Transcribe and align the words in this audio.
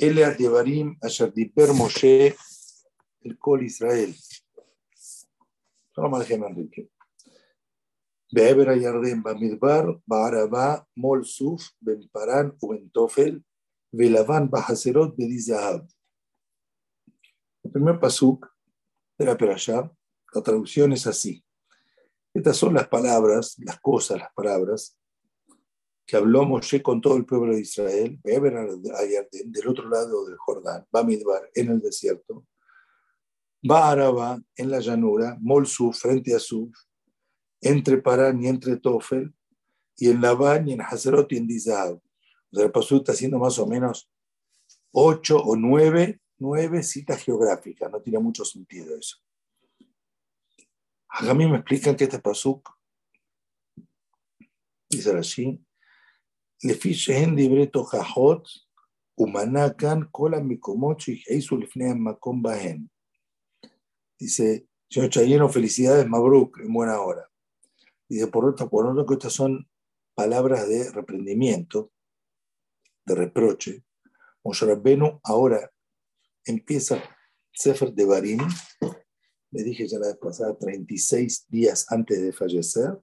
Ele 0.00 0.22
Devarim 0.36 0.96
Asher 1.02 1.32
Moshe 1.74 2.36
el 3.22 3.36
Kol 3.36 3.64
Israel. 3.64 4.14
Shalom 5.92 6.14
Alejem 6.14 6.44
Enrique. 6.44 6.88
Beber 8.30 8.68
Ayarden 8.68 9.24
Bamidbar, 9.24 10.00
Baarabá, 10.06 10.86
Mol 10.94 11.24
Suf, 11.24 11.70
Ben 11.80 12.08
Paran, 12.12 12.56
Ben 12.62 12.88
Tofel, 12.90 13.44
Velavan 13.90 14.48
Bahaserot, 14.48 15.16
Bedizahab. 15.16 15.84
El 17.64 17.72
primer 17.72 17.98
pasuk 17.98 18.46
de 19.18 19.24
la 19.24 19.36
Perashá, 19.36 19.90
la 20.32 20.42
traducción 20.42 20.92
es 20.92 21.08
así. 21.08 21.44
Estas 22.32 22.56
son 22.56 22.74
las 22.74 22.86
palabras, 22.86 23.56
las 23.58 23.80
cosas, 23.80 24.20
las 24.20 24.32
palabras 24.32 24.97
que 26.08 26.16
habló 26.16 26.46
Moshe 26.46 26.82
con 26.82 27.02
todo 27.02 27.18
el 27.18 27.26
pueblo 27.26 27.54
de 27.54 27.60
Israel, 27.60 28.18
del 28.24 29.68
otro 29.68 29.90
lado 29.90 30.24
del 30.24 30.38
Jordán, 30.38 30.86
Bamidbar, 30.90 31.50
en 31.54 31.70
el 31.70 31.80
desierto, 31.80 32.46
Araba, 33.68 34.40
en 34.56 34.70
la 34.70 34.80
llanura, 34.80 35.36
Molsu, 35.38 35.92
frente 35.92 36.34
a 36.34 36.38
Suf, 36.38 36.74
entre 37.60 37.98
Parán 37.98 38.42
y 38.42 38.48
entre 38.48 38.78
Tofel, 38.78 39.34
y 39.96 40.08
en 40.08 40.22
Labán 40.22 40.66
y 40.66 40.72
en 40.72 40.80
Hazerot 40.80 41.30
y 41.30 41.36
en 41.36 41.46
Dizab. 41.46 41.96
O 41.96 42.56
sea, 42.56 42.64
el 42.64 42.72
Pasú 42.72 42.96
está 42.96 43.12
haciendo 43.12 43.38
más 43.38 43.58
o 43.58 43.66
menos 43.66 44.10
ocho 44.92 45.36
o 45.36 45.56
nueve, 45.56 46.22
nueve 46.38 46.82
citas 46.84 47.22
geográficas, 47.22 47.92
no 47.92 48.00
tiene 48.00 48.18
mucho 48.18 48.46
sentido 48.46 48.96
eso. 48.96 49.18
A 51.10 51.34
mí 51.34 51.46
me 51.46 51.58
explican 51.58 51.96
que 51.96 52.04
este 52.04 52.18
pasuk 52.18 52.66
dice 54.88 55.10
así, 55.10 55.60
לפי 56.63 56.93
שהן 56.93 57.35
דברי 57.35 57.67
תוכחות 57.67 58.47
ומנה 59.17 59.73
כאן 59.77 59.99
כל 60.11 60.33
המקומות 60.33 60.99
שהכעיסו 60.99 61.57
לפני 61.57 61.91
המקום 61.91 62.43
בהן. 62.43 62.85
Dice, 64.21 64.65
señor 64.89 65.09
Chayeno, 65.09 65.49
felicidades, 65.49 66.07
Mabruk, 66.07 66.59
en 66.59 66.71
buena 66.73 67.01
hora. 67.01 67.29
Dice, 68.09 68.27
por 68.27 68.45
otro, 68.45 68.69
por 68.69 68.85
otro 68.85 69.05
que 69.05 69.15
estas 69.15 69.33
son 69.33 69.67
palabras 70.15 70.69
de 70.69 70.91
reprendimiento, 70.91 71.91
de 73.05 73.15
reproche. 73.15 73.83
Moshe 74.43 74.65
Rabbenu 74.65 75.19
ahora 75.23 75.71
empieza 76.45 77.01
Sefer 77.51 77.93
de 77.93 78.05
Barim, 78.05 78.39
le 79.51 79.63
dije 79.63 79.87
ya 79.87 79.99
la 79.99 80.07
vez 80.07 80.17
pasada, 80.17 80.57
36 80.57 81.47
días 81.49 81.85
antes 81.91 82.21
de 82.21 82.33
fallecer, 82.33 82.99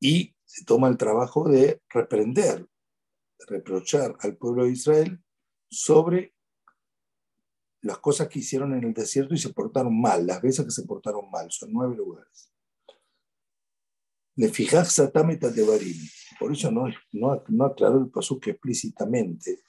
y 0.00 0.33
se 0.45 0.63
toma 0.63 0.87
el 0.87 0.97
trabajo 0.97 1.49
de 1.49 1.81
reprender, 1.89 2.59
de 2.59 3.45
reprochar 3.47 4.15
al 4.21 4.37
pueblo 4.37 4.65
de 4.65 4.71
Israel 4.71 5.23
sobre 5.69 6.33
las 7.81 7.99
cosas 7.99 8.27
que 8.27 8.39
hicieron 8.39 8.73
en 8.73 8.83
el 8.83 8.93
desierto 8.93 9.33
y 9.33 9.37
se 9.37 9.53
portaron 9.53 9.99
mal, 9.99 10.25
las 10.25 10.41
veces 10.41 10.65
que 10.65 10.71
se 10.71 10.83
portaron 10.83 11.29
mal, 11.29 11.51
son 11.51 11.71
nueve 11.71 11.95
lugares. 11.95 12.51
Le 14.35 14.49
fijás 14.49 14.91
satameta 14.91 15.49
de 15.49 15.63
Barim. 15.63 15.97
Por 16.39 16.51
eso 16.51 16.71
no, 16.71 16.87
no, 17.11 17.43
no 17.47 17.65
aclaró 17.65 17.99
el 17.99 18.11
que 18.39 18.51
explícitamente 18.51 19.63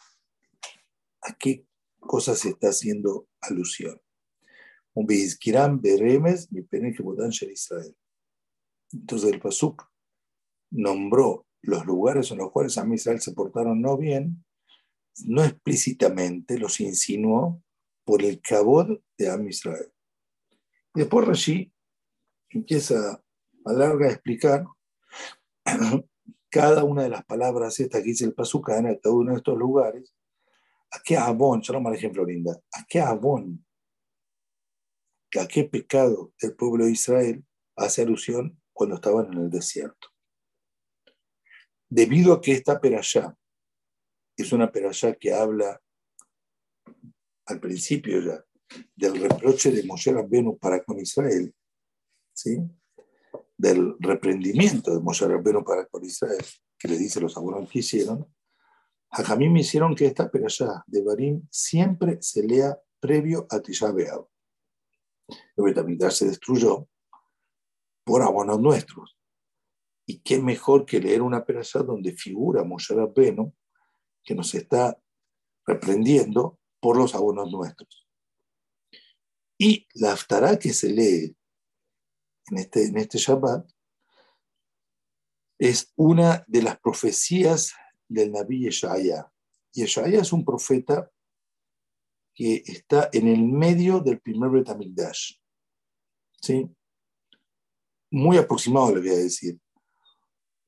a 1.23 1.35
qué 1.35 1.67
cosas 2.01 2.39
se 2.39 2.51
está 2.51 2.69
haciendo 2.69 3.29
alusión. 3.41 4.01
Un 4.95 5.07
beremes 5.81 6.51
mi 6.51 6.63
Israel. 7.53 7.95
Entonces 8.93 9.33
el 9.33 9.41
pasuk 9.41 9.85
nombró 10.77 11.47
los 11.63 11.85
lugares 11.85 12.31
en 12.31 12.39
los 12.39 12.53
cuales 12.53 12.79
a 12.79 12.87
Israel 12.95 13.21
se 13.21 13.33
portaron 13.33 13.81
no 13.81 13.97
bien, 13.97 14.45
no 15.25 15.43
explícitamente 15.43 16.59
los 16.59 16.81
insinuó 16.81 17.63
por 18.05 18.23
el 18.23 18.41
cabod 18.41 19.01
de 19.19 19.31
Am 19.31 19.49
Israel. 19.49 19.93
Después 20.95 21.27
Rashi 21.27 21.73
empieza 22.51 23.23
a 23.65 23.73
larga 23.73 24.09
explicar 24.09 24.65
cada 26.51 26.85
una 26.85 27.03
de 27.03 27.09
las 27.09 27.25
palabras 27.25 27.81
estas 27.81 28.03
que 28.03 28.09
dice 28.09 28.25
el 28.25 28.35
Pasucana 28.35 28.91
en 28.91 28.99
cada 28.99 29.15
uno 29.15 29.33
de 29.33 29.39
estos 29.39 29.59
lugares. 29.59 30.15
¿A 30.93 31.01
qué 31.05 31.17
abón? 31.17 31.63
Yo 31.63 31.79
no 31.79 31.93
ejemplo 31.93 32.25
linda. 32.25 32.59
¿A 32.73 32.87
qué 32.89 33.01
abón? 33.01 33.67
¿A 35.39 35.47
qué 35.49 35.65
pecado 35.65 36.33
del 36.41 36.55
pueblo 36.55 36.85
de 36.85 36.93
Israel 36.93 37.45
hace 37.75 38.03
alusión 38.03 38.61
cuando 38.73 38.95
estaban 38.95 39.33
en 39.33 39.39
el 39.41 39.51
desierto? 39.51 40.09
Debido 41.97 42.35
a 42.35 42.43
que 42.43 42.53
esta 42.53 42.79
perashá 42.79 43.35
es 44.37 44.53
una 44.53 44.71
perashá 44.71 45.15
que 45.15 45.33
habla 45.33 45.81
al 47.47 47.59
principio 47.59 48.21
ya 48.21 48.45
del 48.95 49.19
reproche 49.19 49.71
de 49.71 49.83
Moshe 49.83 50.13
Rabbenu 50.13 50.59
para 50.59 50.85
con 50.85 51.01
Israel, 51.01 51.55
¿sí? 52.35 52.59
del 53.57 53.97
reprendimiento 53.99 54.93
de 54.93 55.01
Moshe 55.01 55.27
Rabbenu 55.27 55.65
para 55.65 55.87
con 55.87 56.05
Israel, 56.05 56.45
que 56.79 56.89
le 56.89 56.99
dice 56.99 57.19
los 57.19 57.35
abuelos 57.35 57.67
que 57.71 57.79
hicieron, 57.79 58.31
a 59.09 59.37
me 59.37 59.61
hicieron 59.61 59.95
que 59.95 60.05
esta 60.05 60.31
perashá 60.31 60.85
de 60.87 61.03
Barim 61.03 61.49
siempre 61.51 62.19
se 62.21 62.43
lea 62.43 62.79
previo 63.01 63.47
a 63.49 63.61
Tisha 63.61 63.91
B'Av. 63.91 64.29
El 65.57 66.11
se 66.11 66.27
destruyó 66.27 66.87
por 68.05 68.21
abonos 68.21 68.61
nuestros. 68.61 69.16
Y 70.07 70.21
qué 70.21 70.41
mejor 70.41 70.87
que 70.87 71.01
leer 71.01 71.21
una 71.21 71.45
perashá 71.45 71.81
donde 71.81 72.13
figura 72.13 72.63
Moshe 72.63 72.95
Rabbeinu, 72.95 73.53
que 74.23 74.35
nos 74.35 74.55
está 74.55 74.97
reprendiendo 75.67 76.61
por 76.81 76.97
los 76.97 77.15
abonos 77.15 77.51
nuestros. 77.51 78.07
Y 79.59 79.87
la 79.95 80.13
aftará 80.13 80.59
que 80.59 80.73
se 80.73 80.91
lee 80.91 81.37
en 82.51 82.59
este, 82.59 82.85
en 82.85 82.97
este 82.99 83.19
Shabbat 83.19 83.69
es 85.59 85.93
una 85.97 86.45
de 86.47 86.63
las 86.63 86.79
profecías 86.79 87.73
del 88.09 88.33
Naví 88.33 88.65
Yeshaya. 88.65 89.33
Yeshaya 89.73 90.21
es 90.21 90.33
un 90.33 90.45
profeta 90.45 91.11
que 92.35 92.63
está 92.67 93.09
en 93.13 93.29
el 93.29 93.43
medio 93.43 94.01
del 94.01 94.21
primer 94.21 94.51
Betamigdash. 94.51 95.39
¿Sí? 96.41 96.69
Muy 98.11 98.37
aproximado 98.37 98.95
le 98.95 99.01
voy 99.01 99.11
a 99.11 99.17
decir 99.17 99.59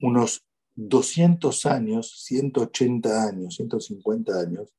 unos 0.00 0.44
200 0.74 1.66
años, 1.66 2.22
180 2.24 3.24
años, 3.24 3.56
150 3.56 4.40
años, 4.40 4.72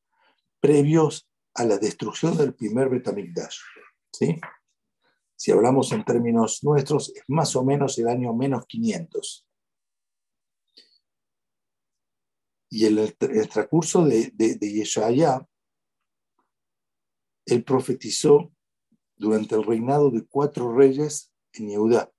previos 0.59 1.29
a 1.53 1.65
la 1.65 1.77
destrucción 1.77 2.37
del 2.37 2.53
primer 2.53 2.89
Betamigdash. 2.89 3.57
¿sí? 4.13 4.39
Si 5.35 5.51
hablamos 5.51 5.91
en 5.91 6.03
términos 6.05 6.63
nuestros, 6.63 7.09
es 7.09 7.23
más 7.27 7.55
o 7.55 7.63
menos 7.63 7.97
el 7.99 8.07
año 8.07 8.33
menos 8.33 8.65
500. 8.65 9.45
Y 12.71 12.85
el, 12.85 13.15
transcurso 13.17 14.05
de, 14.05 14.31
de, 14.35 14.55
de 14.55 14.71
Yeshaya, 14.71 15.45
él 17.45 17.63
profetizó 17.63 18.53
durante 19.17 19.55
el 19.55 19.63
reinado 19.63 20.11
de 20.11 20.25
cuatro 20.25 20.73
reyes 20.73 21.33
en 21.53 21.69
Yehudá. 21.69 22.11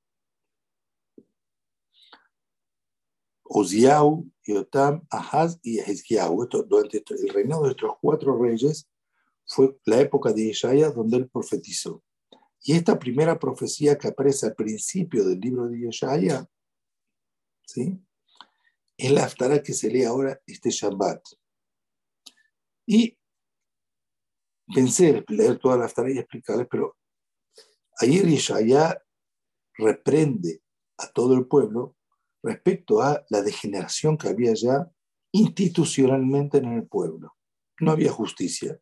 Oziau, 3.53 4.25
Yotam, 4.44 5.05
Ahaz 5.11 5.59
y 5.62 5.81
Ezequiel. 5.81 6.31
Durante 6.69 7.03
el 7.09 7.28
reinado 7.31 7.65
de 7.65 7.71
estos 7.71 7.91
cuatro 8.00 8.41
reyes 8.41 8.88
fue 9.44 9.77
la 9.84 10.00
época 10.00 10.33
de 10.33 10.43
Isaías 10.43 10.94
donde 10.94 11.16
él 11.16 11.28
profetizó. 11.28 12.03
Y 12.62 12.75
esta 12.75 12.97
primera 12.97 13.39
profecía 13.39 13.99
que 13.99 14.06
aparece 14.06 14.47
al 14.47 14.55
principio 14.55 15.25
del 15.25 15.41
libro 15.41 15.66
de 15.66 15.89
Isaías, 15.89 16.47
¿sí? 17.66 17.99
es 18.97 19.10
la 19.10 19.25
aftara 19.25 19.62
que 19.62 19.72
se 19.72 19.91
lee 19.91 20.05
ahora 20.05 20.41
este 20.47 20.71
Shabbat. 20.71 21.22
Y 22.86 23.19
pensé 24.72 25.24
leer 25.27 25.59
toda 25.59 25.77
la 25.77 25.86
aftara 25.86 26.13
y 26.13 26.19
explicarles, 26.19 26.69
pero 26.71 26.97
ayer 27.98 28.28
Isaías 28.28 28.97
reprende 29.74 30.63
a 30.98 31.10
todo 31.10 31.34
el 31.34 31.47
pueblo 31.47 31.97
respecto 32.42 33.03
a 33.03 33.25
la 33.28 33.42
degeneración 33.42 34.16
que 34.16 34.28
había 34.28 34.54
ya 34.54 34.91
institucionalmente 35.33 36.59
en 36.59 36.72
el 36.72 36.87
pueblo. 36.87 37.37
No 37.81 37.92
había 37.92 38.13
justicia, 38.13 38.81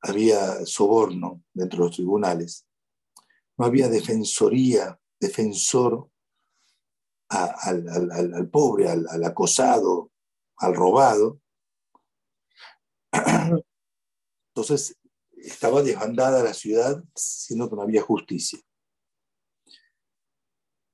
había 0.00 0.64
soborno 0.66 1.42
dentro 1.52 1.78
de 1.78 1.84
los 1.86 1.96
tribunales, 1.96 2.66
no 3.56 3.64
había 3.64 3.88
defensoría, 3.88 5.00
defensor 5.18 6.10
al, 7.28 8.48
pobre, 8.50 8.88
al, 8.88 9.06
al 9.08 9.24
acosado, 9.24 10.12
al 10.56 10.74
robado. 10.74 11.40
Entonces 14.54 14.98
estaba 15.32 15.82
desbandada 15.82 16.42
la 16.42 16.54
ciudad, 16.54 17.02
siendo 17.14 17.68
que 17.68 17.76
no 17.76 17.82
había 17.82 18.02
justicia. 18.02 18.60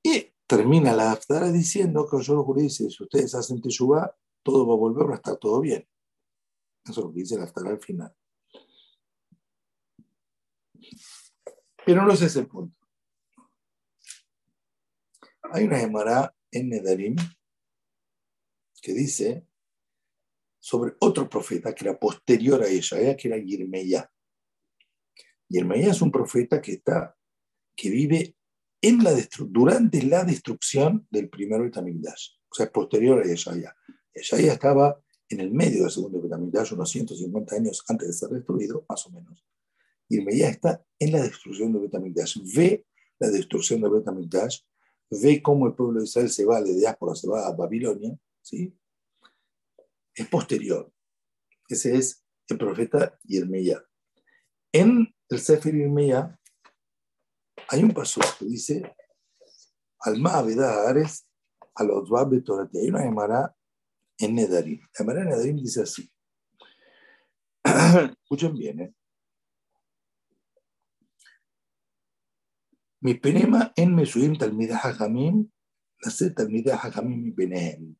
Y 0.02 0.32
termina 0.47 0.93
la 0.93 1.12
Aftara 1.12 1.50
diciendo 1.52 2.08
que 2.11 2.23
yo 2.23 2.35
lo 2.35 2.55
dice, 2.55 2.91
si 2.91 3.02
ustedes 3.02 3.35
hacen 3.35 3.61
Teshuvah, 3.61 4.17
todo 4.43 4.67
va 4.67 4.75
a 4.75 4.79
volver 4.79 5.11
a 5.11 5.17
estar 5.17 5.37
todo 5.37 5.61
bien. 5.61 5.87
Eso 6.85 7.00
es 7.00 7.06
lo 7.06 7.12
que 7.12 7.20
dice 7.20 7.37
la 7.37 7.44
Aftara 7.44 7.70
al 7.70 7.81
final. 7.81 8.14
Pero 11.85 12.05
no 12.05 12.12
ese 12.12 12.26
es 12.26 12.37
el 12.37 12.47
punto. 12.47 12.76
Hay 15.52 15.64
una 15.64 15.79
Gemara 15.79 16.35
en 16.50 16.69
Nedarim 16.69 17.17
que 18.81 18.93
dice 18.93 19.47
sobre 20.58 20.94
otro 21.00 21.29
profeta 21.29 21.75
que 21.75 21.85
era 21.85 21.99
posterior 21.99 22.62
a 22.62 22.69
ella, 22.69 23.17
que 23.17 23.29
era 23.29 23.38
Yirmeya. 23.38 24.11
Yirmeya 25.49 25.91
es 25.91 26.02
un 26.02 26.12
profeta 26.12 26.61
que, 26.61 26.73
está, 26.73 27.17
que 27.75 27.91
vive 27.91 28.37
en 28.82 29.04
la 29.04 29.12
durante 29.48 30.02
la 30.02 30.24
destrucción 30.24 31.06
del 31.10 31.28
primer 31.28 31.62
Betamigdash, 31.62 32.30
o 32.48 32.54
sea, 32.54 32.70
posterior 32.70 33.20
a 33.20 33.26
Yeshaya. 33.26 33.74
Yeshaya 34.14 34.54
estaba 34.54 35.00
en 35.28 35.40
el 35.40 35.50
medio 35.52 35.82
del 35.82 35.90
segundo 35.90 36.20
Betamigdash, 36.20 36.72
unos 36.72 36.90
150 36.90 37.54
años 37.54 37.84
antes 37.88 38.08
de 38.08 38.14
ser 38.14 38.30
destruido, 38.30 38.84
más 38.88 39.06
o 39.06 39.10
menos. 39.10 39.44
Yirmeya 40.08 40.48
está 40.48 40.84
en 40.98 41.12
la 41.12 41.22
destrucción 41.22 41.72
del 41.72 41.82
Betamigdash, 41.82 42.38
ve 42.54 42.84
la 43.20 43.28
destrucción 43.30 43.80
del 43.80 43.92
Betamigdash, 43.92 44.60
ve 45.10 45.40
cómo 45.40 45.68
el 45.68 45.74
pueblo 45.74 46.00
de 46.00 46.04
Israel 46.04 46.28
se 46.28 46.44
va 46.44 46.60
de 46.60 46.74
diáspora, 46.74 47.14
se 47.14 47.28
va 47.28 47.46
a 47.46 47.52
Babilonia, 47.52 48.18
¿sí? 48.42 48.76
es 50.14 50.26
posterior. 50.28 50.92
Ese 51.68 51.96
es 51.96 52.24
el 52.48 52.58
profeta 52.58 53.16
Yermeya. 53.22 53.84
En 54.72 55.14
el 55.28 55.38
Sefer 55.38 55.74
Yermeya 55.74 56.39
hay 57.68 57.82
un 57.82 57.92
paso 57.92 58.20
que 58.38 58.44
dice, 58.44 58.94
Alma 60.00 60.38
Aveda 60.38 60.88
Ares, 60.88 61.26
a 61.74 61.84
los 61.84 62.08
Torati. 62.44 62.78
Hay 62.78 62.88
una 62.88 63.02
Gemara 63.02 63.56
en 64.18 64.34
Nedarim. 64.34 64.80
La 64.80 64.88
Gemara 64.94 65.22
en 65.22 65.28
Nedarim 65.28 65.56
dice 65.56 65.82
así. 65.82 66.10
Escuchen 68.22 68.54
bien, 68.54 68.80
¿eh? 68.80 68.94
Mi 73.02 73.14
penema 73.14 73.72
en 73.76 73.94
Mesuim 73.94 74.36
Talmidah 74.36 74.76
Hajamim, 74.76 75.50
la 76.02 76.34
Talmidah 76.34 76.76
Hajamim 76.76 77.22
mi 77.22 77.32
penem. 77.32 77.96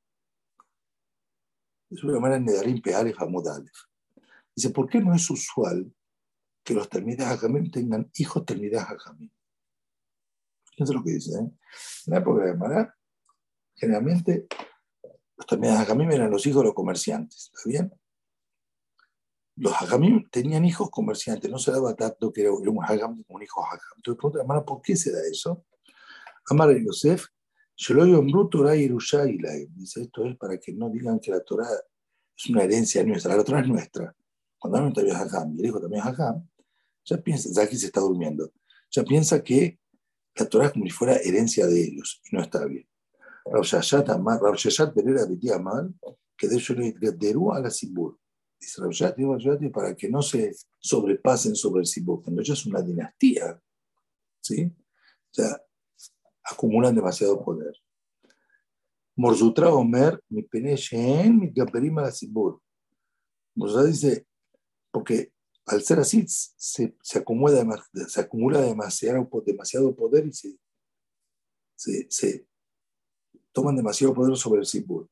Es 1.88 2.04
una 2.04 2.20
manera 2.20 2.38
de 2.38 2.44
Nedarim 2.44 2.82
Pealef 2.82 3.20
Amudalef. 3.22 3.72
Dice, 4.54 4.70
¿por 4.70 4.90
qué 4.90 5.00
no 5.00 5.14
es 5.14 5.28
usual 5.30 5.90
que 6.62 6.74
los 6.74 6.88
Talmidah 6.90 7.30
Hajamim 7.30 7.70
tengan 7.70 8.10
hijos 8.14 8.44
Talmidah 8.44 8.82
Hajamim? 8.82 9.30
Fíjense 10.80 10.94
lo 10.94 11.04
que 11.04 11.10
dice. 11.10 11.38
¿eh? 11.38 11.42
En 11.42 12.12
la 12.14 12.18
época 12.20 12.42
de 12.42 12.54
Mará, 12.54 12.96
generalmente 13.74 14.46
los 15.36 15.46
Talmidah 15.46 15.82
Hajamim 15.82 16.10
eran 16.10 16.30
los 16.30 16.46
hijos 16.46 16.62
de 16.62 16.68
los 16.68 16.74
comerciantes. 16.74 17.50
¿Está 17.54 17.68
bien? 17.68 17.92
Los 19.56 19.74
Hajamim 19.74 20.30
tenían 20.30 20.64
hijos 20.64 20.88
comerciantes, 20.88 21.50
no 21.50 21.58
se 21.58 21.70
daba 21.70 21.94
tanto 21.94 22.32
que 22.32 22.40
era 22.40 22.50
un 22.52 22.82
Hagam 22.82 23.22
como 23.24 23.36
un 23.36 23.42
hijo 23.42 23.62
Hagam. 23.62 23.92
Entonces 23.96 24.18
pregunta, 24.18 24.40
hermana, 24.40 24.64
¿por 24.64 24.80
qué 24.80 24.96
se 24.96 25.12
da 25.12 25.18
eso? 25.30 25.66
Amar 26.48 26.74
Yosef, 26.74 27.26
yo 27.76 27.94
lo 27.94 28.06
digo 28.06 28.20
en 28.20 28.48
Torah 28.48 28.74
y 28.74 28.88
Dice 28.88 30.00
esto 30.00 30.24
es 30.24 30.34
para 30.38 30.56
que 30.56 30.72
no 30.72 30.88
digan 30.88 31.20
que 31.20 31.30
la 31.30 31.40
Torah 31.40 31.68
es 32.34 32.46
una 32.48 32.62
herencia 32.62 33.04
nuestra. 33.04 33.36
La 33.36 33.44
Torah 33.44 33.60
es 33.60 33.68
nuestra. 33.68 34.16
Cuando 34.58 34.78
hablan 34.78 34.94
de 34.94 35.12
Hagam 35.12 35.54
y 35.54 35.60
el 35.60 35.66
hijo 35.66 35.78
también 35.78 36.02
Hagam, 36.04 36.48
ya 37.04 37.18
piensa, 37.18 37.50
ya 37.52 37.64
aquí 37.64 37.76
se 37.76 37.86
está 37.86 38.00
durmiendo, 38.00 38.50
ya 38.90 39.04
piensa 39.04 39.44
que 39.44 39.79
la 40.40 40.48
Torah 40.48 40.72
como 40.72 40.84
si 40.84 40.90
fuera 40.90 41.16
herencia 41.16 41.66
de 41.66 41.82
ellos 41.82 42.20
y 42.31 42.37
no 42.37 42.42
está 42.42 42.64
bien. 42.66 42.87
Shashat 43.62 44.94
Pereira 44.94 45.26
Amar, 45.54 45.88
que 46.37 46.48
de 46.48 46.56
hecho 46.56 46.75
le 46.75 46.94
a 47.54 47.60
la 47.60 47.70
Sibur 47.70 48.20
dice 48.60 49.70
para 49.70 49.94
que 49.96 50.08
no 50.08 50.22
se 50.22 50.54
sobrepasen 50.78 51.56
sobre 51.56 51.81
el 51.81 51.87
Sibuk, 51.87 52.25
cuando 52.25 52.42
ya 52.42 52.52
es 52.52 52.66
una 52.66 52.82
dinastía, 52.82 53.60
¿sí? 54.40 54.64
O 54.66 55.32
acumulan 56.44 56.94
demasiado 56.94 57.42
poder. 57.42 57.75
Morzutra 59.16 59.72
Omer, 59.72 60.22
mi 60.28 60.42
peneshen, 60.42 61.38
mi 61.38 61.50
gaperima 61.50 62.02
la 62.02 62.10
Sibur. 62.10 62.60
dice, 63.84 64.26
porque 64.90 65.32
al 65.70 65.82
ser 65.82 66.00
así 66.00 66.25
se, 66.26 66.96
se, 67.00 67.19
acumula, 67.19 67.64
demasiado, 68.61 69.94
poder 69.94 70.26
y 70.26 70.32
se, 70.32 70.58
se, 72.11 72.46
toman 73.52 73.76
demasiado 73.76 74.12
poder 74.12 74.37
sobre 74.37 74.61
el 74.61 74.67
Sibur. 74.67 75.08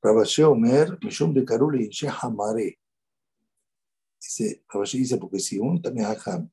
Rabashé 0.00 0.44
Omer, 0.44 0.96
Mishum 1.02 1.34
de 1.34 1.44
Karuli 1.44 1.90
y 1.90 2.06
Hamare. 2.06 2.78
Dice, 4.20 4.64
Rabashé 4.68 4.98
dice, 4.98 5.18
porque 5.18 5.40
si 5.40 5.58
un 5.58 5.82
Tamehajam 5.82 6.48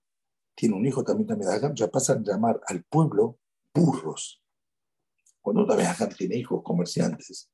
tiene 0.56 0.76
un 0.76 0.86
hijo 0.86 1.04
también 1.04 1.28
Tamehajam, 1.28 1.76
ya 1.76 1.90
pasan 1.90 2.20
a 2.20 2.24
llamar 2.24 2.60
al 2.68 2.84
pueblo 2.86 3.38
burros. 3.74 4.44
Cuando 5.42 5.62
un 5.62 6.16
tiene 6.16 6.38
hijos 6.38 6.64
comerciantes, 6.64 7.52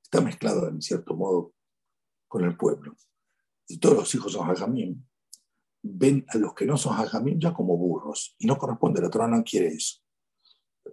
está 0.00 0.20
mezclado 0.20 0.68
en 0.68 0.80
cierto 0.80 1.14
modo 1.14 1.52
con 2.28 2.44
el 2.44 2.56
pueblo. 2.56 2.94
Y 3.68 3.78
todos 3.78 3.96
los 3.96 4.14
hijos 4.14 4.32
son 4.32 4.48
Hajamim, 4.48 5.04
ven 5.82 6.24
a 6.28 6.38
los 6.38 6.54
que 6.54 6.66
no 6.66 6.76
son 6.76 6.96
Hajamim 6.96 7.38
ya 7.38 7.52
como 7.52 7.76
burros. 7.76 8.34
Y 8.38 8.46
no 8.46 8.58
corresponde, 8.58 9.00
la 9.00 9.10
Torah 9.10 9.28
no 9.28 9.42
quiere 9.42 9.68
eso. 9.68 10.00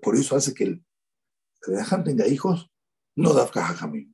Por 0.02 0.16
eso 0.16 0.36
hace 0.36 0.54
que 0.54 0.64
el 0.64 0.86
Tamehajam 1.62 2.04
tenga 2.04 2.28
hijos 2.28 2.70
no 3.16 3.34
Dafka 3.34 3.66
Hajamim. 3.68 4.14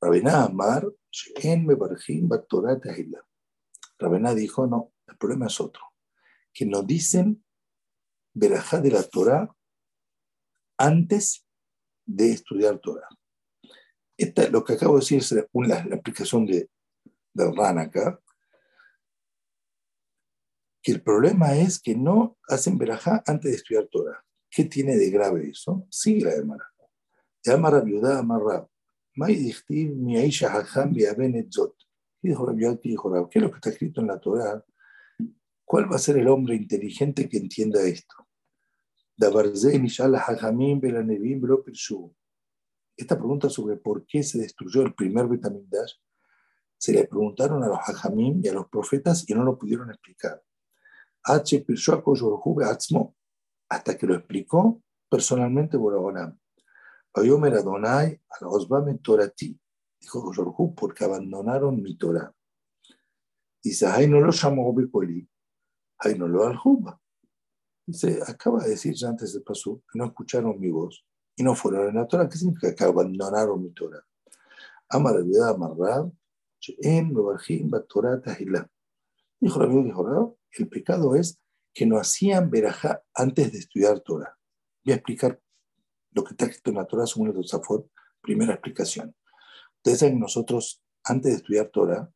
Rabená 0.00 0.44
Amar, 0.44 0.86
en 1.36 1.66
Mebarjim. 1.66 2.28
Rabená 3.98 4.34
dijo, 4.34 4.66
no, 4.66 4.92
el 5.06 5.16
problema 5.16 5.46
es 5.46 5.60
otro. 5.60 5.82
Que 6.52 6.66
nos 6.66 6.86
dicen 6.86 7.44
verajá 8.34 8.80
de 8.80 8.90
la 8.90 9.02
Torah 9.02 9.54
antes 10.76 11.46
de 12.04 12.32
estudiar 12.32 12.78
Torah. 12.78 13.08
Esta, 14.18 14.48
lo 14.48 14.62
que 14.64 14.74
acabo 14.74 14.94
de 14.94 15.00
decir 15.00 15.18
es 15.18 15.32
la, 15.32 15.84
la 15.84 15.96
aplicación 15.96 16.46
de, 16.46 16.70
de 17.36 17.52
Ran 17.52 17.78
acá, 17.78 18.20
que 20.82 20.92
el 20.92 21.02
problema 21.02 21.56
es 21.56 21.80
que 21.80 21.96
no 21.96 22.38
hacen 22.48 22.78
verajá 22.78 23.22
antes 23.26 23.50
de 23.50 23.56
estudiar 23.56 23.88
Torah. 23.88 24.24
¿Qué 24.48 24.64
tiene 24.64 24.96
de 24.96 25.10
grave 25.10 25.48
eso? 25.48 25.86
Sigue 25.90 26.24
la 26.24 26.34
mi 29.86 30.16
Aisha 30.16 30.52
Hajam 30.52 30.94
Zot. 31.50 31.74
Dijo 32.22 32.46
¿qué 33.28 33.38
es 33.38 33.42
lo 33.42 33.50
que 33.50 33.56
está 33.56 33.70
escrito 33.70 34.00
en 34.00 34.06
la 34.06 34.20
Torah? 34.20 34.64
¿Cuál 35.64 35.90
va 35.90 35.96
a 35.96 35.98
ser 35.98 36.18
el 36.18 36.28
hombre 36.28 36.54
inteligente 36.54 37.28
que 37.28 37.38
entienda 37.38 37.82
esto? 37.82 38.14
Esta 42.96 43.18
pregunta 43.18 43.50
sobre 43.50 43.76
por 43.76 44.06
qué 44.06 44.22
se 44.22 44.38
destruyó 44.38 44.82
el 44.82 44.94
primer 44.94 45.26
Betamigdash 45.26 45.94
se 46.78 46.92
le 46.92 47.06
preguntaron 47.06 47.62
a 47.62 47.68
los 47.68 47.78
hajamim 47.78 48.40
y 48.42 48.48
a 48.48 48.52
los 48.52 48.68
profetas 48.68 49.28
y 49.28 49.34
no 49.34 49.44
lo 49.44 49.58
pudieron 49.58 49.90
explicar. 49.90 50.42
Hasta 53.68 53.98
que 53.98 54.06
lo 54.06 54.14
explicó 54.14 54.80
personalmente 55.08 55.76
Torati. 58.98 59.58
Dijo 60.00 60.32
Jorjú, 60.32 60.74
porque 60.74 61.04
abandonaron 61.04 61.82
mi 61.82 61.96
Torah. 61.96 62.32
Dice, 63.62 63.86
ay 63.86 64.06
no 64.06 64.20
lo 64.20 64.30
llamó 64.30 64.72
Bipoli, 64.74 65.28
ay 65.98 66.16
no 66.16 66.28
lo 66.28 66.46
aljuba. 66.46 67.00
Dice, 67.86 68.20
acaba 68.26 68.62
de 68.62 68.70
decir 68.70 68.94
ya 68.94 69.08
antes 69.08 69.32
del 69.32 69.42
paso 69.42 69.82
que 69.90 69.98
no 69.98 70.04
escucharon 70.04 70.60
mi 70.60 70.70
voz 70.70 71.04
y 71.34 71.42
no 71.42 71.54
fueron 71.54 71.88
en 71.88 71.96
la 71.96 72.06
Torah. 72.06 72.28
¿Qué 72.28 72.36
significa 72.36 72.74
que 72.74 72.84
abandonaron 72.84 73.62
mi 73.62 73.70
Torah? 73.70 74.04
Amar 74.88 75.16
amarrab, 75.16 76.12
Dijo 79.40 79.60
la 79.60 79.66
dijo, 79.68 80.38
el 80.52 80.68
pecado 80.68 81.14
es 81.14 81.40
que 81.72 81.86
no 81.86 81.98
hacían 81.98 82.50
verajá 82.50 83.02
antes 83.14 83.52
de 83.52 83.58
estudiar 83.58 84.00
Torah. 84.00 84.38
Voy 84.84 84.92
a 84.92 84.96
explicar 84.96 85.40
lo 86.12 86.24
que 86.24 86.30
está 86.32 86.46
escrito 86.46 86.70
en 86.70 86.76
la 86.76 86.86
Torah 86.86 87.06
según 87.06 87.28
el 87.28 87.34
Tosafot, 87.34 87.90
primera 88.22 88.54
explicación. 88.54 89.14
Ustedes 89.76 89.98
saben 90.00 90.14
que 90.14 90.20
nosotros, 90.20 90.82
antes 91.04 91.32
de 91.32 91.36
estudiar 91.36 91.68
Torah, 91.68 92.10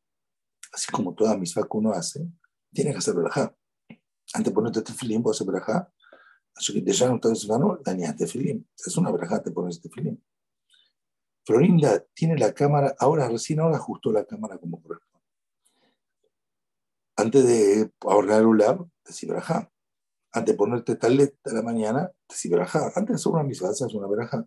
así 0.72 0.90
como 0.90 1.14
toda 1.14 1.36
misma 1.36 1.62
que 1.62 1.76
uno 1.76 1.92
hace, 1.92 2.26
tiene 2.72 2.92
que 2.92 2.98
hacer 2.98 3.14
verajá. 3.14 3.54
Antes 4.32 4.50
de 4.50 4.54
ponerte 4.54 4.82
tefilín, 4.82 5.22
puedes 5.22 5.36
hacer 5.40 5.52
verajá. 5.52 5.92
Así 6.54 6.72
que 6.72 6.92
ya 6.92 7.08
no 7.08 7.16
estás 7.16 7.46
no, 7.46 7.78
dañas 7.84 8.16
tefilín. 8.16 8.68
Es 8.76 8.96
una 8.96 9.12
verajá, 9.12 9.42
te 9.42 9.50
pones 9.50 9.80
tefilín. 9.80 10.22
Florinda 11.44 12.04
tiene 12.14 12.38
la 12.38 12.52
cámara, 12.52 12.94
ahora 12.98 13.28
recién 13.28 13.60
ahora 13.60 13.76
ajustó 13.76 14.12
la 14.12 14.24
cámara 14.24 14.58
como 14.58 14.82
corresponde. 14.82 15.26
Antes 17.16 17.46
de 17.46 17.90
ahorrar 18.00 18.46
un 18.46 18.58
lab, 18.58 18.88
decir 19.04 19.28
verajá 19.28 19.70
antes 20.32 20.54
de 20.54 20.58
ponerte 20.58 20.96
talet 20.96 21.34
a 21.44 21.52
la 21.52 21.62
mañana, 21.62 22.10
si 22.28 22.48
verajá. 22.48 22.92
Antes 22.94 23.08
de 23.08 23.14
hacer 23.14 23.32
una 23.32 23.42
misma, 23.42 23.70
haces 23.70 23.94
una 23.94 24.06
verajá. 24.06 24.46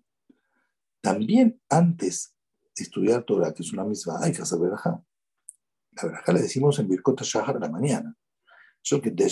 También 1.02 1.62
antes 1.70 2.36
estudiar 2.76 3.24
Torah, 3.24 3.54
que 3.54 3.64
es 3.64 3.74
una 3.74 3.84
misma, 3.84 4.20
hay 4.22 4.32
que 4.32 4.42
hacer 4.42 4.60
verajá. 4.60 5.04
La 5.92 6.04
verajá 6.04 6.32
la 6.32 6.42
decimos 6.42 6.80
en 6.80 6.88
Birkot 6.88 7.22
Shahar 7.22 7.58
a 7.58 7.60
la 7.60 7.70
mañana. 7.70 8.16
Yo 8.82 9.02
que 9.02 9.12
de 9.12 9.30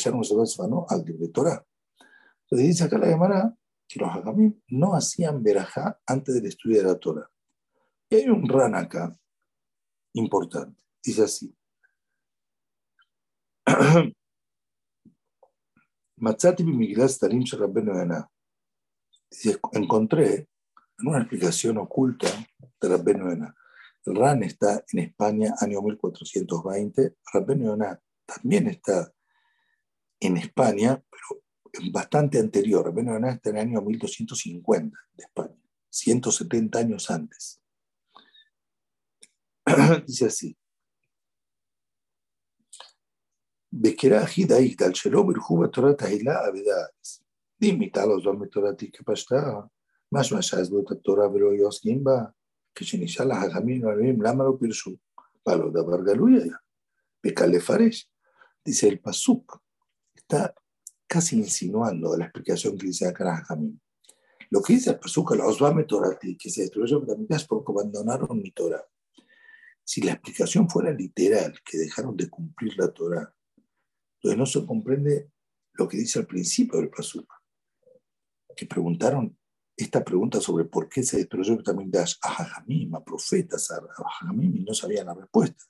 no 0.70 0.86
al 0.90 1.04
de 1.06 1.30
Torah. 1.30 1.66
Entonces 2.44 2.68
dice 2.68 2.84
acá 2.84 2.98
la 2.98 3.08
Gemara 3.08 3.56
que 3.88 4.00
los 4.00 4.10
hagamim 4.10 4.62
no 4.68 4.94
hacían 4.94 5.42
verajá 5.42 6.00
antes 6.06 6.36
del 6.36 6.46
estudio 6.46 6.78
de 6.78 6.84
la 6.84 6.96
Torah. 6.96 7.31
Y 8.12 8.16
hay 8.18 8.30
un 8.30 8.48
ran 8.48 8.76
acá 8.76 9.18
importante. 10.14 10.84
Dice 11.02 11.24
así. 11.24 11.56
Matzati 16.18 16.66
Tarim 17.20 17.46
Encontré 19.72 20.50
en 21.00 21.08
una 21.08 21.20
explicación 21.20 21.78
oculta 21.78 22.28
de 22.82 22.90
Rabben 22.90 23.20
Yonah. 23.20 23.56
El 24.06 24.16
RAN 24.16 24.44
está 24.44 24.84
en 24.92 25.00
España, 25.00 25.56
año 25.60 25.82
1420. 25.82 27.16
Rabben 27.34 27.64
Yonah 27.64 27.98
también 28.26 28.68
está 28.68 29.10
en 30.20 30.36
España, 30.36 31.02
pero 31.10 31.44
bastante 31.94 32.40
anterior. 32.40 32.84
Rabben 32.84 33.06
Yonah 33.06 33.32
está 33.32 33.52
en 33.52 33.56
el 33.56 33.62
año 33.70 33.82
1250 33.82 35.00
de 35.14 35.24
España, 35.24 35.56
170 35.90 36.78
años 36.78 37.10
antes. 37.10 37.61
Dice 40.07 40.27
así. 40.27 40.55
בקריאה 43.73 44.25
אחידה 44.25 44.59
יגדל 44.59 44.95
שלא 44.95 45.23
בירכו 45.23 45.61
בתורת 45.61 46.03
ההילה 46.03 46.49
אבידארץ. 46.49 47.23
דימיתה 47.61 48.07
לו 48.07 48.21
זו 48.21 48.33
מתורתי 48.33 48.91
כפשטה, 48.93 49.61
משמע 50.13 50.43
שעזבו 50.43 50.81
את 50.81 50.91
התורה 50.91 51.29
ולא 51.29 51.53
היו 51.53 51.67
עוסקים 51.67 52.05
בה, 52.05 52.19
כשנשאל 52.75 53.29
לחכמים 53.29 53.87
הרבים 53.87 54.23
למה 54.23 54.45
לא 54.45 54.53
פירשו, 54.61 54.91
פעלו 55.43 55.71
דבר 55.71 56.03
גלוי 56.05 56.43
היה, 56.43 56.57
וקל 57.27 57.47
לפרש. 57.47 58.11
Dice 58.67 58.89
el 58.89 58.99
Pasuk, 58.99 59.63
está 60.17 60.53
casi 61.07 61.37
insinuando 61.37 62.17
la 62.17 62.25
explicación 62.25 62.77
que 62.77 62.89
dice 62.89 63.07
acá 63.07 63.45
Jamín. 63.45 63.81
Lo 64.51 64.61
que 64.61 64.73
dice 64.73 64.91
el 64.91 64.99
Pasuk, 64.99 65.33
el 65.33 65.41
Osvame 65.41 65.85
Torati, 65.85 66.37
que 66.37 66.51
se 66.51 66.63
destruyó 66.63 67.01
es 67.29 67.45
porque 67.45 67.71
abandonaron 67.73 68.43
mi 68.43 68.51
Torah. 68.51 68.85
Si 69.84 70.02
la 70.02 70.14
explicación 70.14 70.70
fuera 70.70 70.92
literal, 70.92 71.60
que 71.66 71.78
dejaron 71.78 72.16
de 72.16 72.30
cumplir 72.30 72.78
la 72.78 72.92
Torah, 72.92 73.34
entonces 74.16 74.38
no 74.38 74.46
se 74.46 74.66
comprende 74.66 75.32
lo 75.74 75.88
que 75.88 75.98
dice 75.98 76.20
al 76.20 76.28
principio 76.28 76.80
del 76.80 76.90
Pasuk, 76.90 77.32
que 78.56 78.66
preguntaron 78.66 79.38
esta 79.76 80.04
pregunta 80.04 80.40
sobre 80.40 80.66
por 80.66 80.90
qué 80.90 81.02
se 81.02 81.18
destruyó 81.18 81.62
también 81.64 81.90
Dash 81.90 82.16
a 82.22 82.30
Jajamim, 82.30 82.94
a 82.96 83.04
profetas, 83.04 83.72
a 83.72 83.82
Jajamim, 84.20 84.56
y 84.58 84.64
no 84.64 84.74
sabían 84.74 85.08
la 85.08 85.16
respuesta. 85.16 85.64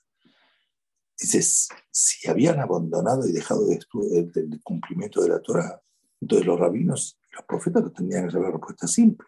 Dices, 1.18 1.68
si 1.90 2.28
habían 2.28 2.60
abandonado 2.60 3.26
y 3.26 3.32
dejado 3.32 3.66
de 3.66 3.76
el, 3.76 4.32
el, 4.34 4.60
cumplimiento 4.62 5.22
de 5.22 5.28
la 5.28 5.40
Torah, 5.40 5.80
entonces 6.20 6.46
los 6.46 6.58
rabinos 6.58 7.18
y 7.30 7.36
los 7.36 7.44
profetas 7.44 7.82
no 7.82 7.92
tendrían 7.92 8.26
que 8.26 8.32
saber 8.32 8.48
la 8.48 8.52
respuesta 8.52 8.86
simple. 8.86 9.26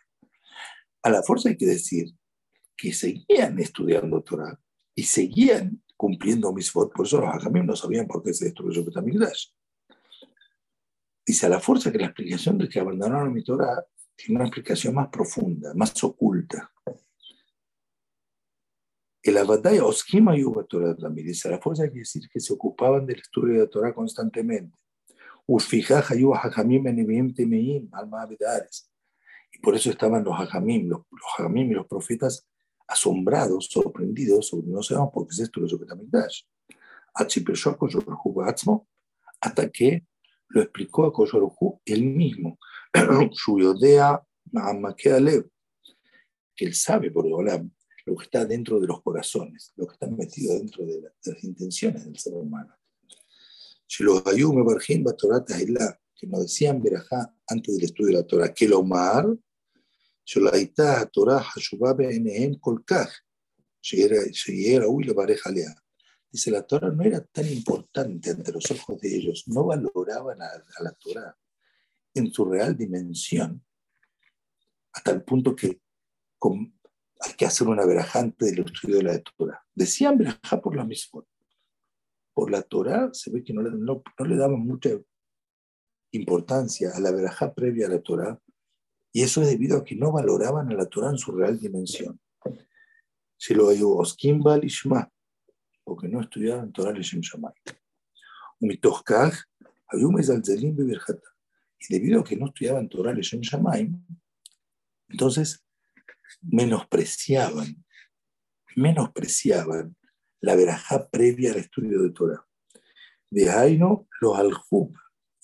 A 1.02 1.10
la 1.10 1.22
fuerza 1.22 1.48
hay 1.48 1.56
que 1.56 1.66
decir 1.66 2.14
que 2.76 2.92
seguían 2.92 3.58
estudiando 3.60 4.22
Torah 4.22 4.58
y 4.94 5.02
seguían 5.02 5.82
cumpliendo 5.96 6.52
votos, 6.52 6.92
por 6.94 7.06
eso 7.06 7.20
los 7.20 7.34
hajamim 7.34 7.66
no 7.66 7.76
sabían 7.76 8.06
por 8.06 8.22
qué 8.22 8.34
se 8.34 8.46
destruyó 8.46 8.84
Betamigdash. 8.84 9.48
Dice 11.26 11.46
a 11.46 11.48
la 11.48 11.60
fuerza 11.60 11.90
que 11.90 11.98
la 11.98 12.06
explicación 12.06 12.58
de 12.58 12.68
que 12.68 12.80
abandonaron 12.80 13.32
mi 13.32 13.42
Torah 13.42 13.82
tiene 14.14 14.36
una 14.36 14.46
explicación 14.46 14.94
más 14.94 15.08
profunda, 15.08 15.72
más 15.74 16.04
oculta. 16.04 16.70
El 19.22 19.38
Abadai 19.38 19.78
Oskima 19.78 20.36
Yuba 20.36 20.64
Torah 20.64 20.94
también 20.94 21.28
dice 21.28 21.48
a 21.48 21.52
la 21.52 21.58
fuerza 21.58 21.84
quiere 21.84 22.00
decir 22.00 22.28
que 22.30 22.40
se 22.40 22.52
ocupaban 22.52 23.06
del 23.06 23.20
estudio 23.20 23.54
de 23.54 23.60
la 23.60 23.70
Torah 23.70 23.94
constantemente. 23.94 24.76
Y 25.46 25.52
por 29.58 29.74
eso 29.74 29.90
estaban 29.90 30.24
los 30.24 30.38
hajamim, 30.38 30.88
los, 30.88 31.00
los 31.10 31.22
hajamim 31.38 31.70
y 31.70 31.74
los 31.74 31.86
profetas 31.86 32.46
asombrados, 32.86 33.66
sorprendidos, 33.66 34.52
no 34.64 34.82
sabemos 34.82 35.10
por 35.12 35.26
qué 35.26 35.42
esto 35.42 35.60
lo 35.60 35.78
Betamigdash. 35.78 36.42
Hasta 39.40 39.70
que 39.70 40.04
lo 40.48 40.62
explicó 40.62 41.04
a 41.04 41.12
Koyorujú 41.12 41.80
él 41.84 42.04
mismo. 42.04 42.58
Que 46.56 46.66
él 46.66 46.74
sabe 46.74 47.10
por 47.10 47.26
lo 47.26 48.16
que 48.16 48.24
está 48.24 48.44
dentro 48.44 48.78
de 48.78 48.86
los 48.86 49.02
corazones, 49.02 49.72
lo 49.76 49.86
que 49.86 49.94
está 49.94 50.06
metido 50.06 50.54
dentro 50.54 50.84
de, 50.84 51.02
las 51.24 51.44
intenciones 51.44 52.04
del 52.04 52.18
ser 52.18 52.34
humano. 52.34 52.72
Que 56.16 56.26
nos 56.26 56.42
decían 56.42 56.80
Berajá 56.80 57.34
antes 57.48 57.74
del 57.74 57.84
estudio 57.84 58.16
de 58.16 58.22
la 58.22 58.26
Torah, 58.26 58.54
que 58.54 58.68
lo 58.68 58.82
mar 60.23 60.29
שלהייתה 60.29 61.01
התורה 61.01 61.43
חשובה 61.43 61.93
בעיניהם 61.93 62.51
כל 62.59 62.77
כך, 62.87 63.19
שיהיה 63.81 64.79
ראוי 64.79 65.03
לברך 65.03 65.47
עליה. 65.47 65.69
Dice, 66.31 66.51
la 66.51 66.61
Torah 66.61 66.91
no 66.91 67.03
era 67.03 67.21
tan 67.21 67.47
importante 67.47 68.29
ante 68.29 68.51
los 68.51 68.69
ojos 68.69 69.01
de 69.01 69.15
ellos, 69.17 69.47
no 69.47 69.65
valoraban 69.65 70.39
a, 70.43 70.45
a 70.77 70.83
la 70.83 70.91
Torah 70.91 71.35
en 72.13 72.31
su 72.31 72.45
real 72.45 72.77
dimensión, 72.77 73.65
hasta 74.93 75.09
el 75.09 75.23
punto 75.23 75.55
que 75.55 75.81
con, 76.37 76.79
hay 77.19 77.33
que 77.33 77.47
hacer 77.47 77.67
una 77.67 77.83
verajante 77.83 78.45
del 78.45 78.59
estudio 78.59 78.97
de 78.97 79.03
la 79.03 79.19
Torah. 79.19 79.65
Decían 79.73 80.19
verajá 80.19 80.61
por 80.61 80.75
la 80.75 80.85
misma. 80.85 81.23
Por 82.35 82.51
la 82.51 82.61
Torah 82.61 83.09
se 83.11 83.31
ve 83.31 83.43
que 83.43 83.53
no 83.53 83.63
le, 83.63 83.71
no, 83.71 84.03
no 84.19 84.25
le 84.25 84.35
daban 84.35 84.59
mucha 84.59 84.91
importancia 86.11 86.91
a 86.93 86.99
la 86.99 87.11
verajá 87.11 87.55
previa 87.55 87.87
a 87.87 87.89
la 87.89 88.01
Torah, 88.01 88.39
y 89.16 89.22
eso 89.22 89.42
es 89.42 89.48
debido 89.48 89.78
a 89.78 89.84
que 89.84 89.94
no 89.94 90.10
valoraban 90.10 90.68
a 90.70 90.74
la 90.74 90.86
Torah 90.86 91.10
en 91.10 91.18
su 91.18 91.30
real 91.30 91.56
dimensión. 91.56 92.20
Se 93.36 93.54
lo 93.54 93.70
digo 93.70 93.96
Oskimbal 93.96 94.64
y 94.64 94.68
Shema, 94.68 95.08
porque 95.84 96.08
no 96.08 96.20
estudiaban 96.20 96.72
Torah 96.72 96.90
Leshem 96.90 97.20
Shamay. 97.20 97.54
Umitoskaj, 98.58 99.32
había 99.86 100.06
un 100.08 100.14
Mezalzelim 100.16 100.74
Beberjata. 100.74 101.28
Y 101.78 101.94
debido 101.94 102.20
a 102.20 102.24
que 102.24 102.36
no 102.36 102.46
estudiaban 102.46 102.88
Torah 102.88 103.12
Leshem 103.12 103.40
Shamay, 103.40 103.88
entonces 105.10 105.64
menospreciaban, 106.42 107.84
menospreciaban 108.74 109.96
la 110.40 110.56
verajá 110.56 111.08
previa 111.08 111.52
al 111.52 111.58
estudio 111.58 112.02
de 112.02 112.10
Torah. 112.10 112.44
De 113.30 113.48
Aino, 113.48 114.08
los 114.20 114.36
Aljub. 114.36 114.92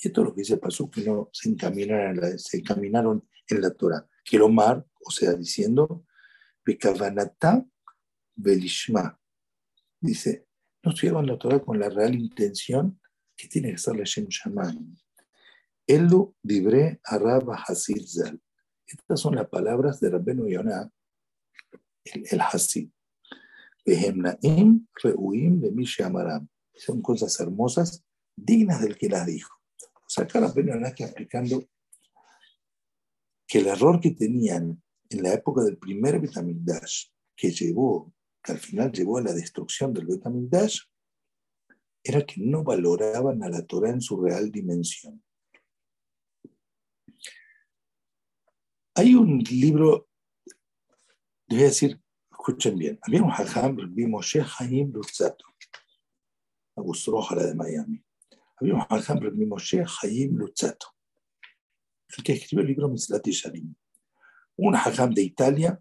Y 0.02 0.08
esto 0.08 0.22
es 0.22 0.24
lo 0.26 0.34
que 0.34 0.40
dice 0.40 0.56
pasó 0.56 0.90
que 0.90 1.02
no 1.04 1.30
se 1.32 1.50
encaminaron, 1.50 2.36
se 2.36 2.58
encaminaron 2.58 3.29
en 3.50 3.62
la 3.62 3.70
Torah. 3.70 4.06
mar, 4.50 4.86
o 5.04 5.10
sea, 5.10 5.32
diciendo, 5.34 6.04
Bekavanata 6.64 7.64
Belishma. 8.34 9.18
Dice, 10.00 10.46
no 10.82 10.92
estudiaban 10.92 11.26
la 11.26 11.38
Torah 11.38 11.60
con 11.60 11.78
la 11.78 11.88
real 11.88 12.14
intención 12.14 13.00
que 13.36 13.48
tiene 13.48 13.72
que 13.72 13.78
ser 13.78 13.96
la 13.96 14.04
Shem 14.04 14.26
Shamayim. 14.28 14.96
Elu 15.86 16.34
dibre 16.42 17.00
arab 17.04 17.50
hasid 17.66 18.06
zal. 18.06 18.40
Estas 18.86 19.20
son 19.20 19.36
las 19.36 19.48
palabras 19.48 20.00
de 20.00 20.10
Rabbenu 20.10 20.48
Yonah, 20.48 20.90
el, 22.04 22.24
el 22.28 22.40
Hasid. 22.40 22.90
Behemnaim 23.86 24.88
reuim 25.02 25.60
de 25.60 26.04
Amaram. 26.04 26.48
Son 26.74 27.00
cosas 27.00 27.38
hermosas, 27.40 28.04
dignas 28.34 28.80
del 28.80 28.96
que 28.96 29.08
las 29.08 29.26
dijo. 29.26 29.54
O 29.82 30.08
sea, 30.08 30.24
acá 30.24 30.40
Rabbenu 30.40 30.72
Yonah 30.72 30.88
está 30.88 31.04
explicando 31.04 31.64
que 33.50 33.58
el 33.58 33.66
error 33.66 33.98
que 33.98 34.12
tenían 34.12 34.80
en 35.08 35.22
la 35.24 35.34
época 35.34 35.62
del 35.62 35.76
primer 35.76 36.20
Betamigdash, 36.20 37.06
que 37.34 37.50
llevó, 37.50 38.14
que 38.40 38.52
al 38.52 38.58
final 38.58 38.92
llevó 38.92 39.18
a 39.18 39.22
la 39.22 39.32
destrucción 39.32 39.92
del 39.92 40.06
Betamigdash, 40.06 40.82
era 42.00 42.24
que 42.24 42.40
no 42.40 42.62
valoraban 42.62 43.42
a 43.42 43.48
la 43.48 43.66
Torah 43.66 43.90
en 43.90 44.00
su 44.00 44.22
real 44.22 44.52
dimensión. 44.52 45.20
Hay 48.94 49.16
un 49.16 49.40
libro, 49.40 50.08
les 51.48 51.58
voy 51.58 51.60
a 51.62 51.70
decir, 51.70 52.00
escuchen 52.30 52.78
bien, 52.78 53.00
había 53.02 53.24
un 53.24 53.32
hajam, 53.32 53.76
Rabbi 53.76 54.06
Moshe 54.06 54.44
Haim 54.60 54.92
Lutzato, 54.92 55.44
Augusto 56.76 57.20
de 57.34 57.54
Miami. 57.56 58.00
Había 58.58 58.74
un 58.74 58.86
hajam, 58.88 59.18
Rabbi 59.18 59.44
Moshe 59.44 59.84
Haim 60.00 60.36
Lutzato 60.36 60.99
el 62.16 62.24
que 62.24 62.32
escribió 62.32 62.62
el 62.62 62.68
libro 62.68 62.88
Mislat 62.88 63.24
Yesharim. 63.24 63.74
Un 64.56 64.74
hajam 64.74 65.12
de 65.14 65.22
Italia 65.22 65.80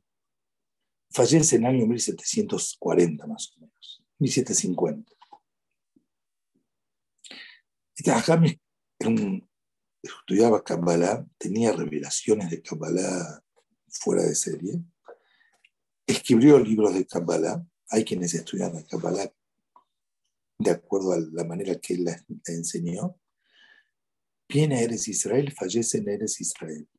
fallece 1.12 1.56
en 1.56 1.66
el 1.66 1.76
año 1.76 1.88
1740 1.88 3.28
más 3.28 3.52
o 3.56 3.62
menos, 3.62 4.04
1750. 4.20 5.14
Este 7.96 8.12
hajam 8.12 8.46
estudiaba 10.02 10.64
Kabbalah, 10.64 11.26
tenía 11.38 11.74
revelaciones 11.74 12.50
de 12.50 12.62
Kabbalah 12.62 13.44
fuera 13.88 14.24
de 14.24 14.36
serie, 14.36 14.82
escribió 16.06 16.60
libros 16.60 16.94
de 16.94 17.06
Kabbalah. 17.06 17.66
Hay 17.90 18.06
quienes 18.06 18.34
estudian 18.34 18.74
la 18.74 18.84
Kabbalah 18.84 19.30
de 20.60 20.72
acuerdo 20.72 21.14
a 21.14 21.20
la 21.20 21.44
manera 21.44 21.76
que 21.76 21.96
él 21.96 22.04
la 22.06 22.24
enseñó. 22.46 23.18
Viene 24.52 24.84
Eres 24.84 25.08
Israel, 25.08 25.54
fallece 25.54 26.00
en 26.00 26.10
Eres 26.10 26.42
Israel. 26.42 26.90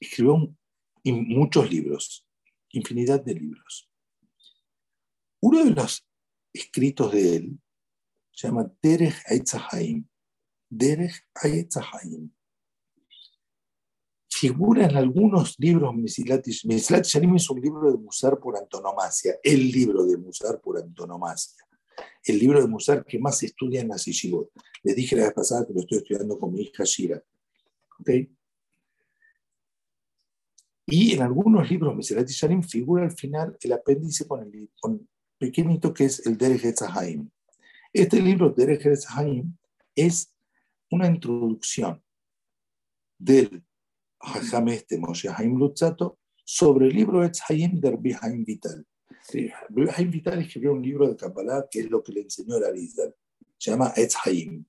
Escribió 0.00 0.56
muchos 1.04 1.70
libros, 1.70 2.26
infinidad 2.70 3.22
de 3.22 3.34
libros. 3.34 3.90
Uno 5.42 5.62
de 5.62 5.70
los 5.72 6.08
escritos 6.54 7.12
de 7.12 7.36
él 7.36 7.60
se 8.32 8.48
llama 8.48 8.72
Derech 8.82 9.22
Eitzahaim. 9.28 10.08
Derech 10.70 11.26
Eitzahaim. 11.42 12.32
Figura 14.30 14.86
en 14.86 14.96
algunos 14.96 15.54
libros 15.58 15.94
Mesilat 15.94 16.46
Sharim 16.46 17.36
es 17.36 17.50
un 17.50 17.60
libro 17.60 17.92
de 17.92 17.98
Musar 17.98 18.40
por 18.40 18.56
antonomasia, 18.56 19.38
el 19.42 19.70
libro 19.70 20.04
de 20.04 20.16
Musar 20.16 20.60
por 20.60 20.78
antonomasia, 20.78 21.62
el 22.24 22.38
libro 22.38 22.60
de 22.60 22.68
Musar 22.68 23.04
que 23.04 23.18
más 23.18 23.38
se 23.38 23.46
estudia 23.46 23.80
en 23.80 23.88
la 23.88 23.96
yeshivot. 23.96 24.50
Les 24.82 24.96
dije 24.96 25.16
la 25.16 25.24
vez 25.24 25.34
pasada 25.34 25.66
que 25.66 25.72
lo 25.72 25.80
estoy 25.80 25.98
estudiando 25.98 26.38
con 26.38 26.52
mi 26.52 26.62
hija 26.62 26.84
Shira. 26.84 27.22
¿Okay? 28.00 28.30
Y 30.86 31.12
en 31.14 31.22
algunos 31.22 31.70
libros 31.70 31.94
Mesilat 31.94 32.28
Sharim 32.28 32.62
figura 32.62 33.04
al 33.04 33.12
final 33.12 33.56
el 33.60 33.72
apéndice 33.72 34.26
con 34.26 34.42
el 34.42 34.70
con 34.80 35.08
pequeñito 35.38 35.92
que 35.92 36.04
es 36.04 36.26
el 36.26 36.36
Derech 36.36 36.64
Etzahaim. 36.64 37.28
Este 37.92 38.20
libro, 38.20 38.50
Derech 38.50 38.86
Etzahaim, 38.86 39.56
es 39.94 40.32
una 40.90 41.06
introducción 41.06 42.02
del 43.18 43.64
Hajam 44.20 44.68
este 44.68 44.98
Moshe 44.98 45.28
Haim 45.28 45.56
Lutzato 45.58 46.18
sobre 46.44 46.86
el 46.86 46.94
libro 46.94 47.24
Etzahaim 47.24 47.80
de 47.80 47.90
Rabbi 47.90 48.14
Haim 48.20 48.44
Vital. 48.44 48.86
Rabbi 49.28 49.88
Haim 49.96 50.10
Vital 50.10 50.40
escribió 50.40 50.72
un 50.72 50.82
libro 50.82 51.08
de 51.08 51.16
Kabbalah 51.16 51.66
que 51.70 51.80
es 51.80 51.90
lo 51.90 52.02
que 52.02 52.12
le 52.12 52.22
enseñó 52.22 52.56
el 52.56 52.64
Arizal. 52.64 53.14
Se 53.56 53.70
llama 53.70 53.92
Etzahaim. 53.96 54.64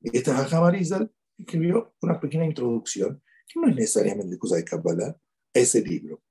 Este 0.00 0.30
Hajam 0.30 0.64
Arizal 0.64 1.12
escribió 1.36 1.94
una 2.00 2.20
pequeña 2.20 2.46
introducción 2.46 3.22
que 3.46 3.60
no 3.60 3.68
es 3.68 3.76
necesariamente 3.76 4.38
cosa 4.38 4.56
de 4.56 4.64
Kabbalah, 4.64 5.08
a 5.08 5.58
ese 5.58 5.82
libro. 5.82 6.22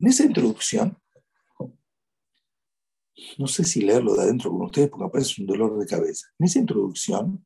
En 0.00 0.08
esa 0.08 0.24
introducción, 0.24 0.96
no 3.36 3.46
sé 3.46 3.64
si 3.64 3.82
leerlo 3.82 4.14
de 4.14 4.22
adentro 4.22 4.50
con 4.50 4.62
ustedes 4.62 4.88
porque 4.88 5.04
me 5.04 5.10
parece 5.10 5.40
un 5.40 5.46
dolor 5.46 5.78
de 5.78 5.86
cabeza. 5.86 6.28
En 6.38 6.46
esa 6.46 6.58
introducción, 6.60 7.44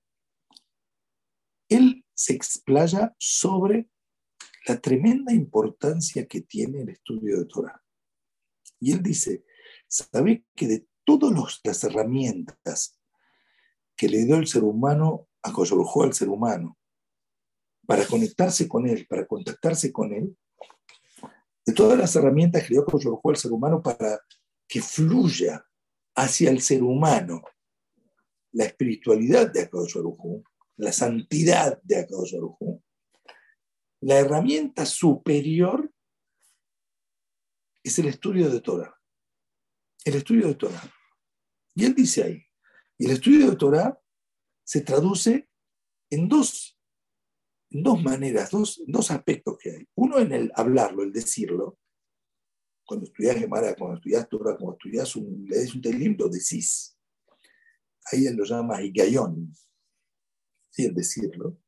él 1.69 2.05
se 2.15 2.35
explaya 2.35 3.15
sobre 3.19 3.89
la 4.67 4.81
tremenda 4.81 5.33
importancia 5.33 6.27
que 6.27 6.43
tiene 6.43 6.83
el 6.83 6.91
estudio 6.91 7.39
de 7.39 7.47
Torah. 7.47 7.82
Y 8.83 8.91
él 8.91 9.01
dice, 9.01 9.45
¿sabe 9.87 10.45
que 10.57 10.67
de 10.67 10.89
todas 11.05 11.61
las 11.63 11.85
herramientas 11.85 12.99
que 13.97 14.09
le 14.09 14.25
dio 14.25 14.35
el 14.35 14.49
ser 14.49 14.65
humano, 14.65 15.29
acoyojó 15.41 16.03
al 16.03 16.13
ser 16.13 16.29
humano, 16.29 16.77
para 17.87 18.05
conectarse 18.07 18.67
con 18.67 18.89
él, 18.89 19.07
para 19.09 19.25
contactarse 19.25 19.93
con 19.93 20.13
él, 20.13 20.37
de 21.65 21.73
todas 21.73 21.97
las 21.97 22.17
herramientas 22.17 22.63
que 22.63 22.75
le 22.75 22.81
dio 22.81 23.21
al 23.23 23.37
ser 23.37 23.53
humano 23.53 23.81
para 23.81 24.21
que 24.67 24.83
fluya 24.83 25.65
hacia 26.17 26.51
el 26.51 26.61
ser 26.61 26.83
humano 26.83 27.43
la 28.51 28.65
espiritualidad 28.65 29.53
de 29.53 29.63
Akadosh 29.63 29.97
la 30.77 30.93
santidad 30.93 31.81
de 31.83 31.99
Akadosh 32.01 32.35
la 34.01 34.19
herramienta 34.19 34.85
superior 34.85 35.92
es 37.83 37.99
el 37.99 38.07
estudio 38.07 38.51
de 38.51 38.61
Torah. 38.61 38.95
El 40.05 40.15
estudio 40.17 40.49
de 40.49 40.55
Torah. 40.55 40.83
Y 41.75 41.85
él 41.85 41.95
dice 41.95 42.23
ahí, 42.23 42.45
el 42.99 43.11
estudio 43.11 43.51
de 43.51 43.57
Torah 43.57 43.99
se 44.65 44.83
traduce 44.83 45.49
en 46.11 46.29
dos 46.29 46.79
dos 47.73 48.03
maneras, 48.03 48.51
dos, 48.51 48.83
dos 48.87 49.11
aspectos 49.11 49.57
que 49.59 49.71
hay. 49.71 49.89
Uno 49.95 50.19
en 50.19 50.33
el 50.33 50.53
hablarlo, 50.55 51.03
el 51.03 51.13
decirlo. 51.13 51.79
Cuando 52.85 53.07
estudias 53.07 53.37
Gemara, 53.37 53.75
cuando 53.75 53.97
estudias 53.97 54.29
Torah, 54.29 54.57
cuando 54.57 54.73
estudias 54.73 55.17
un, 55.17 55.47
lees 55.49 55.75
un 55.75 55.81
telim, 55.81 56.17
lo 56.19 56.29
decís. 56.29 56.97
Ahí 58.11 58.27
él 58.27 58.37
lo 58.37 58.45
llama 58.45 58.83
Higayón, 58.83 59.55
¿sí? 60.71 60.85
el 60.85 60.95
decirlo. 60.95 61.59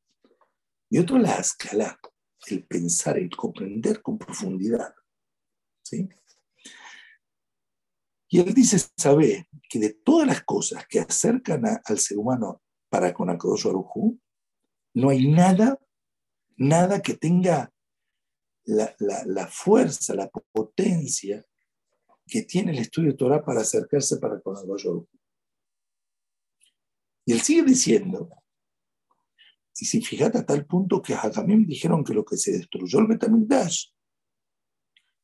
Y 0.89 0.99
otro 0.99 1.17
la 1.17 1.37
escala, 1.37 1.99
el 2.47 2.67
pensar, 2.67 3.17
el 3.17 3.35
comprender 3.35 4.01
con 4.01 4.17
profundidad. 4.17 4.93
¿Sí? 5.85 6.09
Y 8.27 8.39
él 8.39 8.53
dice, 8.53 8.79
sabe 8.97 9.47
que 9.69 9.79
de 9.79 9.93
todas 9.93 10.27
las 10.27 10.43
cosas 10.43 10.85
que 10.87 10.99
acercan 10.99 11.63
al 11.85 11.99
ser 11.99 12.17
humano 12.17 12.61
para 12.89 13.13
con 13.13 13.29
Akadosh 13.29 13.67
Arujú, 13.67 14.19
no 14.95 15.09
hay 15.09 15.27
nada 15.27 15.79
nada 16.57 17.01
que 17.01 17.15
tenga 17.15 17.71
la, 18.65 19.47
fuerza, 19.47 20.15
la 20.15 20.29
potencia 20.29 21.45
que 22.25 22.43
tiene 22.43 22.71
el 22.71 22.79
estudio 22.79 23.11
de 23.11 23.17
Torah 23.17 23.43
para 23.43 23.61
acercarse 23.61 24.17
para 24.17 24.39
con 24.41 24.55
el 24.57 25.07
Y 27.25 27.33
él 27.33 27.41
sigue 27.41 27.63
diciendo, 27.63 28.29
y 29.77 29.85
si 29.85 30.01
fíjate 30.01 30.39
a 30.39 30.45
tal 30.45 30.65
punto 30.65 31.01
que 31.01 31.15
también 31.33 31.65
dijeron 31.65 32.03
que 32.03 32.13
lo 32.13 32.25
que 32.25 32.37
se 32.37 32.53
destruyó 32.53 32.99
el 32.99 33.07
Betamigdash 33.07 33.89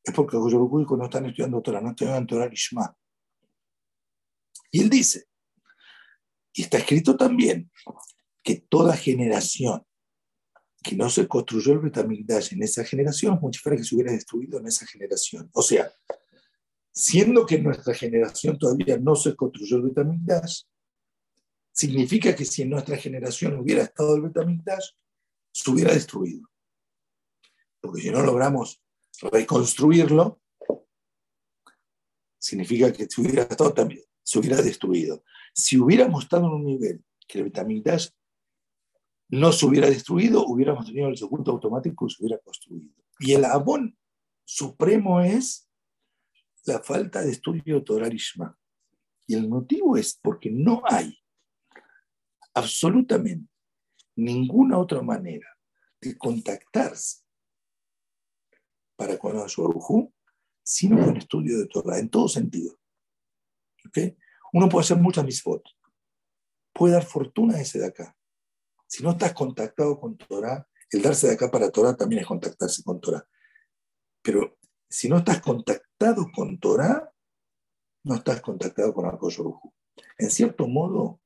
es 0.03 0.13
porque 0.13 0.37
cuando 0.37 0.97
no 0.97 1.03
están 1.05 1.25
estudiando 1.25 1.61
Torah, 1.61 1.81
no 1.81 1.89
estudian 1.91 2.25
Torah 2.25 2.49
Ishma. 2.51 2.95
Y 4.71 4.81
él 4.81 4.89
dice, 4.89 5.25
y 6.53 6.63
está 6.63 6.77
escrito 6.77 7.15
también, 7.15 7.71
que 8.43 8.65
toda 8.67 8.95
generación 8.95 9.85
que 10.83 10.95
no 10.95 11.09
se 11.09 11.27
construyó 11.27 11.73
el 11.73 11.79
Betamigdash 11.79 12.53
en 12.53 12.63
esa 12.63 12.83
generación, 12.83 13.37
mucho 13.39 13.61
fuera 13.61 13.77
que 13.77 13.83
se 13.83 13.93
hubiera 13.93 14.11
destruido 14.11 14.59
en 14.59 14.67
esa 14.67 14.85
generación. 14.87 15.49
O 15.53 15.61
sea, 15.61 15.91
siendo 16.91 17.45
que 17.45 17.55
en 17.55 17.63
nuestra 17.65 17.93
generación 17.93 18.57
todavía 18.57 18.97
no 18.97 19.15
se 19.15 19.35
construyó 19.35 19.77
el 19.77 19.83
Betamigdash, 19.83 20.63
significa 21.71 22.35
que 22.35 22.45
si 22.45 22.63
en 22.63 22.71
nuestra 22.71 22.97
generación 22.97 23.59
hubiera 23.59 23.83
estado 23.83 24.15
el 24.15 24.23
Betamigdash, 24.23 24.89
se 25.53 25.69
hubiera 25.69 25.93
destruido. 25.93 26.49
Porque 27.79 28.01
si 28.01 28.09
no 28.09 28.23
logramos 28.23 28.81
reconstruirlo, 29.21 30.41
significa 32.39 32.91
que 32.91 33.07
si 33.07 33.21
hubiera 33.21 33.43
estado 33.43 33.73
también, 33.73 34.03
se 34.23 34.39
hubiera 34.39 34.61
destruido. 34.61 35.23
Si 35.53 35.77
hubiéramos 35.77 36.23
estado 36.23 36.47
en 36.47 36.53
un 36.53 36.65
nivel 36.65 37.03
que 37.27 37.39
el 37.39 37.45
Betamigdash 37.45 38.09
no 39.29 39.51
se 39.51 39.65
hubiera 39.65 39.89
destruido, 39.89 40.45
hubiéramos 40.45 40.85
tenido 40.85 41.07
el 41.07 41.17
segundo 41.17 41.51
automático 41.51 42.05
y 42.05 42.09
se 42.09 42.23
hubiera 42.23 42.39
construido. 42.39 42.93
Y 43.19 43.33
el 43.33 43.45
abón 43.45 43.97
supremo 44.43 45.21
es 45.21 45.69
la 46.65 46.81
falta 46.81 47.21
de 47.21 47.31
estudio 47.31 47.83
Torah 47.83 48.09
Y 49.27 49.35
el 49.35 49.47
motivo 49.47 49.95
es 49.97 50.19
porque 50.21 50.49
no 50.51 50.81
hay 50.85 51.17
absolutamente 52.53 53.49
ninguna 54.15 54.77
otra 54.77 55.01
manera 55.01 55.47
de 56.01 56.17
contactarse 56.17 57.21
para 59.01 59.17
con 59.17 59.49
su 59.49 60.11
sino 60.61 61.03
con 61.03 61.17
estudio 61.17 61.57
de 61.57 61.65
Torah, 61.65 61.97
en 61.97 62.07
todo 62.07 62.27
sentido. 62.27 62.77
Uno 64.53 64.69
puede 64.69 64.83
hacer 64.83 64.97
muchas 64.97 65.25
misfot, 65.25 65.63
puede 66.71 66.93
dar 66.93 67.03
fortuna 67.03 67.55
a 67.55 67.61
ese 67.61 67.79
de 67.79 67.87
acá, 67.87 68.15
si 68.85 69.01
no 69.01 69.09
estás 69.09 69.33
contactado 69.33 69.99
con 69.99 70.15
Torah, 70.17 70.67
el 70.91 71.01
darse 71.01 71.25
de 71.25 71.33
acá 71.33 71.49
para 71.49 71.71
Torah 71.71 71.95
también 71.95 72.21
es 72.21 72.27
contactarse 72.27 72.83
con 72.83 73.01
Torah. 73.01 73.27
Pero 74.21 74.59
si 74.87 75.09
no 75.09 75.17
estás 75.17 75.41
contactado 75.41 76.27
con 76.31 76.59
Torah, 76.59 77.11
no 78.03 78.15
estás 78.15 78.39
contactado 78.39 78.93
con 78.93 79.07
Akoyoruhu. 79.07 79.73
En 80.19 80.29
cierto 80.29 80.67
modo, 80.67 81.21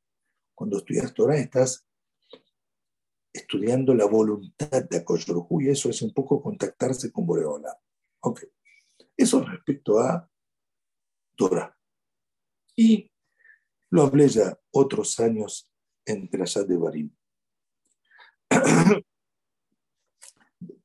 cuando 0.54 0.78
estudias 0.78 1.14
Torah, 1.14 1.36
estás 1.36 1.85
estudiando 3.36 3.94
la 3.94 4.06
voluntad 4.06 4.84
de 4.90 4.98
Akoyoruhu 4.98 5.62
y 5.62 5.70
eso 5.70 5.90
es 5.90 6.02
un 6.02 6.14
poco 6.14 6.42
contactarse 6.42 7.12
con 7.12 7.26
Boreola. 7.26 7.78
Ok. 8.22 8.44
Eso 9.18 9.44
respecto 9.44 10.00
a 10.00 10.30
Torah. 11.36 11.78
Y 12.76 13.12
lo 13.90 14.04
hablé 14.04 14.28
ya 14.30 14.58
otros 14.72 15.20
años 15.20 15.70
en 16.06 16.30
Trayat 16.30 16.68
de 16.68 16.78
Barim. 16.78 17.16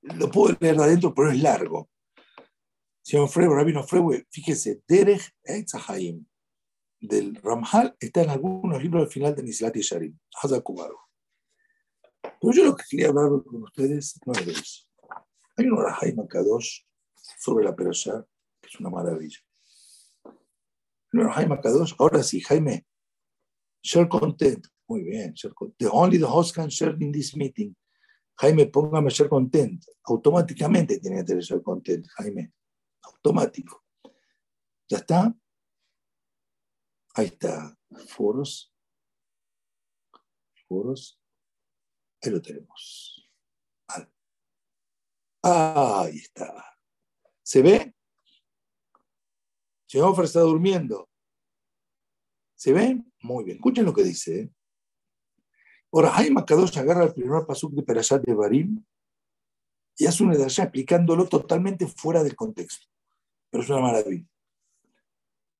Lo 0.02 0.30
puedo 0.30 0.56
leer 0.58 0.76
de 0.76 0.84
adentro, 0.84 1.14
pero 1.14 1.30
es 1.30 1.40
largo. 1.40 1.88
Señor 3.02 3.28
Freire, 3.28 3.54
Rabino 3.54 3.84
Freire, 3.84 4.26
fíjese, 4.30 4.82
Derech 4.88 5.30
Eitzahaim 5.44 6.26
del 7.00 7.36
Ramhal 7.36 7.96
está 7.98 8.22
en 8.22 8.30
algunos 8.30 8.82
libros 8.82 9.04
al 9.04 9.10
final 9.10 9.34
de 9.34 9.42
Nisilat 9.42 9.76
y 9.76 9.80
Sharim, 9.80 10.18
Pero 12.40 12.52
yo 12.52 12.64
lo 12.64 12.76
que 12.76 12.84
quería 12.88 13.08
hablar 13.08 13.28
con 13.44 13.62
ustedes 13.62 14.18
no 14.24 14.32
es 14.32 14.46
de 14.46 14.52
eso. 14.52 14.86
Hay 15.56 15.66
un 15.66 15.76
Rahaim 15.76 16.26
Kadosh 16.26 16.80
sobre 17.38 17.64
la 17.64 17.76
perashá, 17.76 18.26
que 18.60 18.68
es 18.68 18.80
una 18.80 18.90
maravilla. 18.90 19.38
Primero 21.10 21.32
Jaime 21.32 21.60
Kadosh, 21.60 21.94
ahora 21.98 22.22
sí, 22.22 22.40
Jaime, 22.40 22.86
share 23.82 24.08
content. 24.08 24.66
Muy 24.86 25.02
bien, 25.02 25.34
share 25.34 25.52
content. 25.54 25.78
The 25.78 25.90
only 25.90 26.18
the 26.18 26.26
host 26.26 26.54
can 26.54 26.68
share 26.68 26.96
in 27.00 27.12
this 27.12 27.36
meeting. 27.36 27.74
Jaime, 28.36 28.66
póngame 28.66 29.10
share 29.10 29.28
content. 29.28 29.84
Automáticamente 30.04 31.00
tiene 31.00 31.16
que 31.18 31.24
tener 31.24 31.42
share 31.42 31.62
content, 31.62 32.06
Jaime. 32.16 32.52
Automático. 33.02 33.84
¿Ya 34.88 34.98
está? 34.98 35.34
Ahí 37.14 37.26
está. 37.26 37.76
Foros. 38.06 38.72
Foros. 40.68 41.19
Ahí 42.22 42.30
lo 42.30 42.42
tenemos. 42.42 43.30
Ahí 45.42 46.16
está. 46.16 46.76
¿Se 47.42 47.62
ve? 47.62 47.94
Jehoffer 49.88 50.26
está 50.26 50.40
durmiendo. 50.40 51.08
¿Se 52.54 52.72
ve? 52.72 53.02
Muy 53.22 53.44
bien. 53.44 53.56
Escuchen 53.56 53.86
lo 53.86 53.94
que 53.94 54.04
dice. 54.04 54.40
¿eh? 54.40 54.52
Ahora, 55.92 56.10
Jaime 56.10 56.42
agarra 56.76 57.04
el 57.04 57.14
primer 57.14 57.46
pasuk 57.46 57.72
de 57.72 57.82
Perashat 57.82 58.22
de 58.22 58.34
Barim 58.34 58.84
y 59.96 60.06
hace 60.06 60.22
una 60.22 60.34
allá 60.34 60.64
explicándolo 60.64 61.26
totalmente 61.26 61.86
fuera 61.86 62.22
del 62.22 62.36
contexto. 62.36 62.86
Pero 63.50 63.64
es 63.64 63.70
una 63.70 63.80
maravilla. 63.80 64.26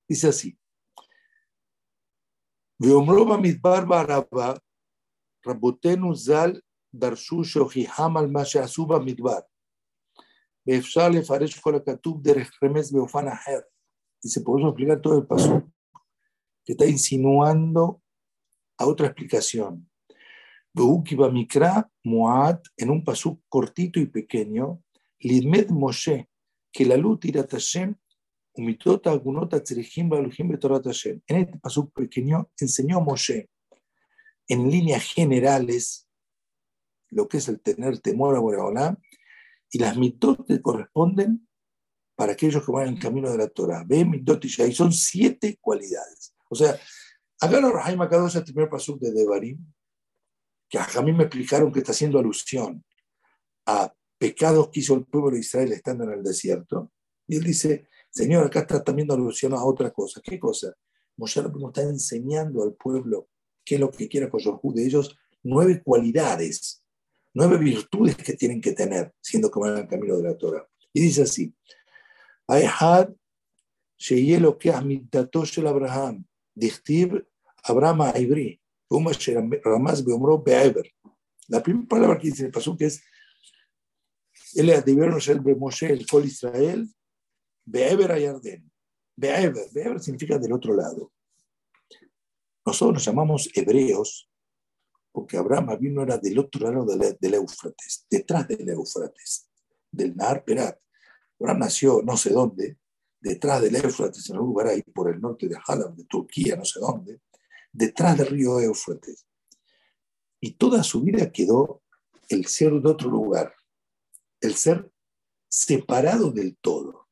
Dice 0.07 0.29
así. 0.29 0.57
רבותינו 5.48 6.16
ז"ל 6.16 6.60
דרשו 6.96 7.44
שהוכיחם 7.44 8.18
על 8.18 8.28
מה 8.28 8.46
שעשו 8.46 8.86
במדבר. 8.86 9.40
ואפשר 10.68 11.10
לפרש 11.10 11.60
כל 11.60 11.76
הכתוב 11.76 12.22
דרך 12.24 12.64
רמז 12.64 12.94
באופן 12.94 13.28
אחר. 13.28 13.60
Dice, 14.26 14.42
podemos 14.42 14.70
explicar 14.70 15.02
todo 15.02 15.20
el 15.20 15.28
paso 15.28 15.72
que 16.66 16.74
está 16.74 16.88
insinuando 16.88 18.02
a 18.76 18.88
otra 18.88 19.06
explicación. 19.06 19.88
Beukiba 20.74 21.30
Mikra 21.30 21.88
Muad, 22.04 22.60
en 22.76 22.90
un 22.90 23.04
pasú 23.04 23.40
cortito 23.48 24.00
y 24.00 24.08
pequeño, 24.08 24.82
Lidmed 25.20 25.70
Moshe, 25.70 26.28
que 26.72 26.86
la 26.86 26.98
luz 26.98 27.20
tira 27.20 27.46
Tashem, 27.46 27.96
umitota 28.56 29.12
agunota 29.12 29.62
tzerejim 29.62 30.10
balujim 30.10 30.50
betorat 30.50 30.84
Tashem. 30.84 31.22
En 31.28 31.38
este 31.38 31.60
pasú 31.60 31.90
pequeño 31.92 32.50
enseñó 32.60 33.00
Moshe, 33.00 33.48
en 34.51 34.69
líneas 34.69 35.05
generales, 35.05 36.09
lo 37.09 37.29
que 37.29 37.39
es 37.39 37.49
el 37.49 37.61
tener 37.61 38.01
temor 38.01 38.37
a 38.37 38.41
Boreolá, 38.41 38.99
y 39.71 39.79
las 39.79 39.97
mitot 39.97 40.45
que 40.45 40.61
corresponden 40.61 41.49
para 42.17 42.33
aquellos 42.33 42.67
que 42.67 42.73
van 42.73 42.89
en 42.89 42.95
el 42.95 43.01
camino 43.01 43.31
de 43.31 43.39
la 43.39 43.49
Torah. 43.49 43.85
Ve 43.87 44.05
mitot 44.05 44.45
y 44.45 44.49
son 44.51 44.93
siete 44.93 45.57
cualidades. 45.61 46.35
O 46.49 46.57
sea, 46.57 46.77
acá 47.41 47.61
los 47.61 47.73
Rahaim 47.73 48.03
Akadosh, 48.03 48.37
el 48.37 48.45
primer 48.45 48.69
pasú 48.69 48.99
de 48.99 49.13
Devarim, 49.13 49.65
que 50.69 50.79
a 50.79 51.03
mí 51.03 51.13
me 51.13 51.25
explicaron 51.25 51.73
que 51.73 51.79
está 51.79 51.93
haciendo 51.93 52.19
alusión 52.19 52.85
a 53.67 53.95
pecados 54.19 54.69
que 54.71 54.81
hizo 54.81 54.95
el 54.95 55.07
pueblo 55.07 55.31
de 55.31 55.41
Israel 55.41 55.73
estando 55.73 56.05
en 56.05 56.11
el 56.11 56.23
desierto. 56.23 56.93
Y 57.27 57.37
él 57.37 57.45
dice, 57.45 57.89
Señor, 58.11 58.47
acá 58.47 58.61
está 58.61 58.83
también 58.83 59.11
alusión 59.11 59.55
a 59.55 59.65
otra 59.65 59.93
cosa. 59.93 60.21
¿Qué 60.23 60.39
cosa? 60.39 60.75
Moshe 61.17 61.41
nos 61.41 61.63
está 61.69 61.83
enseñando 61.83 62.65
al 62.65 62.75
pueblo 62.75 63.30
qué 63.71 63.77
es 63.77 63.81
lo 63.81 63.93
que 63.93 64.09
quiere 64.09 64.29
Koyorhu 64.29 64.75
de 64.75 64.85
ellos, 64.85 65.17
nueve 65.45 65.81
cualidades, 65.81 66.83
nueve 67.33 67.57
virtudes 67.57 68.17
que 68.17 68.33
tienen 68.33 68.61
que 68.61 68.73
tener, 68.73 69.15
siendo 69.21 69.49
que 69.49 69.61
van 69.61 69.77
al 69.77 69.87
camino 69.87 70.17
de 70.17 70.25
la 70.25 70.37
Torah. 70.37 70.69
Y 70.93 71.01
dice 71.03 71.23
así, 71.23 71.55
Aehad 72.49 73.11
Sheyelo 73.97 74.59
que 74.59 74.73
Amidatosh 74.73 75.61
el 75.61 75.69
Abraham, 75.69 76.25
Dichtib 76.53 77.25
Abraham 77.63 78.13
Ibri, 78.17 78.61
la 81.47 81.63
primera 81.63 81.87
palabra 81.89 82.19
que 82.19 82.27
dice 82.27 82.47
el 82.47 82.51
paso 82.51 82.77
que 82.77 82.87
es 82.87 83.01
el 84.57 84.69
el 84.69 85.57
Moshe, 85.57 85.93
el 85.93 86.07
Kol 86.09 86.25
Israel, 86.25 86.93
Be'eber 87.65 88.11
Ayarden. 88.11 88.69
Be'eber, 89.15 89.69
Be'eber 89.73 90.01
significa 90.01 90.39
del 90.39 90.55
otro 90.55 90.75
lado. 90.75 91.13
Nosotros 92.71 92.95
nos 92.95 93.05
llamamos 93.05 93.51
hebreos 93.55 94.29
porque 95.13 95.37
Abraham 95.37 95.77
vino 95.81 96.03
era 96.03 96.19
del 96.19 96.39
otro 96.39 96.71
lado 96.71 96.87
del, 96.87 97.35
Éufrates, 97.35 98.07
detrás 98.09 98.47
del 98.47 98.69
Éufrates, 98.69 99.49
del 99.91 100.17
Nahar 100.17 100.45
Perat. 100.45 100.81
Abraham 101.41 101.59
nació 101.59 102.01
no 102.03 102.17
sé 102.17 102.31
dónde, 102.31 102.79
detrás 103.21 103.61
del 103.61 103.77
Éufrates, 103.77 104.31
en 104.31 104.39
un 104.39 104.47
lugar 104.47 104.69
ahí 104.69 104.83
por 104.83 105.13
el 105.13 105.21
norte 105.21 105.49
de 105.49 105.59
Halab, 105.67 105.95
de 105.97 106.05
Turquía, 106.05 106.57
no 106.57 106.65
sé 106.65 106.79
dónde 106.81 107.21
detrás 107.73 108.17
del 108.19 108.27
río 108.27 108.61
Éufrates. 108.61 109.27
Y 110.41 110.53
toda 110.53 110.83
su 110.83 111.03
vida 111.03 111.31
quedó 111.31 111.83
el 112.29 112.47
ser 112.47 112.73
de 112.73 112.89
otro 112.89 113.11
lugar, 113.11 113.55
el 114.41 114.55
ser 114.55 114.91
separado 115.49 116.31
del 116.31 116.57
todo, 116.57 117.09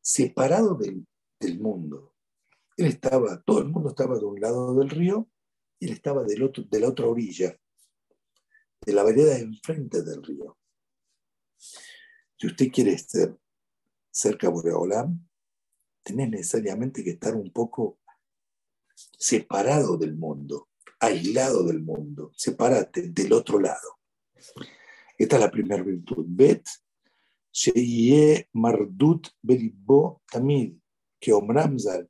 separado 0.00 0.74
del, 0.76 1.06
mundo. 1.60 2.07
Él 2.78 2.86
estaba, 2.86 3.42
todo 3.42 3.58
el 3.58 3.68
mundo 3.68 3.90
estaba 3.90 4.16
de 4.16 4.24
un 4.24 4.40
lado 4.40 4.72
del 4.76 4.88
río 4.88 5.28
y 5.80 5.86
él 5.86 5.92
estaba 5.92 6.22
del 6.22 6.50
de 6.70 6.80
la 6.80 6.88
otra 6.88 7.06
orilla, 7.06 7.58
de 8.80 8.92
la 8.92 9.02
vereda 9.02 9.36
enfrente 9.36 10.02
del 10.02 10.22
río. 10.22 10.56
Si 12.36 12.46
usted 12.46 12.70
quiere 12.70 12.92
estar 12.92 13.36
cerca 14.12 14.46
de 14.46 14.52
Boreolam, 14.52 15.28
tenés 16.04 16.30
necesariamente 16.30 17.02
que 17.02 17.10
estar 17.10 17.34
un 17.34 17.52
poco 17.52 17.98
separado 18.94 19.96
del 19.96 20.14
mundo, 20.14 20.68
aislado 21.00 21.64
del 21.64 21.80
mundo, 21.82 22.30
sepárate 22.36 23.08
del 23.08 23.32
otro 23.32 23.58
lado. 23.58 23.98
Esta 25.18 25.34
es 25.34 25.42
la 25.42 25.50
primera 25.50 25.82
virtud. 25.82 26.24
Bet, 26.28 26.64
Sheye 27.50 28.48
Mardut 28.52 29.26
Belibo 29.42 30.22
Tamid, 30.30 30.76
que 31.18 31.32
Omramzal, 31.32 32.08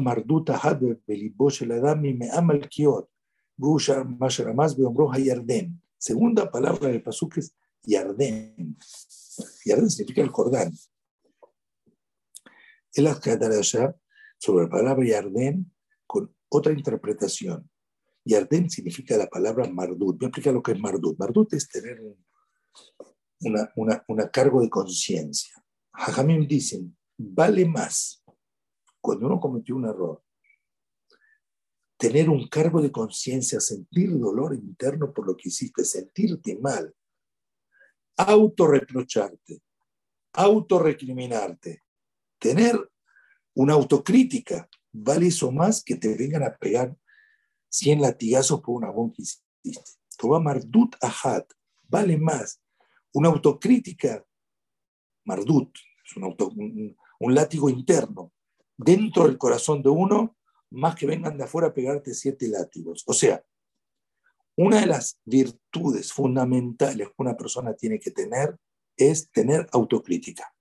Mardut 0.00 0.50
Ahad 0.50 0.80
Belibo 1.06 1.50
Sheladam 1.50 2.04
y 2.04 2.14
me 2.14 2.30
ama 2.30 2.54
el 2.54 2.68
Kiot, 2.68 3.08
Gusha 3.56 4.04
Masharamaz 4.04 4.76
Beombro 4.76 5.12
Hayarden. 5.12 5.80
Segunda 5.98 6.50
palabra 6.50 6.88
del 6.88 7.02
pasuk 7.02 7.38
es 7.38 7.54
Yarden. 7.82 8.76
Yarden 9.64 9.90
significa 9.90 10.22
el 10.22 10.28
Jordán. 10.28 10.72
El 12.94 13.06
allá 13.06 13.96
sobre 14.38 14.64
la 14.64 14.70
palabra 14.70 15.06
Yarden 15.06 15.70
con 16.06 16.34
otra 16.48 16.72
interpretación. 16.72 17.68
Y 18.24 18.34
Arden 18.34 18.70
significa 18.70 19.16
la 19.16 19.26
palabra 19.26 19.68
Mardut. 19.68 20.18
Voy 20.18 20.26
a 20.26 20.28
explicar 20.28 20.54
lo 20.54 20.62
que 20.62 20.72
es 20.72 20.80
Mardut. 20.80 21.18
Mardut 21.18 21.52
es 21.54 21.68
tener 21.68 22.00
una, 23.40 24.04
una, 24.06 24.30
cargo 24.30 24.60
de 24.60 24.68
conciencia. 24.68 25.54
Jajamim 25.92 26.46
dicen, 26.46 26.96
vale 27.16 27.64
más 27.64 28.17
cuando 29.08 29.24
uno 29.24 29.40
cometió 29.40 29.74
un 29.74 29.86
error, 29.86 30.22
tener 31.96 32.28
un 32.28 32.46
cargo 32.46 32.82
de 32.82 32.92
conciencia, 32.92 33.58
sentir 33.58 34.10
dolor 34.18 34.54
interno 34.54 35.14
por 35.14 35.26
lo 35.26 35.34
que 35.34 35.48
hiciste, 35.48 35.82
sentirte 35.82 36.58
mal, 36.58 36.94
autorreprocharte, 38.18 39.62
autorrecriminarte, 40.34 41.84
tener 42.38 42.78
una 43.54 43.72
autocrítica 43.72 44.68
vale 44.92 45.28
eso 45.28 45.50
más 45.52 45.82
que 45.82 45.96
te 45.96 46.14
vengan 46.14 46.42
a 46.42 46.54
pegar 46.54 46.94
100 47.70 48.02
latigazos 48.02 48.60
por 48.60 48.76
una 48.76 48.90
bomba 48.90 49.14
que 49.16 49.22
hiciste. 49.22 49.92
Toba 50.18 50.38
Mardut 50.38 50.96
Ahad, 51.00 51.44
vale 51.84 52.18
más. 52.18 52.60
Una 53.14 53.30
autocrítica, 53.30 54.22
Mardut, 55.24 55.74
es 56.04 56.14
un, 56.14 56.94
un, 57.20 57.34
látigo 57.34 57.70
interno, 57.70 58.34
dentro 58.78 59.24
del 59.24 59.36
corazón 59.36 59.82
de 59.82 59.90
uno, 59.90 60.36
más 60.70 60.94
que 60.94 61.06
vengan 61.06 61.36
de 61.36 61.44
afuera 61.44 61.68
a 61.68 61.74
pegarte 61.74 62.14
siete 62.14 62.48
látigos. 62.48 63.04
O 63.06 63.12
sea, 63.12 63.44
una 64.56 64.80
de 64.80 64.86
las 64.86 65.20
virtudes 65.24 66.12
fundamentales 66.12 67.08
que 67.08 67.14
una 67.18 67.36
persona 67.36 67.74
tiene 67.74 67.98
que 67.98 68.10
tener 68.10 68.56
es 68.96 69.30
tener 69.30 69.68
autocrítica. 69.72 70.54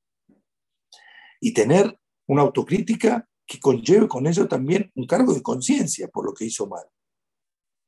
Y 1.40 1.54
tener 1.54 2.00
una 2.28 2.42
autocrítica 2.42 3.28
que 3.46 3.60
conlleve 3.60 4.08
con 4.08 4.28
eso 4.28 4.48
también 4.48 4.92
un 4.96 5.08
cargo 5.08 5.34
de 5.34 5.42
conciencia 5.42 6.08
por 6.10 6.26
lo 6.26 6.34
que 6.34 6.46
hizo 6.46 6.68
mal. 6.68 6.86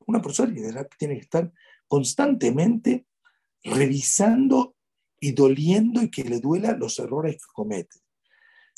Una 0.06 0.22
persona 0.22 0.54
tiene 0.98 1.16
que 1.16 1.22
estar 1.22 1.52
constantemente 1.88 3.06
revisando 3.64 4.76
y 5.20 5.34
doliendo 5.34 6.02
y 6.02 6.10
que 6.10 6.24
le 6.24 6.40
duela 6.40 6.74
los 6.74 6.98
errores 7.00 7.36
que 7.36 7.52
comete. 7.54 8.00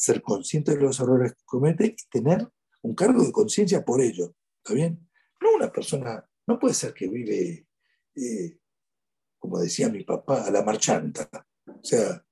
Ser 0.02 0.24
consciente 0.24 0.76
de 0.76 0.82
los 0.82 1.00
errores 1.00 1.36
que 1.36 1.44
comete 1.46 1.86
y 1.86 2.10
tener 2.10 2.50
un 2.82 2.96
cargo 2.96 3.24
de 3.24 3.32
conciencia 3.32 3.86
por 3.86 4.02
ello. 4.02 4.34
¿Está 4.58 4.74
bien? 4.74 5.08
No 5.40 5.54
una 5.56 5.72
persona, 5.72 6.28
no 6.48 6.58
puede 6.58 6.74
ser 6.74 6.92
que 6.92 7.08
vive, 7.08 7.68
eh, 8.16 8.58
como 9.38 9.60
decía 9.60 9.90
mi 9.90 10.04
papá, 10.04 10.48
a 10.48 10.50
la 10.50 10.64
marchanta. 10.64 11.30
O 11.68 11.84
sea, 11.84 12.26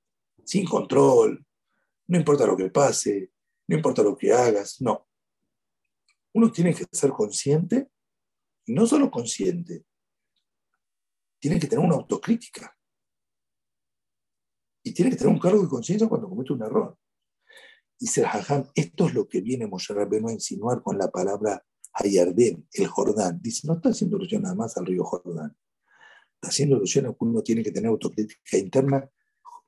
sin 0.44 0.64
control, 0.64 1.46
no 2.08 2.18
importa 2.18 2.44
lo 2.44 2.56
que 2.56 2.70
pase, 2.70 3.30
no 3.68 3.76
importa 3.76 4.02
lo 4.02 4.16
que 4.16 4.32
hagas, 4.32 4.80
no. 4.80 5.06
Uno 6.34 6.50
tiene 6.50 6.74
que 6.74 6.86
ser 6.90 7.10
consciente, 7.10 7.88
y 8.66 8.72
no 8.72 8.84
solo 8.84 9.12
consciente, 9.12 9.84
tiene 11.38 11.60
que 11.60 11.68
tener 11.68 11.84
una 11.84 11.94
autocrítica. 11.94 12.76
Y 14.82 14.92
tiene 14.92 15.12
que 15.12 15.18
tener 15.18 15.32
un 15.32 15.38
cargo 15.38 15.62
de 15.62 15.68
conciencia 15.68 16.08
cuando 16.08 16.28
comete 16.28 16.52
un 16.52 16.62
error. 16.64 16.98
Dice 18.00 18.24
Jajam, 18.24 18.64
esto 18.74 19.08
es 19.08 19.14
lo 19.14 19.28
que 19.28 19.42
viene 19.42 19.66
Moshe 19.66 19.92
Rabbeinu 19.92 20.28
a 20.28 20.32
insinuar 20.32 20.82
con 20.82 20.96
la 20.96 21.10
palabra 21.10 21.62
Hayardén, 21.92 22.66
el 22.72 22.86
Jordán. 22.86 23.40
Dice, 23.42 23.66
no 23.66 23.74
está 23.74 23.90
haciendo 23.90 24.16
alusión 24.16 24.40
nada 24.42 24.54
más 24.54 24.74
al 24.78 24.86
río 24.86 25.04
Jordán. 25.04 25.54
Está 26.36 26.48
haciendo 26.48 26.76
alusión 26.76 27.04
a 27.04 27.10
que 27.10 27.16
uno 27.20 27.42
tiene 27.42 27.62
que 27.62 27.70
tener 27.70 27.90
autocrítica 27.90 28.56
interna. 28.56 29.06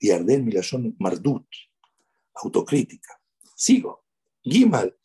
Yardén, 0.00 0.46
Milayón, 0.46 0.96
Mardut, 0.98 1.46
autocrítica. 2.34 3.20
Sigo. 3.54 4.06
Gimal, 4.42 4.96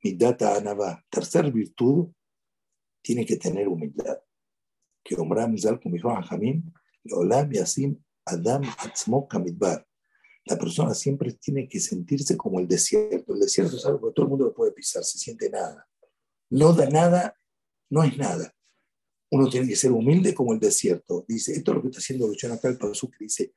data 0.00 0.56
Anabá. 0.56 1.04
Tercer 1.10 1.50
virtud, 1.50 2.12
tiene 3.02 3.26
que 3.26 3.36
tener 3.36 3.66
humildad. 3.66 4.18
Que 5.02 5.16
Omram 5.16 5.58
Zal, 5.58 5.80
como 5.80 5.96
dijo 5.96 6.08
Benjamín, 6.08 6.72
Olam 7.10 7.50
Yasim 7.50 8.00
Adam 8.24 8.62
Atzmok 8.78 9.28
Kamidbar. 9.28 9.84
La 10.46 10.58
persona 10.58 10.94
siempre 10.94 11.32
tiene 11.32 11.68
que 11.68 11.80
sentirse 11.80 12.36
como 12.36 12.60
el 12.60 12.66
desierto. 12.66 13.34
El 13.34 13.40
desierto 13.40 13.76
es 13.76 13.86
algo 13.86 14.08
que 14.08 14.14
todo 14.14 14.26
el 14.26 14.30
mundo 14.30 14.46
lo 14.46 14.54
puede 14.54 14.72
pisar, 14.72 15.04
se 15.04 15.18
siente 15.18 15.50
nada. 15.50 15.86
No 16.50 16.72
da 16.72 16.88
nada, 16.88 17.34
no 17.90 18.02
es 18.02 18.16
nada. 18.16 18.54
Uno 19.30 19.48
tiene 19.48 19.68
que 19.68 19.76
ser 19.76 19.92
humilde 19.92 20.34
como 20.34 20.52
el 20.52 20.58
desierto. 20.58 21.24
Dice, 21.28 21.52
esto 21.52 21.70
es 21.70 21.74
lo 21.76 21.82
que 21.82 21.88
está 21.88 21.98
haciendo 21.98 22.26
Luciano 22.26 22.56
acá 22.56 22.68
el 22.68 22.78
Pasuk, 22.78 23.16
que 23.16 23.24
dice, 23.24 23.54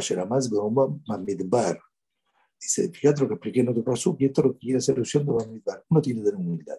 Sheramaz 0.00 0.50
Bamidbar. 0.50 1.80
Dice, 2.60 2.90
fíjate 2.90 3.22
lo 3.22 3.28
que 3.28 3.34
expliqué 3.34 3.60
en 3.60 3.68
otro 3.70 3.82
Pasuk, 3.82 4.20
y 4.20 4.26
esto 4.26 4.42
es 4.42 4.46
lo 4.48 4.52
que 4.52 4.58
quiere 4.58 4.78
hacer 4.78 4.98
Luciano 4.98 5.34
Bamidbar. 5.34 5.84
Uno 5.88 6.02
tiene 6.02 6.20
que 6.20 6.26
tener 6.26 6.40
humildad. 6.40 6.76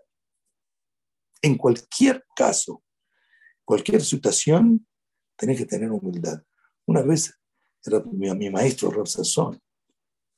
En 1.41 1.57
cualquier 1.57 2.23
caso, 2.35 2.83
cualquier 3.65 4.01
situación, 4.01 4.87
tenés 5.35 5.57
que 5.57 5.65
tener 5.65 5.91
humildad. 5.91 6.43
Una 6.85 7.01
vez, 7.01 7.33
era 7.83 8.03
mi, 8.03 8.49
maestro 8.49 8.91
Rav 8.91 9.07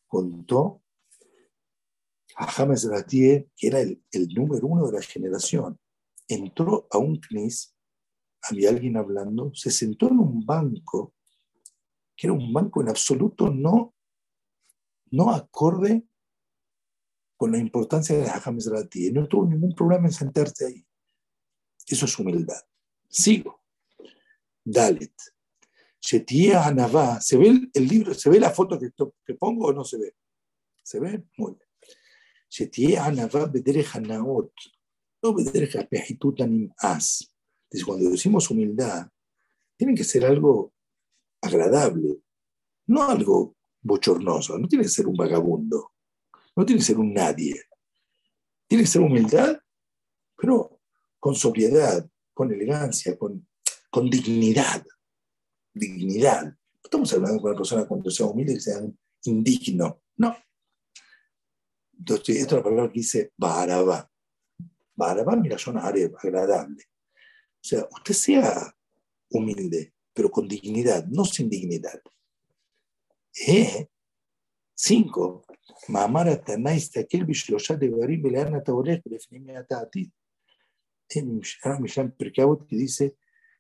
contó 0.08 0.82
a 2.36 2.48
James 2.48 2.88
Ratie, 2.90 3.50
que 3.56 3.68
era 3.68 3.82
el, 3.82 4.04
el, 4.12 4.28
número 4.30 4.68
uno 4.68 4.88
de 4.88 4.94
la 4.94 5.02
generación. 5.02 5.80
Entró 6.28 6.88
a 6.90 6.98
un 6.98 7.20
CNIS, 7.20 7.76
había 8.44 8.70
alguien 8.70 8.98
hablando, 8.98 9.54
se 9.54 9.72
sentó 9.72 10.10
en 10.10 10.20
un 10.20 10.46
banco, 10.46 11.14
que 12.16 12.28
era 12.28 12.34
un 12.34 12.54
banco 12.54 12.82
en 12.82 12.90
absoluto 12.90 13.50
no, 13.50 13.96
no 15.12 15.32
acorde 15.32 16.08
con 17.36 17.52
la 17.52 17.58
importancia 17.58 18.18
de 18.18 18.30
James 18.30 18.70
Ratie. 18.72 19.12
No 19.12 19.28
tuvo 19.28 19.48
ningún 19.48 19.76
problema 19.76 20.08
en 20.08 20.14
sentarse 20.14 20.66
ahí. 20.66 20.88
Eso 21.88 22.06
es 22.06 22.20
humildad. 22.20 22.62
Sigo. 23.14 23.62
Dalet. 24.66 25.14
Shetia 26.02 26.66
Anavá. 26.66 27.22
¿Se 27.22 27.38
ve 27.38 27.70
el, 27.72 27.88
libro? 27.88 28.14
¿Se 28.16 28.30
ve 28.30 28.40
la 28.40 28.50
foto 28.50 28.80
que, 28.80 28.90
que, 29.26 29.36
pongo 29.36 29.68
o 29.68 29.74
no 29.74 29.84
se 29.84 29.98
ve? 30.00 30.16
¿Se 30.82 31.00
ve? 31.00 31.24
Muy 31.38 31.54
bien. 31.54 31.70
Shetia 32.50 33.06
Anavá 33.06 33.46
Bederej 33.46 33.88
Hanaot. 33.94 34.52
No 35.22 35.34
Bederej 35.34 35.78
Apehitut 35.78 36.42
As. 36.78 37.32
Dice, 37.70 37.86
cuando 37.86 38.10
decimos 38.10 38.50
humildad, 38.50 39.08
tiene 39.78 39.96
que 39.96 40.04
ser 40.04 40.26
algo 40.26 40.74
agradable, 41.42 42.20
no 42.88 43.04
algo 43.04 43.56
bochornoso. 43.82 44.58
No 44.58 44.68
tiene 44.68 44.84
que 44.84 44.90
ser 44.90 45.08
un 45.08 45.16
vagabundo. 45.16 45.92
No 46.56 46.66
tiene 46.66 46.80
que 46.80 46.86
ser 46.86 46.98
un 46.98 47.14
nadie. 47.14 47.62
Tiene 48.68 48.84
que 48.84 48.90
ser 48.90 49.02
humildad, 49.02 49.60
pero 50.36 50.82
con 51.20 51.36
sobriedad, 51.36 52.08
con 52.34 52.52
elegancia, 52.52 53.18
con, 53.18 53.48
con 53.90 54.10
dignidad. 54.10 54.84
Dignidad. 55.74 56.56
Estamos 56.84 57.12
hablando 57.14 57.42
con 57.42 57.52
una 57.52 57.58
persona 57.58 57.86
cuando 57.86 58.10
sea 58.10 58.26
humilde 58.26 58.56
que 58.56 58.60
sea 58.60 58.82
indigno. 59.24 60.02
No. 60.18 60.36
Entonces, 61.98 62.38
esta 62.38 62.56
es 62.56 62.58
la 62.58 62.64
palabra 62.64 62.92
que 62.92 63.00
dice 63.00 63.32
baraba. 63.38 64.10
Baraba, 64.96 65.36
mira, 65.36 65.58
son 65.58 65.78
agradable. 65.78 66.84
O 66.84 67.66
sea, 67.66 67.88
usted 67.90 68.14
sea 68.14 68.76
humilde, 69.30 69.94
pero 70.14 70.30
con 70.30 70.48
dignidad, 70.48 71.06
no 71.06 71.26
sin 71.26 71.50
dignidad. 71.50 72.02
Eh, 73.48 73.88
cinco. 74.76 75.46
Mamara 75.88 76.42
Tanaista, 76.42 77.00
aquel 77.00 77.26
bishlosha 77.26 77.76
de 77.76 77.90
Barim, 77.90 78.22
Beleana 78.22 78.64
Taorech, 78.64 79.04
Belefinim 79.04 79.56
en 81.10 81.36
Mishan 81.82 82.16
que 82.18 82.76
dice, 82.76 83.18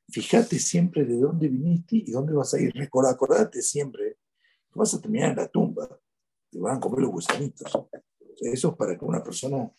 fíjate 0.09 0.59
siempre 0.59 1.05
de 1.05 1.17
dónde 1.17 1.47
viniste 1.47 1.97
y 1.97 2.11
dónde 2.11 2.33
vas 2.33 2.53
a 2.53 2.61
ir. 2.61 2.73
Acordate 2.81 3.61
siempre 3.61 4.17
que 4.71 4.79
vas 4.79 4.93
a 4.93 5.01
terminar 5.01 5.31
en 5.31 5.37
la 5.37 5.47
tumba, 5.47 5.87
te 6.49 6.59
van 6.59 6.77
a 6.77 6.79
comer 6.79 7.01
los 7.01 7.11
gusanitos. 7.11 7.71
Eso 8.41 8.69
es 8.69 8.75
para 8.75 8.97
que 8.97 9.05
una 9.05 9.23
persona 9.23 9.71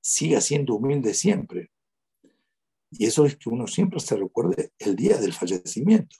siga 0.00 0.40
siendo 0.40 0.74
humilde 0.74 1.14
siempre. 1.14 1.70
Y 2.90 3.06
eso 3.06 3.26
es 3.26 3.36
que 3.36 3.48
uno 3.48 3.66
siempre 3.66 4.00
se 4.00 4.16
recuerde 4.16 4.72
el 4.78 4.94
día 4.94 5.18
del 5.18 5.32
fallecimiento. 5.32 6.16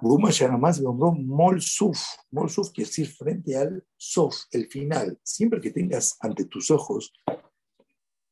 Guma 0.00 0.30
más 0.58 0.80
nombró 0.80 1.12
Mol 1.12 1.60
Suf. 1.60 1.98
Mol 2.30 2.50
Suf 2.50 2.70
quiere 2.70 2.88
decir 2.88 3.08
frente 3.08 3.56
al 3.56 3.84
Sof, 3.96 4.34
el 4.50 4.68
final. 4.68 5.18
Siempre 5.22 5.60
que 5.60 5.70
tengas 5.70 6.16
ante 6.20 6.44
tus 6.44 6.70
ojos 6.70 7.12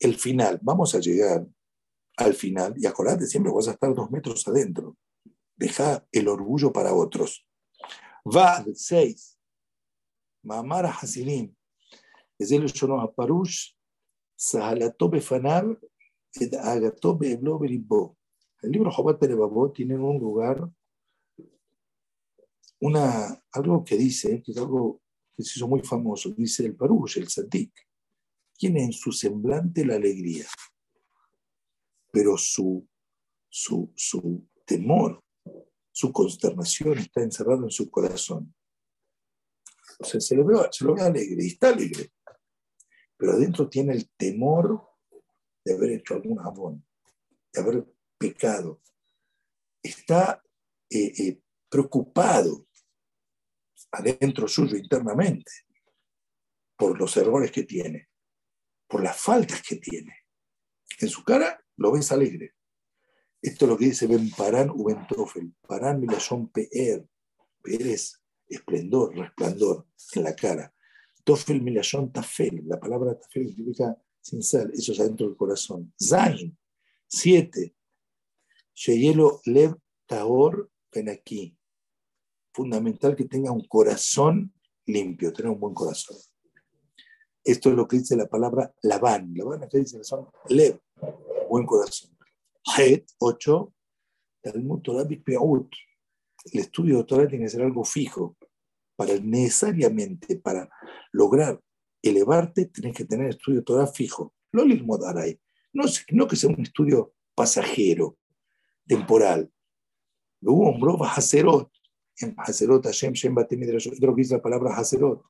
el 0.05 0.17
final, 0.17 0.59
vamos 0.62 0.95
a 0.95 1.01
llegar 1.01 1.47
al 2.17 2.35
final, 2.35 2.75
y 2.77 2.87
acordate, 2.87 3.27
siempre 3.27 3.53
vas 3.53 3.69
a 3.69 3.73
estar 3.73 3.95
dos 3.95 4.11
metros 4.11 4.47
adentro. 4.47 4.97
Deja 5.57 6.07
el 6.12 6.29
orgullo 6.29 6.73
para 6.73 6.93
otros. 6.93 7.47
Va, 8.25 8.64
seis. 8.75 9.38
Mamara 10.43 10.90
Hasinim. 10.90 11.55
Es 12.38 12.53
el 12.53 12.67
a 12.67 13.12
Parush, 13.12 13.73
Sahalato 14.37 15.09
Befanar, 15.09 15.79
Agato 16.62 17.17
Beeblo 17.17 17.59
Beribbo. 17.59 18.17
El 18.62 18.73
libro 18.73 18.90
Jobat 18.90 19.19
Perebabot 19.19 19.73
tiene 19.75 19.97
un 19.97 20.19
lugar, 20.19 20.69
una, 22.81 23.43
algo 23.53 23.85
que 23.85 23.97
dice, 23.97 24.43
que 24.43 24.53
es 24.53 24.59
algo 24.59 25.01
que 25.37 25.43
se 25.43 25.59
hizo 25.59 25.69
muy 25.69 25.81
famoso, 25.81 26.31
dice 26.31 26.67
el 26.67 26.77
Parush, 26.77 27.19
el 27.19 27.29
Sadik 27.29 27.73
tiene 28.57 28.85
en 28.85 28.93
su 28.93 29.12
semblante 29.12 29.85
la 29.85 29.97
alegría, 29.97 30.47
pero 32.11 32.37
su, 32.37 32.87
su, 33.49 33.93
su 33.95 34.49
temor, 34.64 35.23
su 35.93 36.12
consternación 36.12 36.99
está 36.99 37.23
encerrado 37.23 37.64
en 37.64 37.71
su 37.71 37.90
corazón. 37.90 38.55
O 39.99 40.05
sea, 40.05 40.21
se 40.21 40.37
ve, 40.37 40.55
se 40.71 40.85
lo 40.85 40.95
ve 40.95 41.03
alegre 41.03 41.45
y 41.45 41.49
está 41.49 41.69
alegre, 41.69 42.12
pero 43.17 43.33
adentro 43.33 43.69
tiene 43.69 43.93
el 43.95 44.11
temor 44.17 44.88
de 45.64 45.75
haber 45.75 45.93
hecho 45.93 46.14
algún 46.14 46.37
jabón, 46.37 46.85
de 47.53 47.61
haber 47.61 47.87
pecado. 48.19 48.81
Está 49.83 50.43
eh, 50.90 51.12
eh, 51.19 51.40
preocupado 51.69 52.67
adentro 53.90 54.49
suyo 54.49 54.77
internamente 54.77 55.51
por 56.77 56.99
los 56.99 57.17
errores 57.17 57.53
que 57.53 57.62
tiene 57.64 58.09
por 58.95 59.03
las 59.03 59.21
faltas 59.21 59.61
que 59.61 59.75
tiene. 59.75 60.15
En 61.01 61.09
su 61.09 61.25
cara 61.25 61.61
lo 61.79 61.91
ves 61.91 62.13
alegre. 62.13 62.55
Esto 63.43 63.65
es 63.65 63.69
lo 63.69 63.77
que 63.77 63.87
dice 63.87 64.07
Ben 64.07 64.31
Parán 64.31 64.71
u 64.71 64.85
Ben 64.85 65.05
Tofel. 65.09 65.53
Parán 65.67 66.01
milashon 66.01 66.49
peer. 66.51 67.05
Peer 67.61 67.89
es 67.89 68.23
esplendor, 68.47 69.17
resplandor 69.17 69.89
en 70.13 70.23
la 70.23 70.37
cara. 70.37 70.73
Tofel 71.25 71.61
milashon 71.61 72.13
tafel. 72.13 72.63
La 72.67 72.79
palabra 72.79 73.19
tafel 73.19 73.49
significa 73.49 74.01
sincero. 74.21 74.71
Eso 74.73 74.93
es 74.93 75.01
adentro 75.01 75.27
del 75.27 75.37
corazón. 75.37 75.93
Zain. 76.01 76.57
Siete. 77.09 77.75
Sheyelo 78.75 79.41
lev 79.45 79.75
taor 80.07 80.71
aquí. 81.13 81.59
Fundamental 82.53 83.17
que 83.17 83.25
tenga 83.25 83.51
un 83.51 83.67
corazón 83.67 84.55
limpio, 84.87 85.33
tener 85.33 85.51
un 85.51 85.59
buen 85.59 85.75
corazón. 85.75 86.17
Esto 87.45 87.69
es 87.69 87.77
lo 87.77 87.87
que 87.87 87.99
dice 87.99 88.17
la 88.17 88.27
palabra 88.27 88.75
Labán. 88.83 89.33
Labán 89.35 89.63
acá 89.63 89.79
dice 89.79 90.03
son 90.03 90.27
lev, 90.49 90.81
buen 91.49 91.67
corazón. 91.67 92.17
Het, 92.77 93.05
8, 93.19 93.75
Talmud 94.41 94.81
Torah 94.81 95.07
El 95.07 96.61
estudio 96.61 96.99
de 96.99 97.05
Torah 97.05 97.29
tiene 97.29 97.45
que 97.45 97.51
ser 97.51 97.63
algo 97.63 97.85
fijo. 97.85 98.37
Para 98.97 99.15
necesariamente, 99.19 100.37
para 100.37 100.69
lograr 101.13 101.61
elevarte, 102.01 102.67
tienes 102.67 102.97
que 102.97 103.05
tener 103.05 103.29
estudio 103.29 103.61
de 103.61 103.65
Torah 103.65 103.87
fijo. 103.87 104.35
Lo 104.53 104.65
No, 104.65 105.85
no 106.13 106.29
que 106.29 106.37
sea 106.37 106.51
un 106.51 106.61
estudio 106.61 107.13
pasajero. 107.35 108.17
temporal. 108.87 109.51
Luego 110.41 110.71
nombró 110.71 111.03
Haserot. 111.03 111.71
En 112.19 112.35
Haserot, 112.37 112.85
Hashem, 112.85 113.15
Shem, 113.15 113.35
Batemidrash. 113.35 113.89
Es 113.89 114.01
lo 114.01 114.15
que 114.15 114.21
dice 114.21 114.35
la 114.35 114.43
palabra 114.43 114.77
Haserot. 114.77 115.25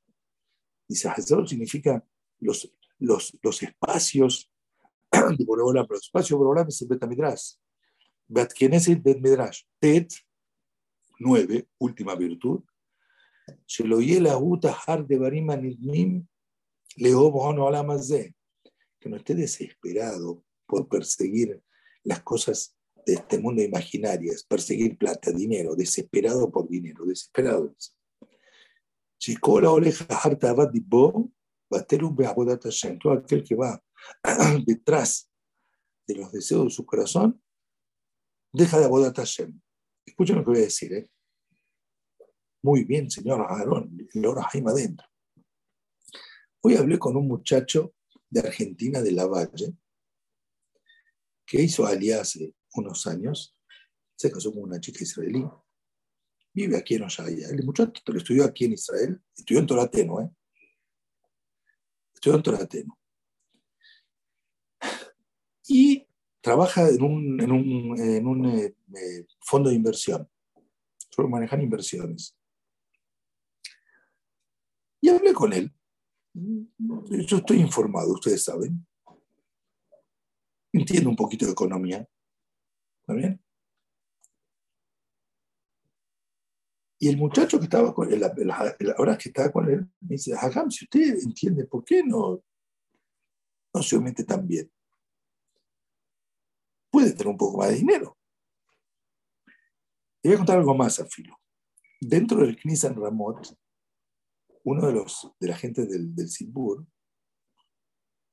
Dice 0.88 1.08
Haserot 1.08 1.48
significa 1.48 2.04
los, 2.40 2.70
los, 2.98 3.36
los 3.42 3.62
espacios 3.62 4.50
de 5.10 5.44
Boreolam. 5.44 5.86
Los 5.88 6.04
espacios 6.04 6.30
de 6.30 6.36
Boreolam 6.36 6.68
es 6.68 6.82
el 6.82 6.88
Betamidrash. 6.88 7.54
Batkeneset 8.26 9.02
Bet 9.02 9.20
Midrash. 9.20 9.62
Tet, 9.78 10.12
nueve, 11.18 11.68
última 11.78 12.14
virtud. 12.14 12.62
De. 18.08 18.34
Que 18.98 19.08
no 19.08 19.16
esté 19.16 19.34
desesperado 19.34 20.42
por 20.66 20.88
perseguir 20.88 21.60
las 22.04 22.22
cosas 22.22 22.76
de 23.06 23.14
este 23.14 23.38
mundo 23.38 23.62
imaginarias, 23.62 24.44
perseguir 24.44 24.96
plata, 24.96 25.30
dinero, 25.30 25.74
desesperado 25.74 26.50
por 26.50 26.68
dinero, 26.68 27.04
desesperado. 27.04 27.74
La 29.28 29.70
Oleja 29.70 30.06
Harta 30.08 30.54
Dibo, 30.72 31.32
Bateru 31.70 32.14
Beabodat 32.14 32.64
Hashem, 32.64 32.98
todo 32.98 33.14
aquel 33.14 33.42
que 33.42 33.54
va 33.54 33.82
detrás 34.66 35.30
de 36.06 36.16
los 36.16 36.32
deseos 36.32 36.64
de 36.64 36.70
su 36.70 36.84
corazón, 36.84 37.42
deja 38.52 38.78
de 38.78 38.84
Abodat 38.84 39.16
Hashem. 39.16 39.60
Escuchen 40.06 40.36
lo 40.36 40.44
que 40.44 40.50
voy 40.50 40.60
a 40.60 40.64
decir. 40.64 40.92
¿eh? 40.92 41.08
Muy 42.62 42.84
bien, 42.84 43.10
señor 43.10 43.40
Aarón, 43.40 43.96
el 44.12 44.34
Jaime 44.50 44.70
adentro. 44.70 45.06
Hoy 46.62 46.76
hablé 46.76 46.98
con 46.98 47.16
un 47.16 47.28
muchacho 47.28 47.94
de 48.30 48.40
Argentina, 48.40 49.02
de 49.02 49.12
La 49.12 49.26
Valle, 49.26 49.76
que 51.46 51.62
hizo 51.62 51.86
Ali 51.86 52.10
hace 52.10 52.54
unos 52.74 53.06
años, 53.06 53.56
se 54.16 54.30
casó 54.30 54.52
con 54.52 54.62
una 54.62 54.80
chica 54.80 55.02
israelí, 55.02 55.44
vive 56.54 56.76
aquí 56.76 56.94
en 56.94 57.02
Oshaya. 57.02 57.48
El 57.48 57.64
muchacho 57.64 57.92
estudió 58.14 58.44
aquí 58.44 58.66
en 58.66 58.72
Israel, 58.72 59.20
estudió 59.36 59.60
en 59.60 59.66
Torateno, 59.66 60.20
¿eh? 60.20 60.30
Estudió 62.14 62.36
en 62.36 62.42
Torateno. 62.42 62.98
Y 65.66 66.06
trabaja 66.40 66.88
en 66.88 67.02
un, 67.02 67.40
en 67.40 67.52
un, 67.52 68.00
en 68.00 68.26
un 68.26 68.46
eh, 68.46 68.76
eh, 68.96 69.26
fondo 69.40 69.70
de 69.70 69.76
inversión. 69.76 70.28
Solo 71.10 71.28
manejan 71.28 71.60
inversiones. 71.60 72.36
Y 75.00 75.08
hablé 75.08 75.34
con 75.34 75.52
él. 75.52 75.74
Yo 76.32 77.36
estoy 77.36 77.58
informado, 77.58 78.12
ustedes 78.12 78.44
saben 78.44 78.86
entiendo 80.74 81.08
un 81.08 81.16
poquito 81.16 81.46
de 81.46 81.52
economía. 81.52 82.06
¿Está 83.00 83.14
bien? 83.14 83.43
Y 87.04 87.08
el 87.08 87.18
muchacho 87.18 87.58
que 87.58 87.64
estaba 87.64 87.92
con 87.92 88.10
él, 88.10 88.18
la, 88.18 89.18
que 89.18 89.28
estaba 89.28 89.52
con 89.52 89.68
él, 89.68 89.86
me 90.00 90.14
dice, 90.14 90.32
Hagam, 90.32 90.70
si 90.70 90.86
usted 90.86 91.18
entiende 91.22 91.66
por 91.66 91.84
qué 91.84 92.02
no, 92.02 92.42
no 93.74 93.82
se 93.82 94.00
mete 94.00 94.24
tan 94.24 94.48
bien, 94.48 94.72
puede 96.90 97.12
tener 97.12 97.26
un 97.26 97.36
poco 97.36 97.58
más 97.58 97.68
de 97.68 97.74
dinero. 97.74 98.16
Y 100.22 100.28
voy 100.28 100.34
a 100.34 100.38
contar 100.38 100.56
algo 100.56 100.74
más 100.74 100.98
a 100.98 101.04
Filo. 101.04 101.38
Dentro 102.00 102.38
del 102.38 102.56
Knissan 102.56 102.96
Ramot, 102.96 103.54
uno 104.62 104.86
de 104.86 104.94
los 104.94 105.30
de 105.38 105.48
la 105.48 105.58
gente 105.58 105.84
del, 105.84 106.14
del 106.14 106.24
es 106.24 106.40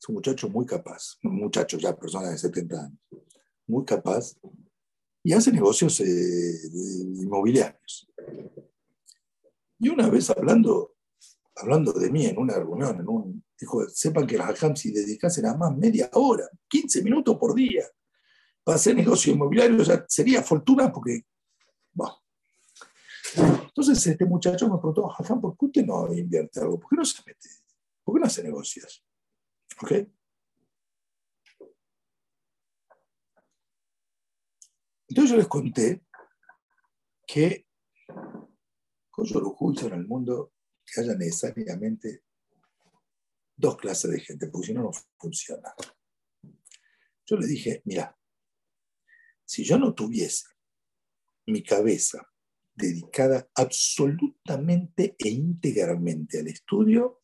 un 0.07 0.15
muchacho 0.15 0.47
muy 0.47 0.65
capaz, 0.65 1.17
un 1.23 1.35
muchacho 1.35 1.77
ya, 1.77 1.93
persona 1.93 2.29
de 2.29 2.37
70 2.37 2.85
años, 2.85 2.99
muy 3.67 3.83
capaz, 3.83 4.33
y 5.23 5.33
hace 5.33 5.51
negocios 5.51 5.99
eh, 6.01 6.53
inmobiliarios. 7.15 8.09
Y 9.79 9.89
una 9.89 10.09
vez 10.09 10.29
hablando, 10.29 10.95
hablando 11.55 11.93
de 11.93 12.09
mí 12.09 12.25
en 12.25 12.37
una 12.37 12.55
reunión, 12.55 12.99
en 12.99 13.07
un, 13.07 13.43
dijo, 13.59 13.87
sepan 13.89 14.27
que 14.27 14.37
las 14.37 14.49
Hajam 14.49 14.75
si 14.75 14.91
dedicasen 14.91 15.45
a 15.45 15.55
más 15.55 15.75
media 15.75 16.09
hora, 16.13 16.47
15 16.67 17.03
minutos 17.03 17.37
por 17.37 17.55
día, 17.55 17.85
para 18.63 18.75
hacer 18.75 18.95
negocios 18.95 19.35
inmobiliarios, 19.35 19.91
sería 20.07 20.43
fortuna 20.43 20.91
porque, 20.91 21.25
bueno. 21.93 22.17
Entonces 23.35 24.05
este 24.05 24.25
muchacho 24.25 24.69
me 24.69 24.77
preguntó, 24.77 25.09
Hajam, 25.11 25.39
¿por 25.39 25.57
qué 25.57 25.65
usted 25.65 25.85
no 25.85 26.13
invierte 26.13 26.59
algo? 26.59 26.79
¿Por 26.79 26.89
qué 26.89 26.95
no 26.97 27.05
se 27.05 27.21
mete? 27.25 27.49
¿Por 28.03 28.15
qué 28.15 28.19
no 28.19 28.25
hace 28.25 28.43
negocios? 28.43 29.03
¿Ok? 29.81 29.91
Entonces 35.11 35.31
yo 35.31 35.37
les 35.39 35.47
conté 35.49 36.05
que 37.27 37.67
Koyorujú 39.09 39.73
hizo 39.73 39.87
en 39.87 39.95
el 39.95 40.07
mundo 40.07 40.53
que 40.85 41.01
haya 41.01 41.15
necesariamente 41.15 42.23
dos 43.57 43.75
clases 43.75 44.09
de 44.09 44.21
gente, 44.21 44.47
porque 44.47 44.67
si 44.67 44.73
no, 44.73 44.83
no 44.83 44.91
funciona. 45.17 45.73
Yo 47.25 47.35
le 47.35 47.45
dije, 47.45 47.81
mira, 47.83 48.17
si 49.43 49.65
yo 49.65 49.77
no 49.77 49.93
tuviese 49.93 50.47
mi 51.47 51.61
cabeza 51.61 52.25
dedicada 52.73 53.49
absolutamente 53.55 55.17
e 55.19 55.27
integralmente 55.27 56.39
al 56.39 56.47
estudio, 56.47 57.21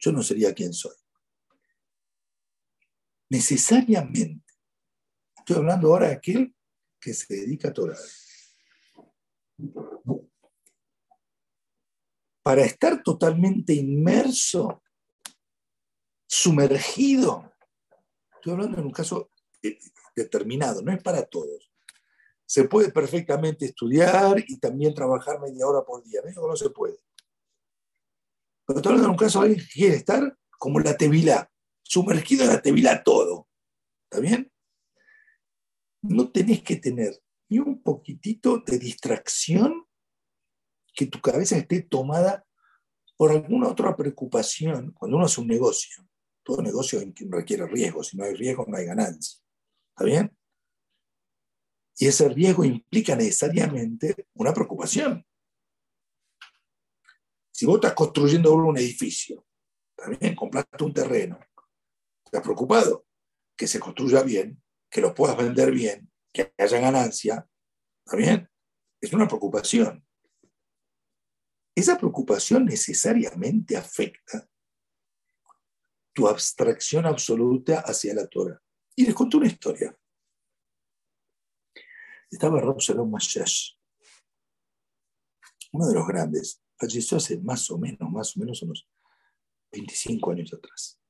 yo 0.00 0.10
no 0.10 0.24
sería 0.24 0.52
quien 0.52 0.72
soy. 0.72 0.96
Necesariamente. 3.30 4.47
Estoy 5.48 5.62
hablando 5.62 5.88
ahora 5.88 6.08
de 6.08 6.12
aquel 6.12 6.54
que 7.00 7.14
se 7.14 7.34
dedica 7.34 7.68
a 7.68 7.72
Torah. 7.72 7.96
Para 12.42 12.66
estar 12.66 13.02
totalmente 13.02 13.72
inmerso, 13.72 14.82
sumergido, 16.26 17.50
estoy 18.34 18.52
hablando 18.52 18.76
en 18.76 18.84
un 18.84 18.92
caso 18.92 19.30
determinado, 20.14 20.82
no 20.82 20.92
es 20.92 21.02
para 21.02 21.24
todos. 21.24 21.72
Se 22.44 22.64
puede 22.64 22.92
perfectamente 22.92 23.64
estudiar 23.64 24.44
y 24.46 24.58
también 24.58 24.92
trabajar 24.92 25.40
media 25.40 25.66
hora 25.66 25.82
por 25.82 26.04
día. 26.04 26.20
No, 26.36 26.46
no 26.46 26.56
se 26.56 26.68
puede. 26.68 26.98
Pero 28.66 28.80
estoy 28.80 28.90
hablando 28.90 29.06
en 29.06 29.12
un 29.12 29.16
caso 29.16 29.40
alguien 29.40 29.60
que 29.60 29.72
quiere 29.72 29.96
estar 29.96 30.38
como 30.58 30.78
la 30.80 30.94
tevila, 30.94 31.50
sumergido 31.82 32.44
en 32.44 32.50
la 32.50 32.60
tevila 32.60 33.02
todo. 33.02 33.48
¿Está 34.10 34.20
bien? 34.20 34.52
No 36.02 36.30
tenés 36.30 36.62
que 36.62 36.76
tener 36.76 37.20
ni 37.48 37.58
un 37.58 37.82
poquitito 37.82 38.58
de 38.58 38.78
distracción 38.78 39.86
que 40.94 41.06
tu 41.06 41.20
cabeza 41.20 41.56
esté 41.56 41.82
tomada 41.82 42.44
por 43.16 43.32
alguna 43.32 43.68
otra 43.68 43.96
preocupación 43.96 44.92
cuando 44.92 45.16
uno 45.16 45.26
hace 45.26 45.40
un 45.40 45.48
negocio. 45.48 46.08
Todo 46.42 46.62
negocio 46.62 47.00
requiere 47.30 47.66
riesgo, 47.66 48.02
si 48.02 48.16
no 48.16 48.24
hay 48.24 48.34
riesgo 48.34 48.64
no 48.66 48.76
hay 48.76 48.86
ganancia. 48.86 49.40
¿Está 49.90 50.04
bien? 50.04 50.36
Y 51.98 52.06
ese 52.06 52.28
riesgo 52.28 52.64
implica 52.64 53.16
necesariamente 53.16 54.28
una 54.34 54.54
preocupación. 54.54 55.26
Si 57.50 57.66
vos 57.66 57.76
estás 57.76 57.94
construyendo 57.94 58.54
un 58.54 58.78
edificio, 58.78 59.44
también 59.96 60.36
compraste 60.36 60.84
un 60.84 60.94
terreno, 60.94 61.40
estás 62.24 62.42
preocupado 62.42 63.04
que 63.56 63.66
se 63.66 63.80
construya 63.80 64.22
bien, 64.22 64.62
que 64.90 65.00
lo 65.00 65.14
puedas 65.14 65.36
vender 65.36 65.70
bien, 65.70 66.10
que 66.32 66.52
haya 66.58 66.80
ganancia, 66.80 67.48
¿está 68.04 68.16
bien? 68.16 68.50
Es 69.00 69.12
una 69.12 69.26
preocupación. 69.26 70.04
Esa 71.74 71.96
preocupación 71.96 72.64
necesariamente 72.64 73.76
afecta 73.76 74.48
tu 76.12 76.26
abstracción 76.26 77.06
absoluta 77.06 77.80
hacia 77.80 78.14
la 78.14 78.26
Torah. 78.26 78.60
Y 78.96 79.06
les 79.06 79.14
conté 79.14 79.36
una 79.36 79.46
historia. 79.46 79.96
Estaba 82.30 82.60
Rob 82.60 82.80
Shalom 82.80 83.10
Mashash, 83.10 83.78
uno 85.72 85.86
de 85.86 85.94
los 85.94 86.06
grandes, 86.06 86.62
falleció 86.76 87.18
hace 87.18 87.38
más 87.38 87.70
o 87.70 87.78
menos, 87.78 88.10
más 88.10 88.36
o 88.36 88.40
menos 88.40 88.62
unos 88.62 88.88
25 89.72 90.30
años 90.32 90.52
atrás. 90.52 91.00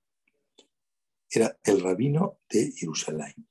Era 1.30 1.58
el 1.62 1.80
rabino 1.80 2.40
de 2.48 2.72
Jerusalén. 2.72 3.48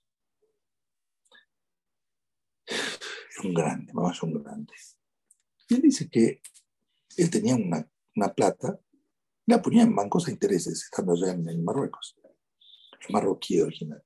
Era 2.68 3.27
un 3.44 3.54
grande, 3.54 3.94
más 3.94 4.22
un 4.24 4.42
grande. 4.42 4.74
Y 5.70 5.76
él 5.76 5.82
dice 5.82 6.10
que 6.10 6.42
él 7.18 7.30
tenía 7.30 7.56
una, 7.56 7.90
una 8.16 8.34
plata, 8.34 8.80
la 9.46 9.62
ponía 9.62 9.84
en 9.84 9.96
bancos 9.96 10.28
a 10.28 10.32
intereses, 10.32 10.84
estando 10.84 11.14
allá 11.14 11.32
en, 11.32 11.64
Marruecos, 11.64 12.18
el 13.08 13.14
marroquí 13.14 13.60
original. 13.62 14.04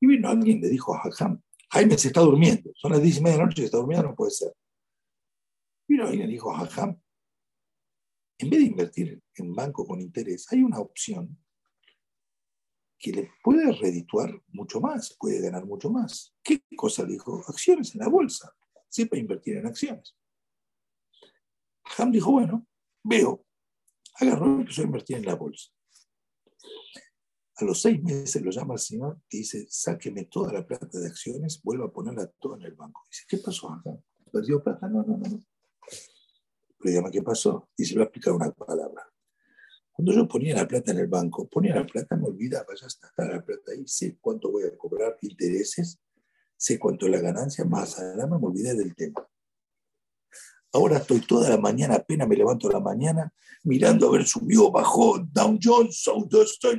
Y 0.00 0.06
vino 0.06 0.28
alguien 0.28 0.60
le 0.60 0.68
dijo 0.68 0.94
a 0.94 1.00
Hajam, 1.02 1.42
Jaime 1.70 1.98
se 1.98 2.08
está 2.08 2.20
durmiendo, 2.20 2.70
son 2.74 2.92
las 2.92 3.02
10 3.02 3.18
y 3.18 3.20
media 3.20 3.32
de 3.32 3.38
la 3.38 3.46
noche, 3.46 3.62
se 3.62 3.66
está 3.66 3.78
durmiendo, 3.78 4.08
no 4.08 4.14
puede 4.14 4.30
ser. 4.30 4.54
Vino 5.86 6.06
alguien 6.06 6.28
dijo 6.28 6.54
a 6.54 6.60
Hajam, 6.60 7.00
en 8.38 8.50
vez 8.50 8.60
de 8.60 8.66
invertir 8.66 9.22
en 9.34 9.54
banco 9.54 9.86
con 9.86 10.00
interés, 10.00 10.46
hay 10.52 10.62
una 10.62 10.78
opción 10.78 11.36
que 12.98 13.12
le 13.12 13.30
puede 13.42 13.72
redituar 13.72 14.32
mucho 14.48 14.80
más, 14.80 15.16
puede 15.18 15.40
ganar 15.40 15.66
mucho 15.66 15.90
más. 15.90 16.34
¿Qué 16.42 16.62
cosa 16.78 17.04
dijo? 17.04 17.44
Acciones 17.48 17.94
en 17.94 18.00
la 18.00 18.08
bolsa. 18.08 18.54
Sepa 18.88 19.18
invertir 19.18 19.56
en 19.56 19.66
acciones. 19.66 20.16
Ham 21.98 22.12
dijo, 22.12 22.30
bueno, 22.30 22.66
veo, 23.02 23.44
agarró 24.14 24.46
y 24.46 24.60
empezó 24.60 24.82
a 24.82 24.84
invertir 24.84 25.16
en 25.16 25.26
la 25.26 25.34
bolsa. 25.34 25.70
A 27.56 27.64
los 27.64 27.82
seis 27.82 28.00
meses 28.00 28.40
lo 28.40 28.52
llama 28.52 28.74
el 28.74 28.80
señor 28.80 29.20
y 29.28 29.38
dice, 29.38 29.66
sáqueme 29.68 30.26
toda 30.26 30.52
la 30.52 30.64
plata 30.64 30.98
de 30.98 31.08
acciones, 31.08 31.60
vuelva 31.62 31.86
a 31.86 31.92
ponerla 31.92 32.26
toda 32.38 32.56
en 32.56 32.62
el 32.62 32.74
banco. 32.74 33.02
Dice, 33.10 33.24
¿qué 33.28 33.38
pasó 33.38 33.72
acá? 33.72 33.90
¿Perdió 34.30 34.62
plata? 34.62 34.88
No, 34.88 35.02
no, 35.02 35.16
no. 35.16 35.44
Le 36.80 36.92
llama, 36.92 37.10
¿qué 37.10 37.22
pasó? 37.22 37.68
Y 37.76 37.84
se 37.84 37.96
va 37.96 38.02
a 38.02 38.04
explicar 38.04 38.32
una 38.34 38.52
palabra. 38.52 39.02
Cuando 39.90 40.12
yo 40.12 40.28
ponía 40.28 40.54
la 40.54 40.68
plata 40.68 40.92
en 40.92 40.98
el 40.98 41.08
banco, 41.08 41.48
ponía 41.48 41.74
la 41.74 41.84
plata, 41.84 42.14
me 42.16 42.28
olvidaba, 42.28 42.72
ya 42.80 42.86
está, 42.86 43.10
la 43.16 43.44
plata 43.44 43.72
ahí, 43.72 43.84
sé 43.88 44.16
cuánto 44.20 44.52
voy 44.52 44.62
a 44.62 44.76
cobrar 44.78 45.18
intereses, 45.22 45.98
sé 46.58 46.78
cuánto 46.78 47.06
es 47.06 47.12
la 47.12 47.20
ganancia, 47.20 47.64
más 47.64 47.98
adelante 47.98 48.36
me 48.38 48.46
olvidé 48.46 48.74
del 48.74 48.94
tema. 48.94 49.26
Ahora 50.72 50.98
estoy 50.98 51.20
toda 51.20 51.48
la 51.48 51.56
mañana, 51.56 51.94
apenas 51.94 52.28
me 52.28 52.36
levanto 52.36 52.68
la 52.68 52.80
mañana, 52.80 53.32
mirando 53.62 54.08
a 54.08 54.12
ver, 54.12 54.26
subió, 54.26 54.70
bajó, 54.70 55.18
Down 55.18 55.58
Jones, 55.62 56.04
estoy, 56.44 56.78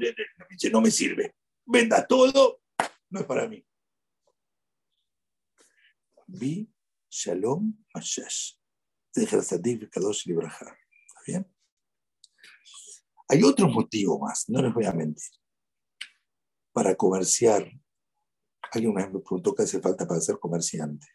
no 0.71 0.81
me 0.81 0.91
sirve. 0.91 1.35
Venda 1.65 2.05
todo, 2.05 2.61
no 3.09 3.19
es 3.19 3.25
para 3.25 3.47
mí. 3.47 3.65
Vi 6.27 6.71
Shalom 7.09 7.73
Mashash. 7.93 8.53
¿Está 9.15 9.57
bien? 11.25 11.51
Hay 13.27 13.43
otro 13.43 13.67
motivo 13.67 14.19
más, 14.19 14.47
no 14.49 14.61
les 14.61 14.73
voy 14.73 14.85
a 14.85 14.93
mentir. 14.93 15.31
Para 16.71 16.95
comerciar, 16.95 17.71
alguien 18.71 18.91
una 18.91 19.03
vez 19.03 19.13
me 19.13 19.19
preguntó 19.19 19.53
qué 19.53 19.63
hace 19.63 19.79
falta 19.79 20.07
para 20.07 20.21
ser 20.21 20.39
comerciante. 20.39 21.07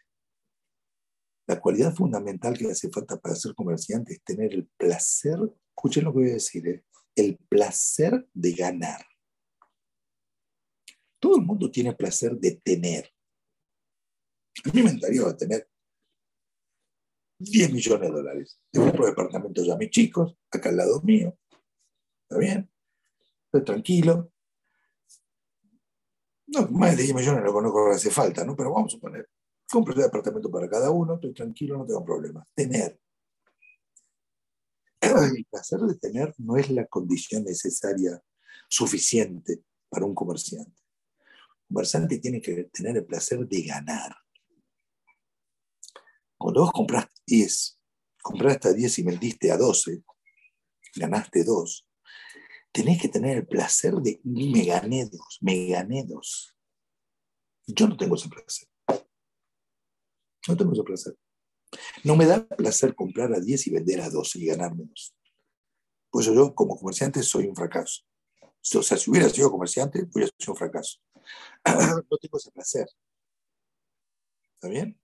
La 1.47 1.61
cualidad 1.61 1.95
fundamental 1.95 2.57
que 2.57 2.71
hace 2.71 2.91
falta 2.91 3.19
para 3.19 3.35
ser 3.35 3.55
comerciante 3.55 4.15
es 4.15 4.23
tener 4.23 4.55
el 4.55 4.67
placer, 4.77 5.39
escuchen 5.69 6.05
lo 6.05 6.13
que 6.13 6.19
voy 6.19 6.31
a 6.31 6.35
decir, 6.35 6.67
¿eh? 6.67 6.85
el 7.15 7.37
placer 7.49 8.29
de 8.33 8.53
ganar. 8.53 9.05
Todo 11.21 11.37
el 11.37 11.43
mundo 11.43 11.71
tiene 11.71 11.95
placer 11.95 12.37
de 12.37 12.57
tener. 12.57 13.11
A 14.65 14.69
mí 14.73 14.83
me 14.83 14.91
encantaría 14.91 15.37
tener 15.37 15.69
10 17.39 17.73
millones 17.73 18.09
de 18.09 18.17
dólares. 18.17 18.61
Tengo 18.71 18.89
otro 18.89 19.07
departamento 19.07 19.63
ya 19.65 19.77
mis 19.77 19.91
chicos, 19.91 20.37
acá 20.51 20.71
al 20.71 20.77
lado 20.77 21.03
mío. 21.03 21.37
¿Está 22.23 22.39
bien? 22.39 22.71
Estoy 23.47 23.65
tranquilo. 23.65 24.34
No, 26.55 26.69
más 26.69 26.97
de 26.97 27.03
10 27.03 27.15
millones 27.15 27.43
no 27.45 27.53
conozco 27.53 27.89
que 27.89 27.97
hace 27.97 28.11
falta, 28.11 28.45
¿no? 28.45 28.55
Pero 28.57 28.73
vamos 28.73 28.95
a 28.95 28.99
poner 28.99 29.29
Compro 29.71 29.95
un 29.95 30.03
departamento 30.03 30.51
para 30.51 30.69
cada 30.69 30.91
uno, 30.91 31.15
estoy 31.15 31.33
tranquilo, 31.33 31.79
no 31.79 31.87
tengo 31.87 32.05
problema. 32.05 32.47
Tener. 32.55 33.01
El 35.01 35.45
placer 35.51 35.81
de 35.81 35.97
tener 35.97 36.35
no 36.39 36.57
es 36.57 36.71
la 36.71 36.87
condición 36.87 37.45
necesaria, 37.45 38.23
suficiente 38.69 39.63
para 39.89 40.07
un 40.07 40.15
comerciante. 40.15 40.81
Un 41.69 41.75
comerciante 41.75 42.19
tiene 42.19 42.41
que 42.41 42.65
tener 42.73 42.97
el 42.97 43.05
placer 43.05 43.47
de 43.47 43.63
ganar. 43.63 44.17
Cuando 46.37 46.63
vos 46.63 46.73
compras 46.73 47.09
10, 47.27 47.81
compraste 48.23 48.69
a 48.69 48.73
10 48.73 48.99
y 48.99 49.03
vendiste 49.03 49.51
a 49.51 49.57
12, 49.57 50.05
ganaste 50.97 51.45
2, 51.45 51.87
tenés 52.75 53.01
que 53.01 53.09
tener 53.09 53.37
el 53.37 53.47
placer 53.47 53.95
de 53.95 54.21
me 54.25 54.65
gané 54.65 55.07
2, 55.07 55.39
me 55.43 55.69
gané 55.69 56.05
2. 56.05 56.57
Yo 57.69 57.87
no 57.87 57.97
tengo 57.97 58.17
ese 58.17 58.29
placer. 58.29 58.69
No 60.49 60.57
tengo 60.57 60.73
ese 60.73 60.83
placer. 60.83 61.17
No 62.03 62.17
me 62.17 62.27
da 62.27 62.45
placer 62.47 62.97
comprar 62.97 63.33
a 63.33 63.39
10 63.39 63.69
y 63.69 63.71
vender 63.71 64.01
a 64.01 64.11
12 64.11 64.41
y 64.41 64.47
ganar 64.47 64.75
menos. 64.75 65.15
Pues 66.11 66.27
yo, 66.27 66.53
como 66.53 66.77
comerciante, 66.77 67.23
soy 67.23 67.47
un 67.47 67.55
fracaso. 67.55 68.03
O 68.75 68.83
sea, 68.83 68.97
si 68.99 69.09
hubiera 69.09 69.29
sido 69.29 69.53
comerciante, 69.53 70.09
hubiera 70.13 70.31
sido 70.37 70.53
un 70.53 70.59
fracaso. 70.59 70.99
no 71.65 72.19
tengo 72.19 72.39
ese 72.39 72.51
placer. 72.51 72.89
¿Está 74.55 74.69
bien? 74.69 75.01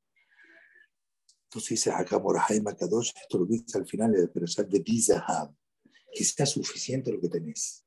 Entonces 1.45 1.71
dice 1.71 1.93
acá 1.93 2.19
Morahai 2.19 2.61
Makadosh, 2.61 3.13
esto 3.15 3.39
lo 3.39 3.47
dice 3.47 3.79
al 3.79 3.87
final 3.87 4.13
de 4.13 4.29
la 4.35 4.65
de 4.65 4.81
Dizahab, 4.81 5.55
que 6.13 6.25
sea 6.25 6.47
suficiente 6.47 7.13
lo 7.13 7.21
que 7.21 7.29
tenés. 7.29 7.85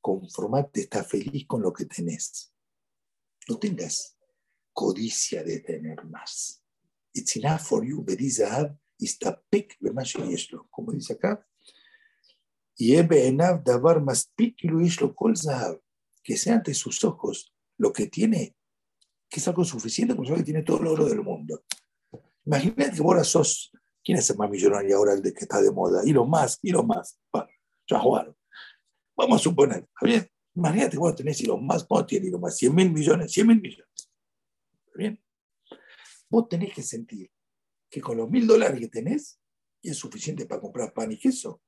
Conformate, 0.00 0.80
está 0.80 1.04
feliz 1.04 1.46
con 1.46 1.62
lo 1.62 1.72
que 1.72 1.84
tenés. 1.84 2.52
No 3.48 3.58
tengas 3.58 4.16
codicia 4.72 5.42
de 5.42 5.60
tener 5.60 6.04
más. 6.04 6.62
It's 7.12 7.36
enough 7.36 7.60
for 7.60 7.84
you, 7.84 8.02
Berizahab, 8.04 8.76
Istapek, 8.98 9.76
Bemashiyeshlo. 9.80 10.68
Como 10.70 10.92
dice 10.92 11.14
acá, 11.14 11.46
y 12.76 12.96
Ebenav 12.96 13.62
Davar 13.62 14.00
Maspik, 14.00 14.64
Luishlo 14.64 15.14
Kol 15.14 15.36
Zahab. 15.36 15.82
Que 16.22 16.36
sea 16.36 16.54
ante 16.54 16.72
sus 16.74 17.04
ojos 17.04 17.52
lo 17.76 17.92
que 17.92 18.06
tiene, 18.06 18.56
que 19.28 19.40
es 19.40 19.48
algo 19.48 19.64
suficiente, 19.64 20.14
como 20.14 20.34
que 20.34 20.42
tiene 20.42 20.62
todo 20.62 20.80
el 20.80 20.86
oro 20.86 21.06
del 21.06 21.22
mundo. 21.22 21.64
Imagínate 22.44 22.92
que 22.92 23.02
vos 23.02 23.26
sos, 23.26 23.72
¿quién 24.04 24.18
es 24.18 24.30
el 24.30 24.36
más 24.36 24.50
millonario 24.50 24.96
ahora, 24.96 25.14
el 25.14 25.22
de 25.22 25.32
que 25.32 25.40
está 25.40 25.60
de 25.60 25.70
moda? 25.70 26.02
Y 26.04 26.12
lo 26.12 26.26
más, 26.26 26.58
y 26.62 26.70
lo 26.70 26.82
más. 26.82 27.18
ya 27.86 27.98
jugaron. 27.98 28.36
Vamos 29.16 29.40
a 29.40 29.44
suponer, 29.44 29.86
bien? 30.02 30.28
Imagínate 30.54 30.96
vos 30.96 31.14
tenés 31.14 31.40
y 31.40 31.46
lo 31.46 31.58
más, 31.58 31.86
vos 31.86 32.06
tienes 32.06 32.28
y 32.28 32.32
lo 32.32 32.38
más, 32.38 32.56
100 32.56 32.74
mil 32.74 32.92
millones, 32.92 33.32
100 33.32 33.46
mil 33.46 33.60
millones. 33.60 34.10
bien? 34.94 35.22
Vos 36.28 36.48
tenés 36.48 36.74
que 36.74 36.82
sentir 36.82 37.30
que 37.88 38.00
con 38.00 38.16
los 38.16 38.30
mil 38.30 38.46
dólares 38.46 38.78
que 38.78 38.88
tenés 38.88 39.40
es 39.82 39.96
suficiente 39.96 40.46
para 40.46 40.60
comprar 40.60 40.92
pan 40.92 41.10
y 41.12 41.18
queso. 41.18 41.60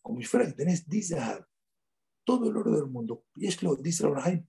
Como 0.00 0.20
si 0.20 0.26
fuera 0.26 0.46
que 0.46 0.52
tenés 0.52 0.88
Dizahab, 0.88 1.46
todo 2.24 2.50
el 2.50 2.56
oro 2.56 2.72
del 2.72 2.86
mundo. 2.86 3.24
Y 3.36 3.46
es 3.46 3.62
lo 3.62 3.76
dice 3.76 4.04
Abraham, 4.04 4.46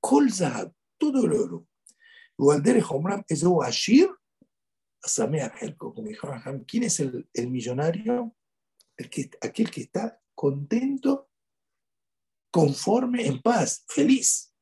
Kol 0.00 0.32
Zahab, 0.32 0.72
todo 0.98 1.24
el 1.24 1.32
oro. 1.32 1.66
Gualdere 2.36 2.82
Homram 2.88 3.22
es 3.28 3.42
un 3.42 3.64
Ashir, 3.64 4.08
como 5.76 6.08
dijo 6.08 6.26
Abraham, 6.26 6.64
¿quién 6.66 6.84
es 6.84 7.00
el, 7.00 7.28
el 7.32 7.50
millonario? 7.50 8.36
El 8.96 9.08
que, 9.08 9.30
aquel 9.40 9.70
que 9.70 9.82
está 9.82 10.20
contento, 10.34 11.30
conforme, 12.50 13.26
en 13.26 13.40
paz, 13.40 13.84
feliz 13.88 14.54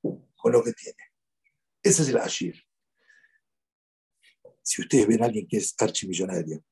con 0.00 0.52
lo 0.52 0.62
que 0.62 0.72
tiene. 0.72 0.98
Ese 1.82 2.02
es 2.02 2.08
el 2.08 2.18
Ashir 2.18 2.64
si 4.70 4.82
ustedes 4.82 5.08
ven 5.08 5.20
a 5.20 5.26
alguien 5.26 5.48
que 5.48 5.56
es 5.56 5.74
archimillonario, 5.80 6.64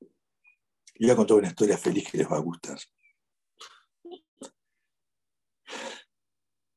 yo 0.00 1.08
voy 1.08 1.10
a 1.10 1.16
contar 1.16 1.38
una 1.38 1.48
historia 1.48 1.76
feliz 1.76 2.08
que 2.08 2.18
les 2.18 2.30
va 2.30 2.36
a 2.36 2.40
gustar. 2.40 2.78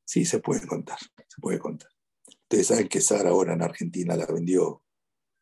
Sí, 0.04 0.24
se 0.24 0.40
puede 0.40 0.66
contar, 0.66 0.98
se 0.98 1.40
puede 1.40 1.60
contar. 1.60 1.90
Ustedes 2.50 2.68
saben 2.68 2.88
que 2.88 3.02
Sara 3.02 3.28
ahora 3.28 3.52
en 3.52 3.60
Argentina 3.60 4.16
la 4.16 4.24
vendió, 4.24 4.82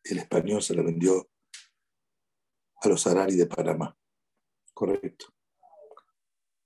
el 0.03 0.19
español 0.19 0.61
se 0.61 0.75
la 0.75 0.83
vendió 0.83 1.31
a 2.83 2.89
los 2.89 3.07
Harari 3.07 3.37
de 3.37 3.47
Panamá. 3.47 3.97
Correcto. 4.75 5.27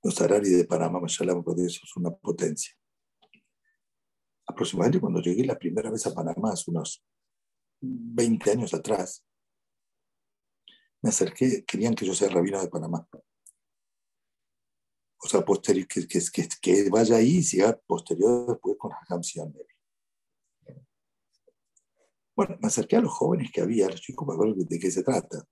Los 0.03 0.19
Harari 0.19 0.49
de 0.49 0.65
Panamá, 0.65 0.99
porque 1.45 1.67
eso 1.67 1.81
es 1.85 1.95
una 1.95 2.11
potencia. 2.11 2.75
Aproximadamente 4.47 4.99
cuando 4.99 5.21
llegué 5.21 5.45
la 5.45 5.59
primera 5.59 5.91
vez 5.91 6.07
a 6.07 6.15
Panamá, 6.15 6.53
hace 6.53 6.71
unos 6.71 7.05
20 7.83 8.51
años 8.51 8.73
atrás, 8.73 9.23
me 11.03 11.11
acerqué, 11.11 11.67
querían 11.67 11.95
que 11.95 12.07
yo 12.07 12.15
sea 12.15 12.31
rabino 12.31 12.63
de 12.63 12.69
Panamá. 12.69 13.07
O 15.23 15.29
sea, 15.29 15.45
posterior, 15.45 15.87
que, 15.87 16.89
vaya 16.89 17.17
ahí 17.17 17.37
y 17.37 17.43
siga 17.43 17.79
posterior 17.87 18.47
después 18.49 18.79
con 18.79 18.91
Hakam 18.91 19.23
Bueno, 22.41 22.57
me 22.59 22.69
acerqué 22.69 22.97
a 22.97 23.03
los 23.03 23.13
jóvenes 23.13 23.51
que 23.53 23.61
había, 23.61 23.85
a 23.85 23.91
los 23.91 24.01
chicos, 24.01 24.27
para 24.27 24.39
ver 24.39 24.55
de 24.55 24.79
qué 24.79 24.91
se 24.91 25.03
trata. 25.03 25.47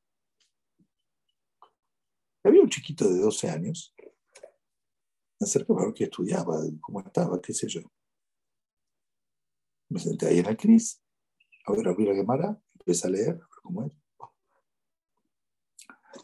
Había 2.43 2.62
un 2.62 2.70
chiquito 2.70 3.07
de 3.07 3.20
12 3.20 3.51
años. 3.51 3.95
Me 5.39 5.45
acerqué 5.45 5.74
para 5.74 5.84
ver 5.84 5.95
qué 5.95 6.05
estudiaba, 6.05 6.62
cómo 6.80 7.01
estaba, 7.01 7.43
qué 7.43 7.53
sé 7.53 7.68
yo. 7.68 7.82
Me 9.91 10.01
senté 10.01 10.28
ahí 10.28 10.39
en 10.39 10.47
el 10.47 10.57
CNIS 10.57 11.03
a 11.66 11.72
ver, 11.72 11.89
abrí 11.89 12.07
la 12.07 12.14
Gemara, 12.14 12.59
empecé 12.78 13.07
a 13.07 13.11
leer, 13.11 13.32
a 13.32 13.32
ver 13.34 13.61
cómo 13.62 13.84
es. 13.84 13.93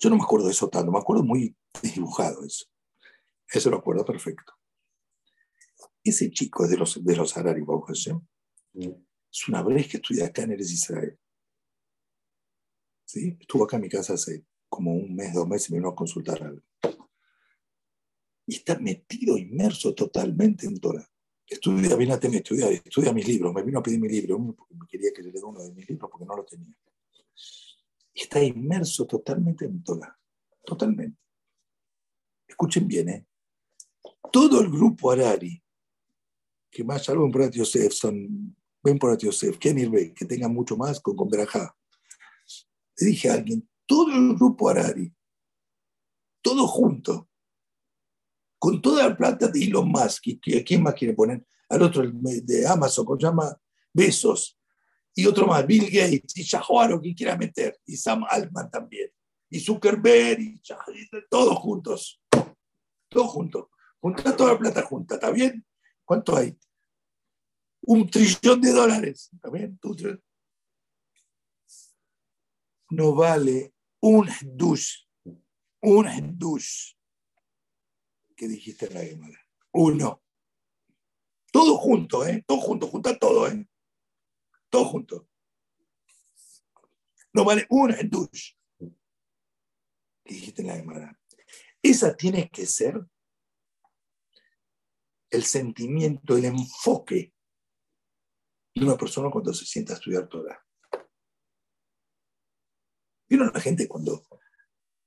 Yo 0.01 0.09
no 0.09 0.17
me 0.17 0.23
acuerdo 0.23 0.47
de 0.47 0.53
eso 0.53 0.71
tanto, 0.71 0.91
me 0.91 0.99
acuerdo 0.99 1.25
muy 1.25 1.55
dibujado 1.83 2.43
eso. 2.43 2.65
Eso 3.53 3.69
lo 3.69 3.77
acuerdo 3.77 4.07
perfecto. 4.07 4.55
Ese 6.03 6.31
chico 6.31 6.67
de 6.67 6.79
los, 6.79 7.05
de 7.05 7.17
los 7.17 7.37
Harari, 7.37 7.63
es 9.35 9.49
una 9.49 9.63
vez 9.63 9.89
que 9.89 9.97
estudia 9.97 10.27
acá 10.27 10.43
en 10.43 10.53
Eres 10.53 10.71
Israel. 10.71 11.19
¿Sí? 13.05 13.37
Estuvo 13.41 13.65
acá 13.65 13.77
en 13.77 13.83
mi 13.83 13.89
casa 13.89 14.15
hace 14.15 14.45
como 14.69 14.93
un 14.93 15.15
mes, 15.15 15.35
dos 15.35 15.47
meses 15.47 15.71
me 15.71 15.79
vino 15.79 15.89
a 15.89 15.95
consultar 15.95 16.43
algo. 16.43 16.63
y 18.47 18.57
está 18.57 18.79
metido, 18.79 19.37
inmerso 19.37 19.95
totalmente 19.95 20.67
en 20.67 20.79
Torah. 20.79 21.09
Estudia, 21.47 21.97
viene 21.97 22.15
a 22.15 22.21
tener, 22.21 22.37
estudia, 22.37 22.69
estudia 22.69 23.13
mis 23.13 23.27
libros, 23.27 23.53
me 23.53 23.63
vino 23.63 23.79
a 23.79 23.83
pedir 23.83 24.01
mi 24.01 24.09
libro, 24.09 24.55
porque 24.57 24.75
me 24.75 24.87
quería 24.87 25.13
que 25.13 25.23
le 25.23 25.33
dé 25.33 25.43
uno 25.43 25.63
de 25.63 25.73
mis 25.73 25.89
libros 25.89 26.11
porque 26.11 26.27
no 26.27 26.37
lo 26.37 26.45
tenía. 26.45 26.75
Y 28.13 28.23
está 28.23 28.43
inmerso 28.43 29.07
totalmente 29.07 29.65
en 29.65 29.83
Torah, 29.83 30.19
totalmente. 30.65 31.21
Escuchen 32.47 32.87
bien, 32.87 33.09
¿eh? 33.09 33.27
Todo 34.33 34.61
el 34.61 34.71
grupo 34.71 35.11
Arari, 35.11 35.63
que 36.71 36.85
más 36.85 37.09
algo 37.09 37.25
en 37.25 37.33
Porat 37.33 37.55
Yosef, 37.55 37.93
son, 37.93 38.57
ven 38.85 38.99
Porat 38.99 39.23
Yosef, 39.23 39.57
Ken 39.59 39.77
que 40.15 40.27
tengan 40.27 40.53
mucho 40.53 40.77
más 40.77 41.01
con, 41.01 41.17
con 41.17 41.31
Le 41.31 43.07
dije 43.07 43.31
a 43.31 43.35
alguien, 43.35 43.67
todo 43.87 44.13
el 44.13 44.35
grupo 44.37 44.69
Arari, 44.69 45.11
todo 46.43 46.67
junto, 46.67 47.31
con 48.59 48.81
toda 48.83 49.09
la 49.09 49.17
plata 49.17 49.49
de 49.49 49.65
Elon 49.65 49.89
Musk, 49.89 50.27
y 50.27 50.59
¿a 50.59 50.63
quién 50.63 50.83
más 50.83 50.95
quiere 50.95 51.15
poner? 51.15 51.45
Al 51.71 51.83
otro 51.83 52.03
de 52.07 52.67
Amazon, 52.67 53.07
se 53.19 53.27
llama 53.27 53.59
Besos, 53.93 54.59
y 55.15 55.27
otro 55.27 55.47
más, 55.47 55.67
Bill 55.67 55.85
Gates, 55.85 56.37
y 56.37 56.43
Shahuaro, 56.43 57.01
quien 57.01 57.15
quiera 57.15 57.37
meter, 57.37 57.79
y 57.87 57.97
Sam 57.97 58.25
Altman 58.29 58.71
también, 58.71 59.11
y 59.49 59.61
Zuckerberg, 59.61 60.41
y, 60.41 60.61
todos 61.31 61.57
juntos, 61.59 62.21
todos 63.09 63.29
juntos, 63.29 63.67
junta 63.99 64.37
toda 64.37 64.53
la 64.53 64.59
plata 64.59 64.83
junta, 64.83 65.15
¿está 65.15 65.31
bien? 65.31 65.65
¿Cuánto 66.05 66.37
hay? 66.37 66.59
Un 67.87 68.09
trillón 68.09 68.61
de 68.63 68.73
dólares, 68.73 69.31
¿está 69.35 69.51
bien? 69.51 69.79
No 72.91 73.15
vale 73.15 73.75
un 74.01 74.29
dush, 74.43 75.07
un 75.83 76.39
dush 76.39 76.95
que 78.35 78.49
dijiste 78.49 78.87
en 78.87 78.95
la 78.95 79.01
Gemara. 79.01 79.39
Uno. 79.73 80.23
Todo 81.53 81.77
junto, 81.77 82.27
¿eh? 82.27 82.43
Todo 82.47 82.59
junto, 82.59 82.87
junta 82.87 83.19
todo, 83.19 83.49
¿eh? 83.49 83.69
Todo 84.71 84.87
junto. 84.87 85.29
No 87.35 87.45
vale 87.45 87.67
un 87.69 87.95
dush. 88.09 88.55
Que 90.25 90.35
dijiste 90.35 90.63
en 90.63 90.69
la 90.69 90.77
Gemara. 90.77 91.21
Esa 91.83 92.17
tiene 92.17 92.49
que 92.49 92.65
ser 92.65 92.99
el 95.29 95.45
sentimiento, 95.45 96.37
el 96.37 96.47
enfoque 96.47 97.34
de 98.75 98.85
una 98.85 98.97
persona 98.97 99.31
cuando 99.31 99.55
se 99.55 99.65
sienta 99.65 99.93
a 99.93 99.97
estudiar 99.97 100.29
Torah. 100.29 100.61
¿Vieron 103.29 103.51
la 103.55 103.61
gente 103.61 103.87
cuando 103.87 104.27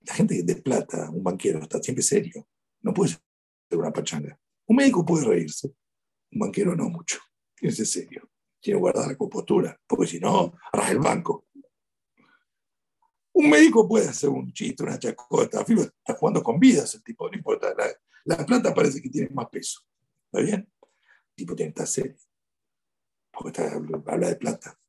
la 0.01 0.13
gente 0.13 0.41
de 0.41 0.55
plata, 0.55 1.09
un 1.09 1.24
banquero, 1.24 1.59
está 1.59 1.82
siempre 1.82 2.03
serio? 2.03 2.47
No 2.82 2.93
puede 2.93 3.11
ser 3.11 3.20
una 3.72 3.91
pachanga. 3.91 4.39
Un 4.65 4.78
médico 4.78 5.05
puede 5.05 5.26
reírse, 5.26 5.68
un 6.32 6.39
banquero 6.39 6.76
no 6.76 6.89
mucho. 6.89 7.20
Tiene 7.55 7.72
que 7.72 7.78
ser 7.78 7.86
serio. 7.86 8.30
Tiene 8.59 8.78
que 8.78 8.82
guardar 8.82 9.07
la 9.07 9.18
compostura, 9.18 9.80
porque 9.86 10.07
si 10.07 10.20
no, 10.20 10.53
arrasa 10.72 10.91
el 10.91 10.99
banco. 10.99 11.47
Un 13.34 13.49
médico 13.49 13.88
puede 13.88 14.09
hacer 14.09 14.30
un 14.30 14.51
chiste, 14.51 14.82
una 14.84 14.97
chacota, 14.97 15.61
está 15.61 16.15
jugando 16.15 16.41
con 16.41 16.59
vidas 16.59 16.95
el 16.95 17.03
tipo, 17.03 17.30
no 17.30 17.38
importa. 17.38 17.76
La, 18.26 18.45
plata 18.45 18.74
parece 18.74 19.01
que 19.01 19.09
tiene 19.09 19.30
más 19.30 19.47
peso. 19.49 19.82
¿Está 20.26 20.43
bien? 20.43 20.72
El 20.82 21.36
tipo 21.36 21.55
tiene 21.55 21.72
que 21.72 21.84
estar 21.84 21.88
serio. 21.88 22.18
Porque 23.39 23.61
habla 23.61 24.29
de 24.29 24.35
plata. 24.35 24.79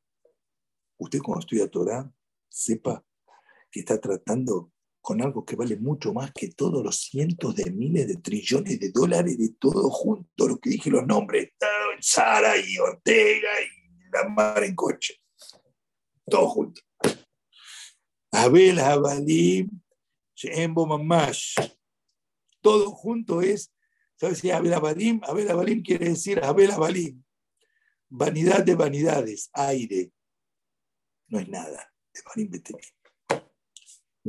Usted 0.99 1.21
cuando 1.21 1.41
estudia 1.41 1.71
Torah, 1.71 2.11
sepa 2.49 3.05
que 3.71 3.81
está 3.81 4.01
tratando 4.01 4.73
con 5.01 5.23
algo 5.23 5.45
que 5.45 5.57
vale 5.57 5.77
mucho 5.77 6.13
más 6.13 6.33
que 6.33 6.49
todos 6.49 6.83
los 6.83 6.97
cientos 6.97 7.55
de 7.55 7.71
miles 7.71 8.09
de 8.09 8.17
trillones 8.17 8.81
de 8.81 8.91
dólares 8.91 9.39
de 9.39 9.51
todo 9.59 9.89
junto, 9.91 10.49
lo 10.49 10.59
que 10.59 10.71
dije 10.71 10.91
los 10.91 11.07
nombres, 11.07 11.51
Sara 12.01 12.57
y 12.57 12.79
Ortega 12.79 13.49
y 13.63 14.11
la 14.11 14.29
mar 14.29 14.65
en 14.65 14.75
coche, 14.75 15.15
todo 16.27 16.49
junto. 16.49 16.81
Abel 18.33 18.79
Jabalim, 18.79 19.71
Shembo 20.35 20.87
Mamash, 20.87 21.55
todo 22.61 22.91
junto 22.91 23.41
es, 23.41 23.73
¿sabes 24.17 24.39
si 24.39 24.51
Abel 24.51 24.75
Abalim? 24.75 25.21
Abel 25.25 25.51
Abalim 25.51 25.83
quiere 25.83 26.11
decir 26.11 26.43
Abel 26.45 26.71
Abalim, 26.71 27.25
vanidad 28.09 28.65
de 28.65 28.75
vanidades, 28.75 29.51
aire, 29.53 30.13
no 31.29 31.39
es 31.39 31.49
nada, 31.49 31.93
de 32.13 32.21
Balim 32.25 32.51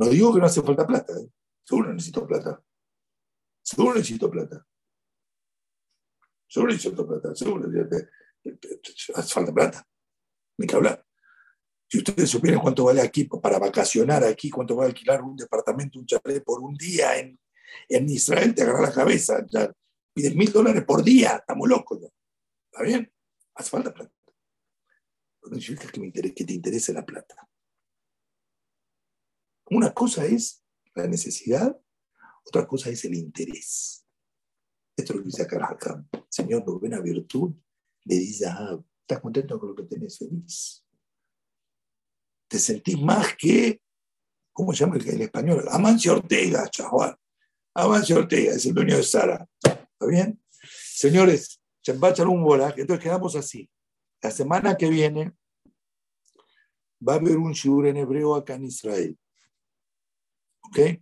no 0.00 0.08
digo 0.08 0.32
que 0.32 0.40
no 0.40 0.46
hace 0.46 0.62
falta 0.62 0.86
plata. 0.86 1.12
¿eh? 1.12 1.28
Seguro 1.62 1.92
necesito 1.92 2.26
plata. 2.26 2.62
Seguro 3.62 3.96
necesito 3.96 4.30
plata. 4.30 4.66
Seguro 6.48 6.68
necesito 6.68 7.06
plata. 7.06 7.34
Seguro 7.34 7.62
hace 9.14 9.34
falta 9.34 9.52
plata. 9.52 9.88
Ni 10.56 10.66
que 10.66 10.74
hablar. 10.74 11.04
Si 11.86 11.98
ustedes 11.98 12.30
supieran 12.30 12.60
cuánto 12.60 12.84
vale 12.84 13.02
aquí 13.02 13.24
para 13.24 13.58
vacacionar 13.58 14.24
aquí, 14.24 14.48
cuánto 14.48 14.74
va 14.74 14.84
a 14.84 14.86
alquilar 14.86 15.20
un 15.20 15.36
departamento, 15.36 15.98
un 15.98 16.06
chalet 16.06 16.42
por 16.42 16.62
un 16.62 16.74
día 16.76 17.18
en, 17.18 17.38
en 17.86 18.08
Israel, 18.08 18.54
te 18.54 18.62
agarra 18.62 18.80
la 18.82 18.92
cabeza. 18.92 19.44
Ya 19.50 19.70
pides 20.14 20.34
mil 20.34 20.50
dólares 20.50 20.82
por 20.86 21.02
día. 21.02 21.36
Estamos 21.36 21.68
locos. 21.68 22.00
¿Está 22.72 22.84
bien? 22.84 23.12
Hace 23.60 23.70
falta 23.70 23.92
plata. 23.92 24.14
No 25.42 25.60
significa 25.60 25.92
que, 25.92 26.00
me 26.00 26.06
interese, 26.06 26.34
que 26.34 26.44
te 26.46 26.54
interese 26.54 26.94
la 26.94 27.04
plata. 27.04 27.46
Una 29.66 29.92
cosa 29.92 30.24
es 30.24 30.64
la 30.94 31.06
necesidad, 31.06 31.78
otra 32.46 32.66
cosa 32.66 32.88
es 32.88 33.04
el 33.04 33.14
interés. 33.14 34.06
Esto 34.96 35.12
es 35.12 35.16
lo 35.16 35.22
que 35.22 35.26
dice 35.26 35.42
acá 35.42 36.06
Señor, 36.30 36.64
por 36.64 36.80
buena 36.80 37.00
virtud, 37.00 37.54
le 38.04 38.14
dice, 38.16 38.46
ah, 38.46 38.82
¿estás 39.02 39.20
contento 39.20 39.60
con 39.60 39.68
lo 39.68 39.74
que 39.74 39.82
tenés 39.82 40.16
feliz? 40.16 40.86
Te 42.48 42.58
sentís 42.58 42.98
más 42.98 43.36
que, 43.36 43.82
¿cómo 44.54 44.72
se 44.72 44.84
llama 44.84 44.96
el, 44.96 45.20
español? 45.20 45.66
Amancio 45.70 46.14
Ortega, 46.14 46.66
chaval. 46.70 47.14
Amancio 47.74 48.16
Ortega 48.16 48.54
es 48.54 48.64
el 48.64 48.72
dueño 48.72 48.96
de 48.96 49.02
Sara. 49.02 49.46
¿Está 49.62 50.06
bien? 50.06 50.42
Señores, 50.50 51.59
un 51.92 52.42
bola, 52.42 52.74
entonces 52.76 53.02
quedamos 53.02 53.36
así. 53.36 53.70
La 54.22 54.30
semana 54.30 54.76
que 54.76 54.88
viene 54.88 55.32
va 57.06 57.14
a 57.14 57.16
haber 57.16 57.38
un 57.38 57.52
shiur 57.52 57.86
en 57.86 57.96
hebreo 57.96 58.34
acá 58.34 58.54
en 58.54 58.64
Israel. 58.64 59.18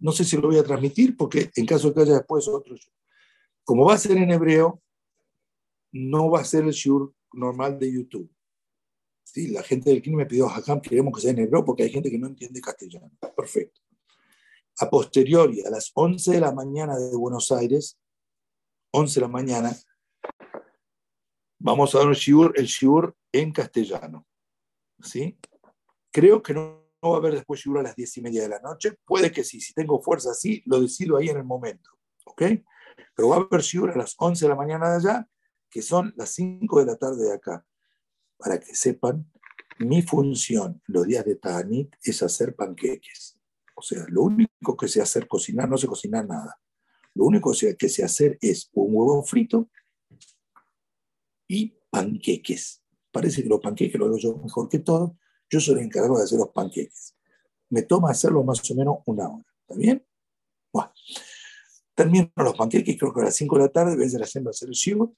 No 0.00 0.12
sé 0.12 0.24
si 0.24 0.36
lo 0.36 0.48
voy 0.48 0.58
a 0.58 0.64
transmitir 0.64 1.16
porque 1.16 1.50
en 1.54 1.66
caso 1.66 1.88
de 1.88 1.94
que 1.94 2.00
haya 2.02 2.14
después 2.14 2.48
otro 2.48 2.74
Como 3.64 3.84
va 3.84 3.94
a 3.94 3.98
ser 3.98 4.16
en 4.16 4.30
hebreo, 4.30 4.82
no 5.92 6.30
va 6.30 6.40
a 6.40 6.44
ser 6.44 6.64
el 6.64 6.70
shiur 6.70 7.12
normal 7.32 7.78
de 7.78 7.92
YouTube. 7.92 8.30
Sí, 9.24 9.48
la 9.48 9.62
gente 9.62 9.90
del 9.90 10.00
Kini 10.00 10.16
me 10.16 10.26
pidió, 10.26 10.48
Hakam, 10.48 10.80
queremos 10.80 11.14
que 11.14 11.20
sea 11.20 11.32
en 11.32 11.40
hebreo 11.40 11.64
porque 11.64 11.82
hay 11.82 11.90
gente 11.90 12.10
que 12.10 12.18
no 12.18 12.28
entiende 12.28 12.60
castellano. 12.60 13.10
Perfecto. 13.36 13.82
A 14.80 14.88
posteriori, 14.88 15.62
a 15.66 15.70
las 15.70 15.90
11 15.92 16.32
de 16.32 16.40
la 16.40 16.52
mañana 16.52 16.96
de 16.96 17.14
Buenos 17.14 17.52
Aires, 17.52 17.98
11 18.92 19.20
de 19.20 19.26
la 19.26 19.28
mañana, 19.28 19.76
vamos 21.58 21.94
a 21.94 21.98
dar 21.98 22.08
el 22.08 22.14
shiur, 22.14 22.52
el 22.56 22.66
shiur 22.66 23.16
en 23.32 23.52
castellano. 23.52 24.26
¿Sí? 25.00 25.38
Creo 26.10 26.42
que 26.42 26.54
no 26.54 26.88
va 27.04 27.14
a 27.14 27.18
haber 27.18 27.34
después 27.34 27.60
Shiur 27.60 27.78
a 27.78 27.82
las 27.82 27.94
diez 27.94 28.16
y 28.16 28.20
media 28.20 28.42
de 28.42 28.48
la 28.48 28.60
noche. 28.60 28.98
Puede 29.04 29.30
que 29.30 29.44
sí, 29.44 29.60
si 29.60 29.72
tengo 29.72 30.00
fuerza 30.00 30.30
así, 30.30 30.62
lo 30.66 30.80
decido 30.80 31.16
ahí 31.16 31.28
en 31.28 31.36
el 31.36 31.44
momento. 31.44 31.90
¿Ok? 32.24 32.42
Pero 33.14 33.28
va 33.28 33.36
a 33.36 33.40
haber 33.40 33.60
Shiur 33.60 33.90
a 33.90 33.96
las 33.96 34.14
11 34.18 34.44
de 34.44 34.48
la 34.48 34.56
mañana 34.56 34.90
de 34.90 34.96
allá, 34.96 35.28
que 35.70 35.82
son 35.82 36.12
las 36.16 36.30
5 36.30 36.80
de 36.80 36.86
la 36.86 36.96
tarde 36.96 37.24
de 37.24 37.34
acá. 37.34 37.64
Para 38.36 38.58
que 38.58 38.74
sepan, 38.74 39.30
mi 39.78 40.02
función 40.02 40.82
los 40.86 41.06
días 41.06 41.24
de 41.24 41.36
Ta'anit 41.36 41.94
es 42.02 42.22
hacer 42.22 42.54
panqueques. 42.56 43.38
O 43.74 43.82
sea, 43.82 44.04
lo 44.08 44.22
único 44.22 44.76
que 44.76 44.88
sé 44.88 45.00
hacer 45.00 45.28
cocinar, 45.28 45.68
no 45.68 45.78
sé 45.78 45.86
cocinar 45.86 46.26
nada. 46.26 46.60
Lo 47.14 47.24
único 47.24 47.52
que 47.78 47.88
sé 47.88 48.04
hacer 48.04 48.38
es 48.40 48.70
un 48.72 48.88
huevo 48.90 49.22
frito 49.22 49.70
y 51.48 51.74
panqueques. 51.90 52.82
Parece 53.10 53.42
que 53.42 53.48
los 53.48 53.60
panqueques 53.60 53.98
lo 53.98 54.06
hago 54.06 54.18
yo 54.18 54.36
mejor 54.36 54.68
que 54.68 54.78
todo, 54.78 55.16
yo 55.50 55.60
soy 55.60 55.76
el 55.78 55.86
encargado 55.86 56.18
de 56.18 56.24
hacer 56.24 56.38
los 56.38 56.50
panqueques. 56.50 57.16
Me 57.70 57.82
toma 57.82 58.10
hacerlo 58.10 58.44
más 58.44 58.70
o 58.70 58.74
menos 58.74 58.98
una 59.06 59.28
hora. 59.28 59.46
¿Está 59.62 59.74
bien? 59.74 60.06
Bueno, 60.72 60.92
termino 61.94 62.30
los 62.36 62.56
panqueques, 62.56 62.96
creo 62.98 63.12
que 63.12 63.20
a 63.22 63.24
las 63.24 63.36
5 63.36 63.56
de 63.56 63.62
la 63.62 63.68
tarde, 63.70 63.96
voy 63.96 64.04
a 64.04 64.24
haciendo 64.24 64.50
hacer 64.50 64.68
el 64.68 64.74
shiur. 64.74 65.12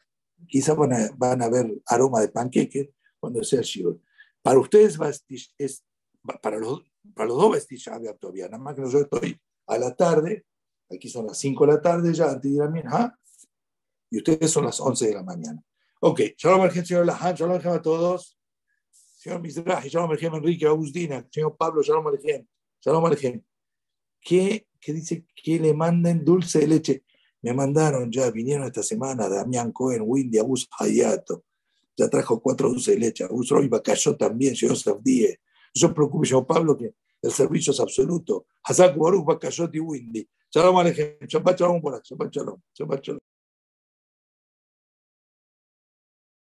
Quizás 0.48 0.76
van 0.76 0.92
a, 0.92 1.10
van 1.16 1.42
a 1.42 1.48
ver 1.48 1.82
aroma 1.86 2.20
de 2.20 2.28
panqueque 2.28 2.94
cuando 3.18 3.42
sea 3.44 3.58
el 3.58 3.64
shiur. 3.64 4.00
Para 4.42 4.58
ustedes 4.58 4.98
es, 5.58 5.84
para 6.40 6.58
los, 6.58 6.82
para 7.14 7.28
los 7.28 7.36
dos 7.36 7.52
vestillas 7.52 8.00
todavía, 8.18 8.46
nada 8.46 8.62
más 8.62 8.74
que 8.74 8.82
yo 8.88 8.98
estoy 9.00 9.38
a 9.66 9.78
la 9.78 9.94
tarde, 9.94 10.46
aquí 10.88 11.08
son 11.08 11.26
las 11.26 11.38
5 11.38 11.66
de 11.66 11.72
la 11.72 11.80
tarde 11.80 12.14
ya, 12.14 12.30
antes 12.30 12.50
de 12.50 12.56
ir 12.56 12.62
a 12.62 13.18
y 14.12 14.18
ustedes 14.18 14.50
son 14.50 14.64
las 14.64 14.80
11 14.80 15.06
de 15.06 15.14
la 15.14 15.22
mañana. 15.22 15.62
Ok, 16.02 16.20
shalom 16.36 16.62
al 16.62 16.72
señor 16.72 17.06
Lahan, 17.06 17.34
shalom 17.36 17.60
a 17.64 17.82
todos 17.82 18.40
señor 19.20 19.42
Mizrahi, 19.42 19.90
Shalom 19.90 20.10
Alejem, 20.10 20.34
Enrique 20.34 20.66
Agustina, 20.66 21.26
señor 21.30 21.54
Pablo, 21.54 21.82
Shalom 21.82 22.06
Alejem, 22.06 22.46
Shalom 22.80 23.04
Alejem, 23.04 23.42
que, 24.18 24.66
que 24.80 24.92
dice 24.94 25.26
que 25.36 25.60
le 25.60 25.74
manden 25.74 26.24
dulce 26.24 26.60
de 26.60 26.66
leche. 26.66 27.04
Me 27.42 27.52
mandaron 27.52 28.10
ya, 28.10 28.30
vinieron 28.30 28.66
esta 28.66 28.82
semana 28.82 29.28
Damián 29.28 29.72
Cohen, 29.72 30.02
Windy, 30.04 30.38
Abus 30.38 30.68
Hayato. 30.78 31.44
Ya 31.96 32.08
trajo 32.08 32.40
cuatro 32.40 32.70
dulces 32.70 32.94
de 32.94 33.00
leche. 33.00 33.24
Abus 33.24 33.50
Roy 33.50 33.68
Bacayó 33.68 34.16
también, 34.16 34.54
Joseph 34.58 34.98
Díez. 35.02 35.38
No 35.74 35.88
se 35.88 35.94
preocupe, 35.94 36.26
yo 36.26 36.46
Pablo, 36.46 36.76
que 36.76 36.94
el 37.20 37.30
servicio 37.30 37.72
es 37.72 37.80
absoluto. 37.80 38.46
Hazak 38.62 38.96
Baruch 38.96 39.24
Bacayot 39.24 39.74
y 39.74 39.80
Windy. 39.80 40.28
Shalom 40.50 40.78
Alejem. 40.78 41.18
Shabbat 41.26 41.60
Shalom 41.60 41.80
por 41.80 42.02
Shabbat 42.02 42.30
Shalom. 42.30 42.60
Shalom. 42.72 43.20